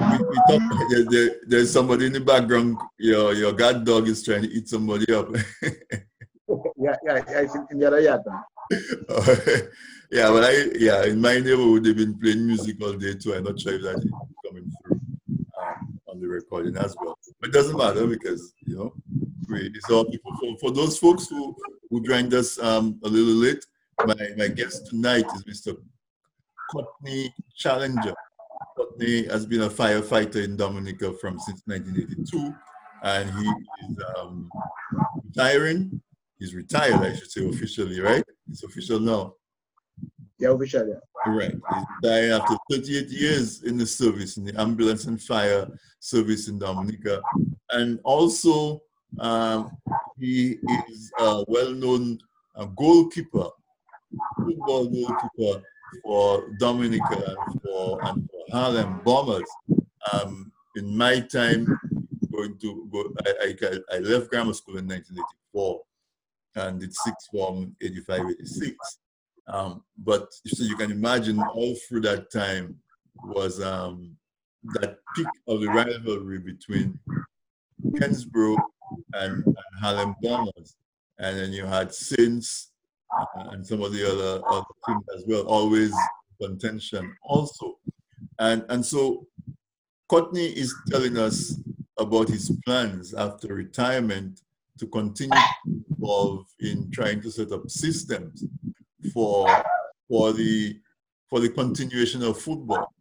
we, 0.10 0.18
we 0.30 0.36
talk, 0.48 0.62
there, 0.90 1.04
there, 1.10 1.30
there's 1.48 1.72
somebody 1.72 2.08
in 2.08 2.14
the 2.14 2.22
background, 2.22 2.78
your, 2.98 3.34
your 3.34 3.54
guard 3.54 3.84
dog 3.86 4.08
is 4.08 4.24
trying 4.24 4.44
to 4.44 4.50
eat 4.50 4.68
somebody 4.68 5.14
up. 5.14 5.30
Yeah, 6.84 6.96
yeah, 7.06 7.24
yeah 7.30 7.42
it's 7.42 7.56
in, 7.56 7.66
in 7.72 7.80
the 7.80 7.88
other 7.88 8.02
yard. 8.02 8.22
yeah, 10.12 10.30
but 10.30 10.44
I 10.44 10.52
yeah, 10.76 11.06
in 11.06 11.22
my 11.22 11.36
neighborhood 11.40 11.84
they've 11.84 11.96
been 11.96 12.20
playing 12.20 12.46
music 12.46 12.76
all 12.82 12.94
day 12.94 13.14
too. 13.14 13.34
I'm 13.34 13.44
not 13.44 13.60
sure 13.60 13.76
if 13.76 13.84
that 13.84 14.00
is 14.00 14.12
coming 14.46 14.70
through 14.84 15.00
um, 15.58 16.00
on 16.08 16.20
the 16.20 16.28
recording 16.28 16.76
as 16.78 16.96
well. 17.00 17.18
But 17.44 17.50
it 17.50 17.54
doesn't 17.56 17.78
matter 17.78 18.08
because 18.08 18.54
you 18.66 18.78
know 18.78 18.94
we 19.50 19.70
all 19.92 20.06
people. 20.06 20.34
For, 20.40 20.58
for 20.62 20.72
those 20.72 20.98
folks 20.98 21.28
who 21.28 21.54
who 21.90 22.02
joined 22.02 22.34
us 22.34 22.58
um, 22.58 23.02
a 23.04 23.10
little 23.10 23.34
late, 23.34 23.66
my, 24.06 24.16
my 24.38 24.48
guest 24.48 24.88
tonight 24.88 25.26
is 25.36 25.44
Mr. 25.44 25.76
Courtney 26.72 27.36
Challenger. 27.54 28.14
Courtney 28.78 29.28
has 29.28 29.46
been 29.46 29.64
a 29.64 29.70
firefighter 29.70 30.42
in 30.42 30.56
Dominica 30.56 31.12
from 31.20 31.38
since 31.38 31.64
1982, 31.66 32.56
and 33.04 33.30
he 33.30 33.50
is 33.90 33.98
um, 34.18 34.50
retiring. 35.26 36.02
He's 36.40 36.56
retired, 36.56 37.02
I 37.02 37.14
should 37.14 37.30
say, 37.30 37.46
officially, 37.46 38.00
right? 38.00 38.24
It's 38.50 38.64
official 38.64 39.02
now. 39.02 39.34
Yeah, 40.40 40.50
officially. 40.50 40.92
Yeah. 40.92 41.00
Correct. 41.24 41.56
Retired 42.04 42.42
after 42.42 42.58
38 42.72 43.10
years 43.10 43.64
in 43.64 43.78
the 43.78 43.86
service, 43.86 44.38
in 44.38 44.44
the 44.44 44.60
ambulance 44.60 45.06
and 45.06 45.22
fire 45.22 45.68
service 46.00 46.48
in 46.48 46.60
Dominica. 46.60 47.22
And 47.72 48.00
also, 48.04 48.82
um, 49.20 49.72
he 50.20 50.58
is 50.90 51.12
a 51.20 51.44
well-known 51.48 52.20
uh, 52.56 52.66
goalkeeper, 52.66 53.48
football 54.38 54.88
goalkeeper 54.88 55.64
for 56.04 56.50
Dominica 56.60 57.36
and 57.38 57.62
for, 57.62 58.04
and 58.06 58.30
for 58.30 58.58
Harlem 58.58 59.02
Bombers. 59.04 59.50
Um, 60.12 60.52
in 60.76 60.98
my 60.98 61.20
time, 61.20 61.68
going 62.32 62.58
to 62.58 62.90
go, 62.92 63.14
I, 63.26 63.56
I, 63.62 63.96
I 63.96 64.00
left 64.00 64.30
grammar 64.30 64.54
school 64.54 64.78
in 64.78 64.88
1984 64.88 65.82
and 66.56 66.80
did 66.80 66.94
sixth 66.94 67.30
form 67.32 67.76
85, 67.82 68.22
86. 68.40 69.00
Um, 69.48 69.84
but 69.98 70.34
so 70.34 70.64
you 70.64 70.76
can 70.76 70.92
imagine 70.92 71.40
all 71.40 71.76
through 71.88 72.02
that 72.02 72.32
time 72.32 72.78
was 73.24 73.62
um, 73.62 74.16
that 74.76 74.98
peak 75.16 75.28
of 75.48 75.62
the 75.62 75.68
rivalry 75.68 76.40
between 76.40 77.00
Kensborough 77.96 78.58
and, 79.14 79.46
and 79.46 79.56
Harlem 79.82 80.16
Bombers. 80.22 80.76
And 81.20 81.38
then 81.38 81.52
you 81.52 81.66
had 81.66 81.94
Saints 81.94 82.72
uh, 83.12 83.50
and 83.52 83.66
some 83.66 83.82
of 83.82 83.94
the 83.94 84.10
other, 84.10 84.42
other 84.48 84.66
teams 84.88 85.04
as 85.16 85.24
well, 85.28 85.44
always 85.44 85.94
contention 86.42 87.16
also. 87.24 87.78
And, 88.40 88.66
and 88.70 88.86
so 88.86 89.28
Courtney 90.08 90.48
is 90.48 90.74
telling 90.90 91.18
us 91.18 91.60
about 92.00 92.30
his 92.30 92.52
plans 92.66 93.14
after 93.14 93.54
retirement 93.54 94.42
to 94.80 94.88
continue 94.88 95.38
to 95.38 95.84
involve 95.90 96.46
in 96.60 96.90
trying 96.92 97.22
to 97.22 97.32
set 97.32 97.52
up 97.52 97.70
systems 97.70 98.44
for 99.12 99.48
for 100.08 100.34
the 100.34 100.80
for 101.30 101.40
the 101.40 101.50
continuation 101.50 102.22
of 102.24 102.40
football. 102.40 102.94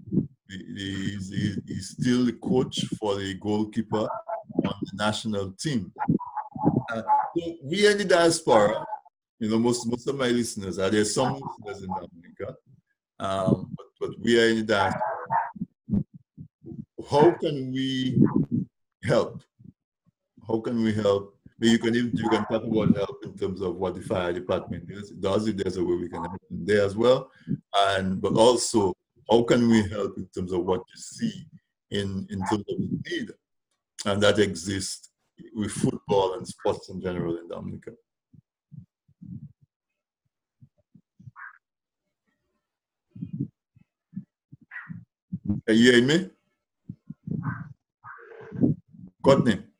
He- 0.48 1.18
he- 1.30 1.56
he's 1.66 1.88
still 1.98 2.24
the 2.24 2.32
coach 2.34 2.84
for 2.98 3.16
the 3.16 3.34
goalkeeper 3.34 4.06
on 4.64 4.74
the 4.86 4.96
national 4.96 5.52
team. 5.52 5.92
Uh, 6.90 7.02
so 7.36 7.56
we 7.64 7.86
are 7.86 7.92
in 7.92 7.98
the 7.98 8.04
diaspora. 8.04 8.84
You 9.40 9.48
know, 9.50 9.58
most 9.58 9.86
most 9.86 10.06
of 10.08 10.16
my 10.16 10.28
listeners 10.28 10.78
are 10.78 10.90
there. 10.90 11.04
Some 11.04 11.34
listeners 11.34 11.82
in 11.82 11.88
Dominica, 11.88 12.56
um, 13.18 13.70
but, 13.76 13.86
but 14.00 14.10
we 14.20 14.40
are 14.40 14.48
in 14.48 14.56
the 14.58 14.62
diaspora. 14.62 15.02
How 17.10 17.32
can 17.32 17.72
we 17.72 18.20
help? 19.02 19.42
How 20.46 20.60
can 20.60 20.82
we 20.82 20.92
help? 20.92 21.36
You 21.62 21.78
can 21.78 21.94
even- 21.94 22.16
you 22.16 22.28
can 22.28 22.44
talk 22.46 22.64
about 22.64 22.96
help 22.96 23.24
in 23.24 23.34
terms 23.38 23.60
of 23.60 23.76
what 23.76 23.94
the 23.94 24.02
fire 24.02 24.32
department 24.32 24.90
is, 24.90 25.10
does. 25.10 25.46
If 25.46 25.56
there's 25.56 25.76
a 25.76 25.84
way 25.84 25.94
we 25.94 26.08
can 26.08 26.24
help 26.24 26.40
them 26.48 26.66
there 26.66 26.84
as 26.84 26.96
well, 26.96 27.30
and 27.74 28.20
but 28.20 28.34
also 28.34 28.94
how 29.30 29.42
can 29.44 29.68
we 29.68 29.88
help 29.88 30.18
in 30.18 30.26
terms 30.34 30.52
of 30.52 30.64
what 30.64 30.80
you 30.80 30.96
see 30.96 31.46
in 31.90 32.26
in 32.30 32.40
terms 32.46 32.64
of 32.68 32.78
need, 32.78 33.30
and 34.06 34.20
that 34.22 34.40
exists 34.40 35.10
with 35.54 35.70
football 35.70 36.34
and 36.34 36.46
sports 36.48 36.88
in 36.88 37.00
general 37.00 37.36
in 37.38 37.46
Dominica. 37.48 37.92
Are 45.68 45.72
you 45.72 45.92
hearing 45.92 46.06
me? 46.06 46.30
Courtney? 49.22 49.71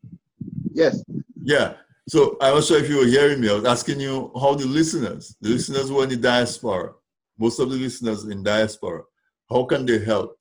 Yes. 0.74 1.02
Yeah. 1.42 1.74
So 2.08 2.36
I 2.40 2.52
was 2.52 2.66
sure 2.66 2.78
if 2.78 2.88
you 2.88 2.98
were 2.98 3.06
hearing 3.06 3.40
me, 3.40 3.48
I 3.48 3.54
was 3.54 3.64
asking 3.64 4.00
you 4.00 4.32
how 4.40 4.54
the 4.54 4.66
listeners, 4.66 5.36
the 5.40 5.50
listeners 5.50 5.88
who 5.88 6.00
are 6.00 6.04
in 6.04 6.10
the 6.10 6.16
diaspora, 6.16 6.92
most 7.38 7.60
of 7.60 7.70
the 7.70 7.76
listeners 7.76 8.24
in 8.24 8.42
diaspora, 8.42 9.02
how 9.50 9.64
can 9.64 9.86
they 9.86 9.98
help? 10.04 10.38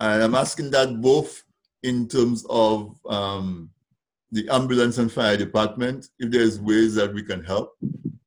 And 0.00 0.22
I'm 0.22 0.34
asking 0.34 0.70
that 0.72 1.00
both 1.00 1.42
in 1.82 2.08
terms 2.08 2.44
of 2.50 2.94
um, 3.08 3.70
the 4.32 4.48
ambulance 4.50 4.98
and 4.98 5.10
fire 5.10 5.36
department, 5.36 6.08
if 6.18 6.30
there's 6.30 6.60
ways 6.60 6.94
that 6.96 7.12
we 7.12 7.22
can 7.22 7.42
help, 7.42 7.76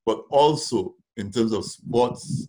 but 0.05 0.23
also 0.29 0.95
in 1.17 1.31
terms 1.31 1.53
of 1.53 1.65
sports, 1.65 2.47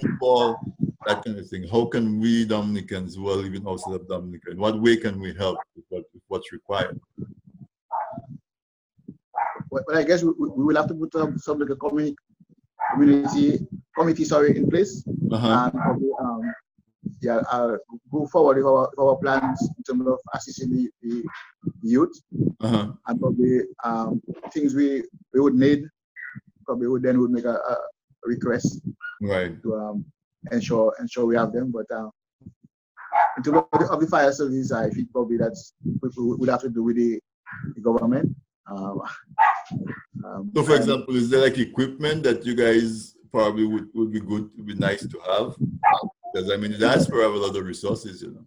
football, 0.00 0.58
that 1.06 1.24
kind 1.24 1.38
of 1.38 1.48
thing. 1.48 1.66
How 1.68 1.86
can 1.86 2.20
we 2.20 2.44
Dominicans 2.44 3.14
who 3.14 3.28
are 3.30 3.36
living 3.36 3.66
outside 3.66 3.94
of 3.94 4.08
Dominica, 4.08 4.50
in 4.50 4.58
what 4.58 4.80
way 4.80 4.96
can 4.96 5.20
we 5.20 5.32
help 5.34 5.58
with, 5.74 5.84
what, 5.88 6.04
with 6.12 6.22
what's 6.28 6.52
required? 6.52 7.00
Well, 9.70 9.84
well, 9.86 9.98
I 9.98 10.02
guess 10.04 10.22
we, 10.22 10.32
we 10.38 10.64
will 10.64 10.76
have 10.76 10.88
to 10.88 10.94
put 10.94 11.12
some, 11.12 11.38
some 11.38 11.58
like 11.60 11.70
a 11.70 11.76
community, 11.76 12.16
community 12.92 13.66
committee 13.96 14.24
sorry 14.24 14.56
in 14.56 14.68
place 14.68 15.04
Uh-huh. 15.32 15.48
and 15.64 15.72
probably 15.72 16.10
um, 16.20 16.42
yeah, 17.22 17.40
uh, 17.50 17.76
go 18.12 18.26
forward 18.26 18.56
with 18.58 18.66
our, 18.66 18.90
our 18.98 19.16
plans 19.16 19.58
in 19.76 19.82
terms 19.84 20.06
of 20.06 20.18
assisting 20.34 20.70
the, 20.70 20.90
the 21.02 21.24
youth 21.82 22.14
Uh-huh. 22.60 22.92
and 23.06 23.20
probably 23.20 23.60
um, 23.84 24.20
things 24.52 24.74
we, 24.74 25.02
we 25.32 25.40
would 25.40 25.54
need. 25.54 25.84
Probably 26.66 26.86
would 26.88 27.02
then 27.02 27.18
would 27.20 27.30
make 27.30 27.44
a, 27.44 27.54
a 27.54 27.76
request 28.24 28.80
Right. 29.22 29.60
to 29.62 29.74
um, 29.76 30.04
ensure 30.52 30.94
ensure 31.00 31.26
we 31.26 31.36
have 31.36 31.52
them. 31.52 31.72
But 31.72 31.86
um, 31.94 32.10
in 33.36 33.42
terms 33.42 33.58
of 33.72 33.80
the, 33.80 33.86
of 33.92 34.00
the 34.00 34.06
fire 34.06 34.32
service, 34.32 34.70
I 34.72 34.88
think 34.90 35.10
probably 35.12 35.36
that's 35.36 35.74
we 35.84 36.08
would 36.16 36.48
have 36.48 36.60
to 36.62 36.68
do 36.70 36.82
with 36.84 36.96
the, 36.96 37.20
the 37.74 37.80
government. 37.80 38.34
Um, 38.70 39.00
um, 40.24 40.50
So, 40.54 40.62
for 40.62 40.72
and- 40.72 40.80
example, 40.80 41.16
is 41.16 41.30
there 41.30 41.42
like 41.42 41.58
equipment 41.58 42.22
that 42.24 42.44
you 42.44 42.54
guys 42.54 43.14
probably 43.32 43.66
would, 43.66 43.88
would 43.94 44.12
be 44.12 44.20
good, 44.20 44.50
would 44.56 44.66
be 44.66 44.74
nice 44.74 45.06
to 45.06 45.18
have? 45.30 45.56
Because 46.32 46.50
I 46.50 46.56
mean, 46.56 46.72
the 46.72 46.78
diaspora 46.78 47.24
have 47.24 47.34
a 47.34 47.38
lot 47.38 47.56
of 47.56 47.64
resources, 47.64 48.22
you 48.22 48.32
know. 48.32 48.44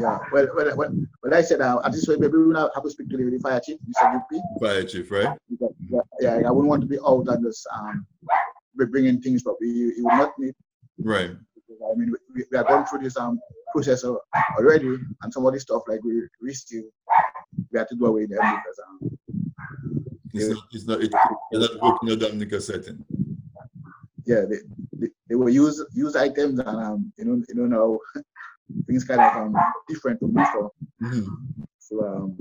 Yeah, 0.00 0.18
well, 0.32 0.46
well, 0.54 0.76
well, 0.76 0.94
well 1.22 1.34
I 1.34 1.42
said, 1.42 1.60
uh, 1.60 1.80
at 1.84 1.92
this 1.92 2.06
way, 2.06 2.16
maybe 2.16 2.36
we 2.36 2.46
will 2.46 2.70
have 2.74 2.82
to 2.82 2.90
speak 2.90 3.08
to 3.10 3.16
the, 3.16 3.38
fire 3.40 3.60
chief, 3.64 3.78
Mr. 3.80 4.16
UP. 4.16 4.60
Fire 4.60 4.84
chief, 4.84 5.10
right? 5.10 5.36
Yeah, 5.90 5.98
yeah, 6.20 6.48
I 6.48 6.50
wouldn't 6.50 6.68
want 6.68 6.82
to 6.82 6.86
be 6.86 6.98
out 7.04 7.26
and 7.28 7.44
just 7.44 7.66
um, 7.74 8.06
be 8.78 8.84
bringing 8.86 9.20
things, 9.20 9.42
but 9.42 9.56
we, 9.60 9.68
you 9.68 10.04
will 10.04 10.16
not 10.16 10.32
need. 10.38 10.54
Right. 10.98 11.30
I 11.30 11.94
mean, 11.96 12.14
we, 12.34 12.44
we 12.50 12.58
are 12.58 12.62
going 12.64 12.84
through 12.84 13.00
this 13.00 13.16
um 13.16 13.40
process 13.72 14.04
already, 14.04 14.98
and 15.22 15.32
some 15.32 15.44
of 15.46 15.52
this 15.52 15.62
stuff 15.62 15.82
like 15.88 16.02
we, 16.04 16.22
we 16.40 16.52
still 16.54 16.84
we 17.72 17.78
have 17.78 17.88
to 17.88 17.96
do 17.96 18.06
away 18.06 18.22
with 18.22 18.30
them 18.30 18.38
because 18.38 18.80
um. 18.88 19.18
It's 20.34 20.48
not, 20.48 20.64
it's 20.70 20.86
not, 20.86 21.02
it's 21.02 21.72
not 21.74 21.82
working 21.82 22.08
in 22.08 22.14
a 22.14 22.16
Dominica 22.16 22.60
setting. 22.60 23.04
Yeah, 24.24 24.44
they, 24.48 24.56
they, 24.92 25.08
they 25.28 25.34
will 25.34 25.50
use 25.50 25.84
use 25.92 26.16
items 26.16 26.58
and 26.58 26.68
um 26.68 27.12
you 27.18 27.24
know 27.24 27.42
you 27.48 27.54
know 27.54 27.66
now 27.66 28.22
things 28.86 29.04
kind 29.04 29.20
of 29.20 29.36
um 29.36 29.56
different 29.88 30.20
from 30.20 30.32
before. 30.32 30.70
Mm-hmm. 31.02 31.34
So 31.78 32.06
um 32.06 32.36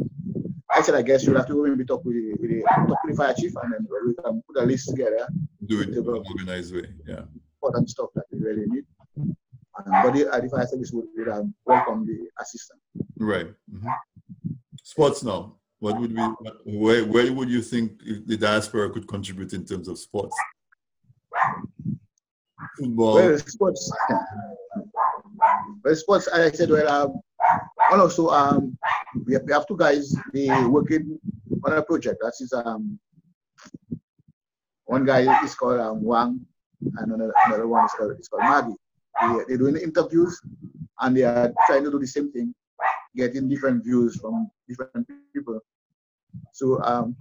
I 0.70 0.82
said 0.82 0.96
I 0.96 1.02
guess 1.02 1.26
you'll 1.26 1.38
have 1.38 1.48
to 1.48 1.68
maybe 1.68 1.86
talk 1.86 2.06
with 2.06 2.16
the, 2.16 2.34
with 2.40 2.50
the 2.50 2.62
talk 2.62 3.04
with 3.04 3.12
the 3.12 3.18
fire 3.18 3.34
chief 3.34 3.54
and 3.62 3.74
then 3.74 3.88
we 4.06 4.14
can 4.14 4.44
put 4.48 4.64
a 4.64 4.66
list 4.66 4.90
together. 4.90 5.28
Do 5.66 5.82
it 5.82 5.90
in 5.90 5.98
an 5.98 6.08
organized 6.08 6.74
way, 6.74 6.88
yeah. 7.08 7.24
Important 7.62 7.90
stuff 7.90 8.10
that 8.16 8.26
we 8.32 8.40
really 8.40 8.66
need. 8.68 8.86
Um, 9.18 9.36
but 10.04 10.12
the, 10.12 10.24
the 10.42 10.50
fire 10.50 10.68
service 10.68 10.92
would, 10.92 11.06
would 11.16 11.30
um, 11.30 11.54
welcome 11.66 12.06
the 12.06 12.28
assistant. 12.42 12.80
Right. 13.18 13.48
Mm-hmm. 13.74 13.88
Sports 14.84 15.24
now. 15.24 15.56
What 15.82 16.00
would 16.00 16.16
be 16.16 16.22
where 16.66 17.04
where 17.06 17.34
would 17.34 17.50
you 17.50 17.64
think 17.64 18.00
the 18.28 18.38
diaspora 18.38 18.92
could 18.92 19.08
contribute 19.08 19.52
in 19.54 19.66
terms 19.66 19.88
of 19.88 19.98
sports? 19.98 20.38
Football. 22.78 23.16
Well, 23.16 23.38
sports. 23.40 23.92
Well, 25.84 25.96
sports. 25.96 26.28
I 26.28 26.52
said, 26.52 26.70
well, 26.70 26.88
um, 26.88 27.22
and 27.92 28.00
also 28.00 28.30
um, 28.30 28.78
we 29.26 29.34
have, 29.34 29.42
we 29.42 29.54
have 29.54 29.66
two 29.66 29.76
guys. 29.76 30.14
They 30.32 30.50
working 30.68 31.20
on 31.66 31.74
a 31.74 31.82
project. 31.82 32.20
That 32.22 32.34
is 32.40 32.54
um, 32.54 33.00
one 34.86 35.04
guy 35.04 35.44
is 35.44 35.56
called 35.56 35.80
um, 35.80 36.04
Wang, 36.04 36.46
and 36.98 37.12
another, 37.12 37.34
another 37.48 37.68
one 37.68 37.86
is 37.86 37.92
called, 37.98 38.20
is 38.20 38.28
called 38.28 38.44
Maggie. 38.44 38.76
They, 39.20 39.46
they're 39.48 39.58
doing 39.58 39.78
interviews, 39.78 40.40
and 41.00 41.18
they 41.18 41.24
are 41.24 41.52
trying 41.66 41.86
to 41.86 41.90
do 41.90 41.98
the 41.98 42.06
same 42.06 42.32
thing, 42.32 42.54
getting 43.16 43.50
different 43.50 43.84
views 43.84 44.20
from 44.22 44.52
different 44.70 45.10
people. 45.34 45.60
So 46.62 46.80
um, 46.84 47.16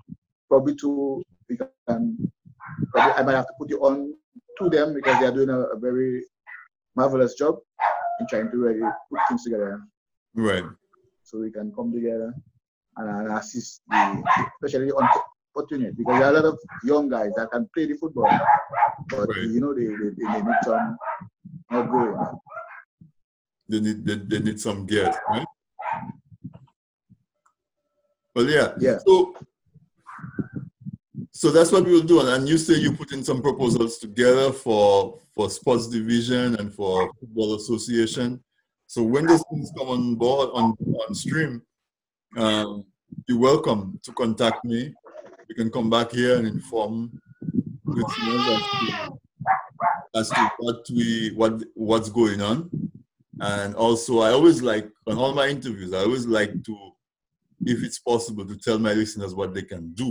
probably 0.51 0.74
to 0.84 1.22
we 1.49 1.57
can 1.57 1.72
probably 2.93 3.12
I 3.16 3.22
might 3.22 3.36
have 3.36 3.47
to 3.47 3.55
put 3.59 3.70
you 3.70 3.80
on 3.80 4.12
to 4.59 4.68
them 4.68 4.93
because 4.93 5.18
they 5.18 5.24
are 5.24 5.32
doing 5.32 5.49
a, 5.49 5.61
a 5.72 5.78
very 5.78 6.24
marvelous 6.95 7.32
job 7.32 7.57
in 8.20 8.26
trying 8.28 8.51
to 8.51 8.57
really 8.59 8.84
put 9.09 9.20
things 9.28 9.45
together. 9.45 9.80
Right. 10.34 10.64
So 11.22 11.38
we 11.38 11.51
can 11.51 11.72
come 11.72 11.91
together 11.91 12.34
and, 12.99 13.09
and 13.09 13.32
assist 13.38 13.80
the, 13.88 14.22
especially 14.61 14.93
on 14.93 15.09
opportunity 15.57 15.95
because 15.97 16.18
there 16.18 16.28
are 16.28 16.36
a 16.36 16.41
lot 16.41 16.45
of 16.45 16.59
young 16.84 17.09
guys 17.09 17.32
that 17.36 17.51
can 17.51 17.66
play 17.72 17.86
the 17.86 17.95
football, 17.95 18.28
but 19.09 19.26
right. 19.26 19.49
you 19.49 19.61
know 19.61 19.72
they, 19.72 19.86
they, 19.86 20.11
they 20.20 20.43
need 20.43 20.61
some 20.62 20.99
not 21.70 21.91
going. 21.91 22.16
They 23.70 23.80
need 23.80 24.05
they, 24.05 24.16
they 24.16 24.38
need 24.41 24.61
some 24.61 24.84
gear, 24.84 25.18
right? 25.30 25.47
Well, 28.41 28.49
yeah. 28.49 28.72
Yeah. 28.78 28.99
So, 29.07 29.34
so 31.30 31.51
that's 31.51 31.72
what 31.72 31.84
we 31.84 31.93
will 31.93 32.03
do. 32.03 32.20
And 32.26 32.49
you 32.49 32.57
say 32.57 32.74
you 32.74 32.93
put 32.93 33.12
in 33.12 33.22
some 33.22 33.43
proposals 33.43 33.99
together 33.99 34.51
for 34.51 35.18
for 35.34 35.51
sports 35.51 35.88
division 35.88 36.57
and 36.57 36.72
for 36.72 37.12
football 37.20 37.55
association. 37.57 38.43
So 38.86 39.03
when 39.03 39.26
those 39.26 39.45
things 39.51 39.70
come 39.76 39.88
on 39.88 40.14
board 40.14 40.51
on 40.55 40.72
on 41.07 41.14
stream, 41.14 41.62
um, 42.38 42.84
you're 43.28 43.38
welcome 43.38 44.01
to 44.05 44.12
contact 44.12 44.64
me. 44.64 44.95
You 45.49 45.55
can 45.55 45.70
come 45.70 45.91
back 45.91 46.12
here 46.12 46.38
and 46.38 46.47
inform 46.47 47.20
listeners 47.84 48.62
as 50.14 50.30
to 50.30 50.51
what 50.61 50.86
we 50.88 51.32
what 51.34 51.62
what's 51.74 52.09
going 52.09 52.41
on. 52.41 52.70
And 53.41 53.74
also, 53.74 54.20
I 54.20 54.30
always 54.30 54.62
like 54.62 54.88
on 55.07 55.18
all 55.18 55.34
my 55.34 55.49
interviews, 55.49 55.93
I 55.93 55.99
always 55.99 56.26
like 56.26 56.64
to 56.64 56.93
if 57.67 57.83
it's 57.83 57.99
possible, 57.99 58.47
to 58.47 58.57
tell 58.57 58.79
my 58.79 58.93
listeners 58.93 59.35
what 59.35 59.55
they 59.55 59.63
can 59.63 59.93
do 59.93 60.11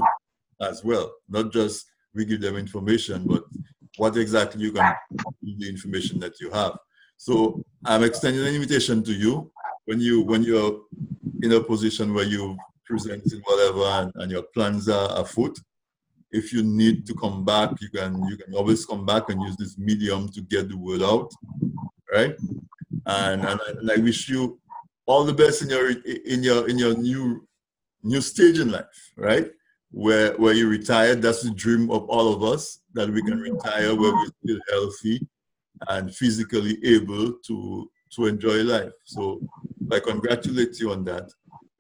as 0.62 0.84
well. 0.84 1.12
Not 1.28 1.52
just 1.52 1.86
we 2.14 2.26
give 2.26 2.42
them 2.42 2.58
information, 2.58 3.26
but 3.26 3.44
what 3.98 4.18
exactly 4.18 4.62
you 4.62 4.72
can 4.72 4.94
do 5.44 5.56
the 5.58 5.70
information 5.70 6.20
that 6.20 6.40
you 6.40 6.50
have. 6.52 6.78
So 7.18 7.64
I'm 7.86 8.04
extending 8.04 8.46
an 8.46 8.54
invitation 8.54 9.04
to 9.04 9.14
you 9.14 9.52
when 9.86 10.00
you 10.00 10.22
when 10.22 10.44
you're 10.44 10.82
in 11.42 11.52
a 11.54 11.62
position 11.62 12.14
where 12.14 12.26
you 12.26 12.58
presenting 12.86 13.42
whatever 13.42 13.84
and, 13.84 14.12
and 14.16 14.32
your 14.32 14.44
plans 14.54 14.90
are 14.90 15.20
afoot. 15.20 15.58
If 16.32 16.54
you 16.54 16.64
need 16.64 17.06
to 17.08 17.14
come 17.16 17.44
back, 17.44 17.72
you 17.82 17.90
can 17.90 18.24
you 18.28 18.38
can 18.38 18.54
always 18.54 18.86
come 18.86 19.06
back 19.06 19.30
and 19.30 19.42
use 19.42 19.58
this 19.58 19.78
medium 19.78 20.30
to 20.30 20.42
get 20.42 20.70
the 20.70 20.78
word 20.78 21.02
out, 21.02 21.32
right? 22.12 22.36
And 23.06 23.46
and, 23.46 23.60
and 23.68 23.92
I 23.92 23.98
wish 23.98 24.30
you 24.30 24.60
all 25.10 25.24
the 25.26 25.34
best 25.34 25.64
in 25.64 25.70
your 25.70 25.90
in 26.34 26.44
your 26.44 26.70
in 26.70 26.78
your 26.78 26.96
new 26.96 27.48
new 28.04 28.22
stage 28.22 28.60
in 28.60 28.72
life, 28.72 29.00
right? 29.18 29.50
Where 29.90 30.38
where 30.38 30.54
you 30.54 30.70
retire, 30.70 31.16
that's 31.16 31.42
the 31.42 31.50
dream 31.50 31.90
of 31.90 32.04
all 32.08 32.32
of 32.32 32.44
us 32.44 32.82
that 32.94 33.10
we 33.10 33.24
can 33.24 33.40
retire 33.40 33.96
where 33.96 34.14
we're 34.14 34.36
still 34.44 34.60
healthy 34.70 35.28
and 35.88 36.14
physically 36.16 36.78
able 36.86 37.34
to 37.48 37.90
to 38.16 38.28
enjoy 38.28 38.62
life. 38.62 38.94
So 39.06 39.42
I 39.92 40.00
congratulate 40.00 40.80
you 40.80 40.92
on 40.92 41.04
that, 41.06 41.28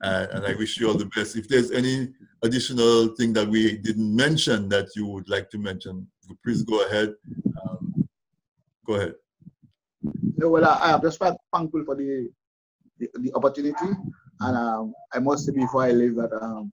and, 0.01 0.31
and 0.31 0.45
I 0.47 0.55
wish 0.55 0.79
you 0.79 0.87
all 0.87 0.97
the 0.97 1.11
best. 1.15 1.35
If 1.35 1.47
there's 1.47 1.69
any 1.69 2.09
additional 2.41 3.09
thing 3.09 3.31
that 3.33 3.47
we 3.47 3.77
didn't 3.77 4.15
mention 4.15 4.69
that 4.69 4.87
you 4.95 5.05
would 5.05 5.29
like 5.29 5.51
to 5.51 5.59
mention, 5.59 6.07
please 6.43 6.63
go 6.63 6.83
ahead. 6.87 7.13
Um, 7.61 8.09
go 8.87 8.95
ahead. 8.95 9.13
No, 10.35 10.49
well, 10.49 10.65
I, 10.65 10.93
am 10.93 11.01
just 11.01 11.19
thankful 11.19 11.83
for 11.85 11.95
the 11.95 12.29
the, 12.99 13.09
the 13.19 13.33
opportunity. 13.35 13.91
And 14.41 14.57
um, 14.57 14.93
I 15.13 15.19
must 15.19 15.45
say 15.45 15.51
before 15.51 15.83
I 15.83 15.91
leave 15.91 16.15
that 16.15 16.31
um, 16.41 16.71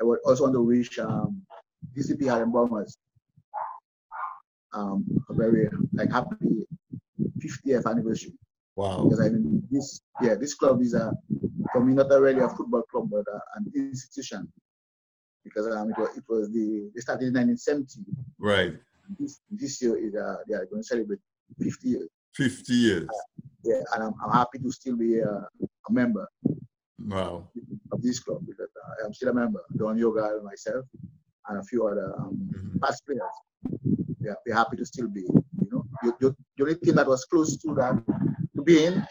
I 0.00 0.04
would 0.04 0.20
also 0.24 0.44
want 0.44 0.54
to 0.54 0.62
wish 0.62 0.98
um, 0.98 1.42
DCP 1.96 2.28
Harlem 2.28 2.52
Bombers 2.52 2.96
um, 4.72 5.04
a 5.28 5.34
very 5.34 5.68
like 5.92 6.10
happy 6.10 6.66
50th 7.38 7.86
anniversary. 7.86 8.32
Wow. 8.76 9.04
Because 9.04 9.20
I 9.20 9.30
mean 9.30 9.62
this 9.70 10.00
yeah 10.22 10.34
this 10.34 10.54
club 10.54 10.80
is 10.82 10.94
a 10.94 11.12
for 11.72 11.84
me 11.84 11.94
not 11.94 12.08
really 12.10 12.40
a 12.40 12.48
football 12.48 12.82
club 12.82 13.10
but 13.10 13.24
uh, 13.32 13.40
an 13.56 13.70
institution 13.74 14.50
because 15.44 15.66
um, 15.74 15.90
it 15.90 15.98
was 15.98 16.16
it 16.16 16.24
was 16.28 16.50
the 16.52 16.90
they 16.94 17.00
started 17.00 17.28
in 17.28 17.34
1970. 17.34 18.04
Right. 18.38 18.74
This 19.18 19.40
this 19.50 19.82
year 19.82 19.96
is 19.96 20.14
uh, 20.14 20.36
they 20.48 20.54
are 20.54 20.66
going 20.66 20.82
to 20.82 20.86
celebrate 20.86 21.20
50 21.60 21.88
years. 21.88 22.08
50 22.34 22.72
years. 22.72 23.08
Uh, 23.08 23.47
yeah, 23.64 23.80
and 23.94 24.04
I'm, 24.04 24.14
I'm 24.24 24.32
happy 24.32 24.58
to 24.58 24.70
still 24.70 24.96
be 24.96 25.18
a, 25.18 25.30
a 25.30 25.92
member. 25.92 26.28
Wow. 27.04 27.48
Of 27.92 28.02
this 28.02 28.18
club 28.20 28.42
because 28.46 28.68
uh, 28.84 29.06
I'm 29.06 29.14
still 29.14 29.30
a 29.30 29.34
member. 29.34 29.60
Don 29.76 29.96
Leogal 29.96 30.36
and 30.36 30.44
myself 30.44 30.84
and 31.48 31.58
a 31.58 31.62
few 31.62 31.86
other 31.86 32.14
um, 32.18 32.50
mm-hmm. 32.54 32.78
past 32.78 33.04
players. 33.06 33.22
Yeah, 34.20 34.34
we're 34.46 34.54
happy 34.54 34.76
to 34.76 34.84
still 34.84 35.08
be. 35.08 35.20
You 35.20 35.68
know, 35.70 35.84
the, 36.02 36.34
the, 36.56 36.64
only 36.64 36.74
team 36.76 36.96
that 36.96 37.06
was 37.06 37.24
close 37.24 37.56
to 37.58 37.74
that 37.74 38.02
to 38.56 38.62
be 38.62 38.84
in 38.84 39.06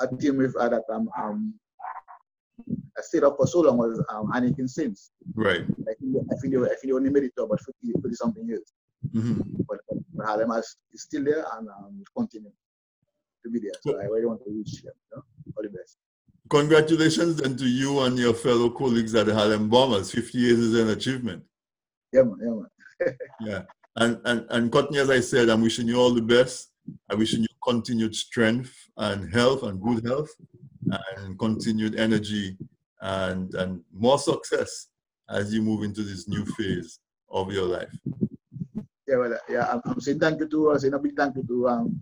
a 0.00 0.16
team 0.16 0.38
with 0.38 0.56
uh, 0.56 0.68
that 0.68 0.82
um, 0.90 1.08
um 1.16 1.54
I 2.96 3.02
stayed 3.02 3.24
up 3.24 3.36
for 3.36 3.46
so 3.46 3.60
long 3.60 3.76
was 3.76 4.02
um, 4.08 4.32
Anakin 4.32 4.68
Saints. 4.68 5.10
Right. 5.34 5.62
I 5.62 5.94
think, 6.00 6.16
I 6.32 6.36
think 6.40 6.54
they, 6.54 6.60
I 6.60 6.68
think 6.68 6.84
they 6.84 6.92
only 6.92 7.10
made 7.10 7.24
it 7.24 7.32
to 7.36 7.42
about 7.44 7.60
50, 7.60 7.92
50 8.00 8.14
something 8.14 8.46
years. 8.46 8.72
Mm-hmm. 9.12 9.40
But, 9.68 9.78
but 10.14 10.26
Harlem 10.26 10.52
is 10.52 10.76
still 10.94 11.24
there 11.24 11.44
and 11.56 11.68
um, 11.68 12.02
continue 12.16 12.50
to 13.44 13.50
be 13.50 13.60
there. 13.60 13.72
So 13.82 13.98
I 14.00 14.04
really 14.04 14.26
want 14.26 14.42
to 14.44 14.50
wish 14.50 14.82
them 14.82 14.92
you 15.12 15.16
know, 15.16 15.22
all 15.56 15.62
the 15.62 15.68
best. 15.68 15.98
Congratulations 16.50 17.36
then 17.36 17.56
to 17.56 17.66
you 17.66 18.00
and 18.00 18.18
your 18.18 18.34
fellow 18.34 18.70
colleagues 18.70 19.14
at 19.14 19.26
the 19.26 19.34
Harlem 19.34 19.68
Bombers. 19.68 20.10
50 20.10 20.38
years 20.38 20.58
is 20.58 20.78
an 20.78 20.90
achievement. 20.90 21.42
Yeah, 22.12 22.22
man. 22.22 22.38
Yeah, 22.42 23.06
man. 23.06 23.16
yeah. 23.40 23.62
And, 23.96 24.20
and, 24.24 24.46
and 24.50 24.72
Courtney, 24.72 24.98
as 24.98 25.10
I 25.10 25.20
said, 25.20 25.48
I'm 25.48 25.62
wishing 25.62 25.86
you 25.88 25.96
all 25.96 26.12
the 26.12 26.22
best. 26.22 26.70
I'm 27.10 27.18
wishing 27.18 27.40
you 27.40 27.48
continued 27.62 28.14
strength 28.14 28.74
and 28.98 29.32
health 29.32 29.62
and 29.62 29.80
good 29.80 30.04
health 30.04 30.30
and 31.16 31.38
continued 31.38 31.98
energy 31.98 32.56
and, 33.00 33.54
and 33.54 33.80
more 33.92 34.18
success 34.18 34.88
as 35.30 35.54
you 35.54 35.62
move 35.62 35.82
into 35.82 36.02
this 36.02 36.28
new 36.28 36.44
phase 36.44 36.98
of 37.30 37.52
your 37.52 37.66
life. 37.66 37.96
Yeah, 39.06 39.16
well, 39.16 39.38
yeah, 39.48 39.70
I'm, 39.72 39.82
I'm 39.86 40.00
saying 40.00 40.18
thank 40.18 40.40
you 40.40 40.48
to, 40.48 40.72
I'm 40.72 40.78
saying 40.78 40.94
a 40.94 40.98
big 40.98 41.16
thank 41.16 41.36
you 41.36 41.44
to 41.46 41.68
um, 41.68 42.00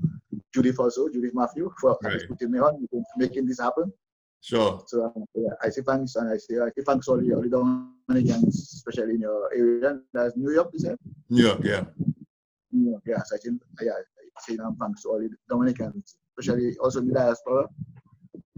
Judith 0.54 0.78
also, 0.78 1.08
Judith 1.08 1.32
Matthew, 1.34 1.72
for 1.80 1.98
right. 2.02 2.20
putting 2.28 2.50
me 2.50 2.58
on, 2.58 2.86
making 3.16 3.46
this 3.46 3.60
happen. 3.60 3.92
Sure. 4.40 4.82
So 4.86 5.04
um, 5.04 5.24
yeah, 5.34 5.50
I 5.62 5.68
say 5.68 5.82
thanks, 5.82 6.16
and 6.16 6.28
I 6.28 6.36
say 6.36 6.58
I 6.58 6.66
say 6.76 6.82
thanks 6.84 7.08
all 7.08 7.16
the, 7.16 7.32
all 7.32 7.42
the 7.42 7.48
Dominicans, 7.48 8.72
especially 8.74 9.14
in 9.14 9.20
your 9.20 9.48
area. 9.54 10.00
That's 10.12 10.36
New 10.36 10.52
York, 10.52 10.70
you 10.72 10.80
said? 10.80 10.96
New 11.30 11.44
York, 11.44 11.60
yeah. 11.62 11.84
New 12.72 12.90
York, 12.90 13.02
yeah. 13.06 13.22
So 13.24 13.36
I 13.36 13.38
think, 13.38 13.62
yeah, 13.80 13.92
saying 14.40 14.60
um, 14.60 14.76
thanks 14.80 15.02
to 15.02 15.10
all 15.10 15.20
the 15.20 15.30
Dominicans, 15.48 16.16
especially 16.38 16.76
also 16.78 17.00
in 17.00 17.08
the 17.08 17.14
diaspora. 17.14 17.68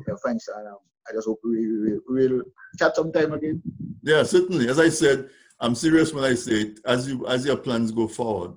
Yeah, 0.09 0.15
thanks. 0.25 0.49
And 0.49 0.69
um, 0.69 0.79
I 1.09 1.13
just 1.13 1.27
hope 1.27 1.41
we 1.45 1.67
will 1.83 2.01
we'll 2.09 2.43
chat 2.79 2.97
sometime 2.97 3.35
again. 3.35 3.63
Yeah, 4.03 4.23
certainly. 4.23 4.69
As 4.69 4.79
I 4.79 4.89
said, 4.89 5.29
I'm 5.61 5.75
serious 5.75 6.13
when 6.13 6.25
I 6.25 6.35
say 6.35 6.53
it. 6.53 6.81
As 6.87 7.09
you 7.09 7.27
as 7.27 7.45
your 7.45 7.57
plans 7.57 7.93
go 7.93 8.09
forward, 8.09 8.53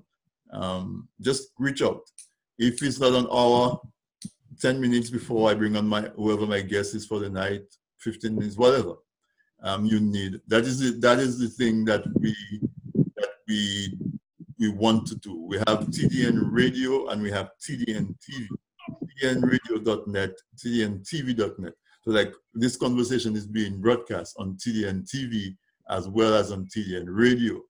um, 0.51 1.09
just 1.19 1.49
reach 1.59 1.81
out. 1.81 2.01
If 2.57 2.81
it's 2.83 2.99
not 2.99 3.13
an 3.13 3.27
hour, 3.31 3.79
10 4.61 4.81
minutes 4.81 5.09
before 5.09 5.49
I 5.49 5.53
bring 5.53 5.75
on 5.75 5.87
my 5.87 6.01
whoever 6.15 6.47
my 6.47 6.61
guest 6.61 6.95
is 6.95 7.05
for 7.05 7.19
the 7.19 7.29
night, 7.29 7.63
15 7.99 8.35
minutes, 8.35 8.57
whatever 8.57 8.95
um, 9.63 9.85
you 9.85 9.99
need. 9.99 10.41
That 10.47 10.63
is 10.63 10.79
the, 10.79 10.99
that 10.99 11.19
is 11.19 11.37
the 11.39 11.49
thing 11.49 11.85
that 11.85 12.03
we 12.19 12.35
that 13.15 13.29
we 13.47 13.97
we 14.59 14.69
want 14.69 15.07
to 15.07 15.15
do. 15.15 15.43
We 15.43 15.57
have 15.57 15.87
TDN 15.87 16.49
Radio 16.51 17.07
and 17.09 17.21
we 17.21 17.31
have 17.31 17.51
TDN 17.61 18.15
TV. 18.17 18.47
TDNradio.net, 19.21 20.31
TDNTV.net. 20.57 21.73
So 22.03 22.11
like 22.11 22.33
this 22.53 22.77
conversation 22.77 23.35
is 23.35 23.47
being 23.47 23.81
broadcast 23.81 24.35
on 24.39 24.55
TDN 24.55 25.09
TV 25.09 25.55
as 25.89 26.07
well 26.07 26.35
as 26.35 26.51
on 26.51 26.67
TDN 26.67 27.05
Radio. 27.07 27.61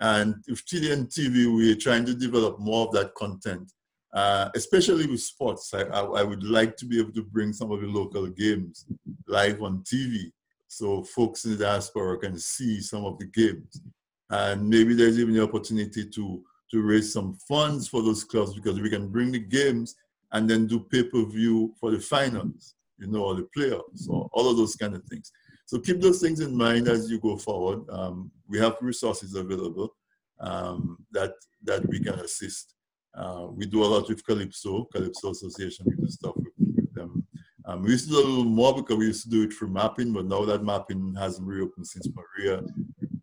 And 0.00 0.36
with 0.48 0.64
TDN 0.66 1.14
TV, 1.14 1.54
we're 1.54 1.76
trying 1.76 2.04
to 2.06 2.14
develop 2.14 2.58
more 2.58 2.86
of 2.86 2.92
that 2.94 3.14
content, 3.14 3.70
uh, 4.12 4.48
especially 4.54 5.06
with 5.06 5.20
sports. 5.20 5.72
I, 5.72 5.82
I, 5.82 6.00
I, 6.00 6.22
would 6.22 6.42
like 6.42 6.76
to 6.78 6.84
be 6.84 6.98
able 6.98 7.12
to 7.12 7.22
bring 7.22 7.52
some 7.52 7.70
of 7.70 7.80
the 7.80 7.86
local 7.86 8.26
games 8.26 8.86
live 9.28 9.62
on 9.62 9.84
TV 9.84 10.32
so 10.70 11.02
folks 11.02 11.44
in 11.44 11.50
the 11.50 11.64
diaspora 11.64 12.16
can 12.16 12.38
see 12.38 12.80
some 12.80 13.04
of 13.04 13.18
the 13.18 13.26
games. 13.26 13.82
And 14.30 14.68
maybe 14.68 14.94
there's 14.94 15.18
even 15.18 15.34
the 15.34 15.42
opportunity 15.42 16.08
to, 16.08 16.44
to 16.70 16.82
raise 16.82 17.12
some 17.12 17.36
funds 17.48 17.88
for 17.88 18.02
those 18.02 18.22
clubs 18.22 18.54
because 18.54 18.80
we 18.80 18.88
can 18.88 19.08
bring 19.08 19.32
the 19.32 19.40
games 19.40 19.96
and 20.30 20.48
then 20.48 20.68
do 20.68 20.78
pay-per-view 20.78 21.74
for 21.80 21.90
the 21.90 21.98
finals, 21.98 22.76
you 22.98 23.08
know, 23.08 23.24
or 23.24 23.34
the 23.34 23.48
playoffs, 23.56 24.08
or 24.08 24.30
all 24.32 24.48
of 24.48 24.56
those 24.56 24.76
kind 24.76 24.94
of 24.94 25.02
things. 25.06 25.32
So 25.66 25.80
keep 25.80 26.00
those 26.00 26.20
things 26.20 26.38
in 26.38 26.56
mind 26.56 26.86
as 26.86 27.10
you 27.10 27.18
go 27.18 27.36
forward. 27.36 27.80
Um, 27.90 28.30
we 28.48 28.60
have 28.60 28.76
resources 28.80 29.34
available 29.34 29.92
um, 30.38 31.04
that 31.10 31.32
that 31.64 31.84
we 31.88 31.98
can 31.98 32.14
assist. 32.14 32.74
Uh, 33.14 33.48
we 33.50 33.66
do 33.66 33.82
a 33.82 33.86
lot 33.86 34.08
with 34.08 34.24
Calypso, 34.24 34.84
Calypso 34.84 35.30
Association. 35.30 35.86
We 35.88 35.96
do 35.96 36.08
stuff 36.08 36.36
with, 36.36 36.52
with 36.58 36.94
them. 36.94 37.26
Um, 37.66 37.82
we 37.82 37.90
used 37.90 38.08
to 38.08 38.12
do 38.12 38.18
a 38.18 38.26
little 38.26 38.44
more 38.44 38.74
because 38.74 38.96
we 38.96 39.06
used 39.06 39.24
to 39.24 39.30
do 39.30 39.42
it 39.42 39.52
through 39.52 39.68
mapping, 39.70 40.12
but 40.12 40.26
now 40.26 40.44
that 40.44 40.64
mapping 40.64 41.14
hasn't 41.14 41.46
reopened 41.46 41.86
since 41.86 42.08
Maria, 42.14 42.62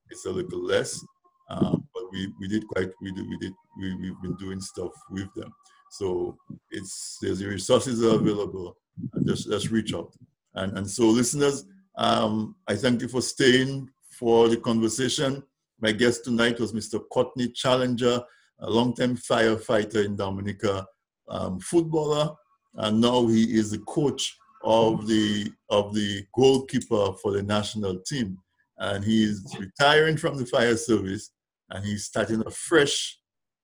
it's 0.10 0.26
a 0.26 0.32
little 0.32 0.64
less. 0.64 1.04
Um, 1.50 1.88
but 1.94 2.04
we, 2.12 2.32
we 2.40 2.48
did 2.48 2.68
quite 2.68 2.90
we 3.02 3.12
did 3.12 3.28
we 3.28 3.38
did 3.38 3.54
we, 3.80 3.96
we've 3.96 4.22
been 4.22 4.36
doing 4.36 4.60
stuff 4.60 4.92
with 5.10 5.34
them. 5.36 5.54
So 5.92 6.38
it's 6.72 7.18
there's 7.22 7.40
the 7.40 7.48
resources 7.48 8.02
available 8.02 8.78
and 9.14 9.26
just 9.26 9.50
just 9.50 9.72
reach 9.72 9.94
out. 9.94 10.14
And 10.56 10.78
and 10.78 10.90
so 10.90 11.06
listeners, 11.06 11.66
um, 11.98 12.56
I 12.68 12.76
thank 12.76 13.02
you 13.02 13.08
for 13.08 13.22
staying 13.22 13.90
for 14.12 14.50
the 14.50 14.58
conversation. 14.58 15.44
My 15.80 15.92
guest 15.92 16.26
tonight 16.26 16.60
was 16.60 16.74
Mr. 16.74 17.00
Courtney 17.12 17.50
Challenger, 17.50 18.22
a 18.60 18.70
long-time 18.70 19.18
firefighter 19.18 20.06
in 20.06 20.16
Dominica, 20.16 20.86
um, 21.30 21.60
footballer, 21.60 22.36
and 22.76 23.02
now 23.02 23.28
he 23.28 23.58
is 23.58 23.72
the 23.72 23.80
coach 23.80 24.38
of 24.64 25.08
the 25.08 25.52
of 25.70 25.94
the 25.94 26.26
goalkeeper 26.36 27.14
for 27.22 27.32
the 27.32 27.44
national 27.44 28.00
team. 28.00 28.38
And 28.80 29.04
he 29.04 29.24
is 29.24 29.56
retiring 29.60 30.18
from 30.18 30.38
the 30.38 30.46
fire 30.46 30.78
service, 30.78 31.32
and 31.70 31.84
he's 31.84 32.06
starting 32.06 32.44
a 32.46 32.52
fresh, 32.52 33.20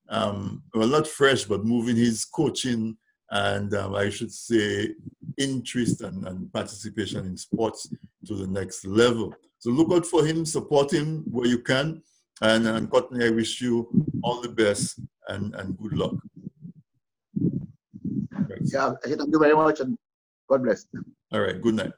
um, 0.10 0.64
well, 0.74 0.88
not 0.88 1.08
fresh, 1.08 1.44
but 1.44 1.66
moving 1.66 1.96
his 1.96 2.26
coaching 2.26 2.98
and 3.34 3.74
um, 3.74 3.96
I 3.96 4.10
should 4.10 4.32
say 4.32 4.90
interest 5.38 6.02
and, 6.02 6.28
and, 6.28 6.54
participation 6.54 7.26
in 7.26 7.36
sports 7.36 7.92
to 8.28 8.36
the 8.36 8.46
next 8.46 8.86
level. 8.86 9.34
So 9.58 9.72
look 9.72 9.92
out 9.92 10.06
for 10.06 10.24
him, 10.24 10.46
support 10.46 10.94
him 10.94 11.24
where 11.32 11.48
you 11.48 11.58
can. 11.58 12.04
And, 12.42 12.68
and 12.68 12.90
Courtney, 12.90 13.26
I 13.26 13.30
wish 13.30 13.62
you 13.62 13.88
all 14.22 14.42
the 14.42 14.50
best 14.50 15.00
and, 15.28 15.54
and 15.56 15.78
good 15.78 15.94
luck. 15.94 16.16
Yeah, 18.62 18.94
thank 19.04 19.20
you 19.32 19.40
very 19.40 19.56
much 19.56 19.80
and 19.80 19.98
God 20.50 20.64
bless. 20.64 20.86
All 21.32 21.42
right, 21.42 21.62
good 21.62 21.76
night. 21.76 21.94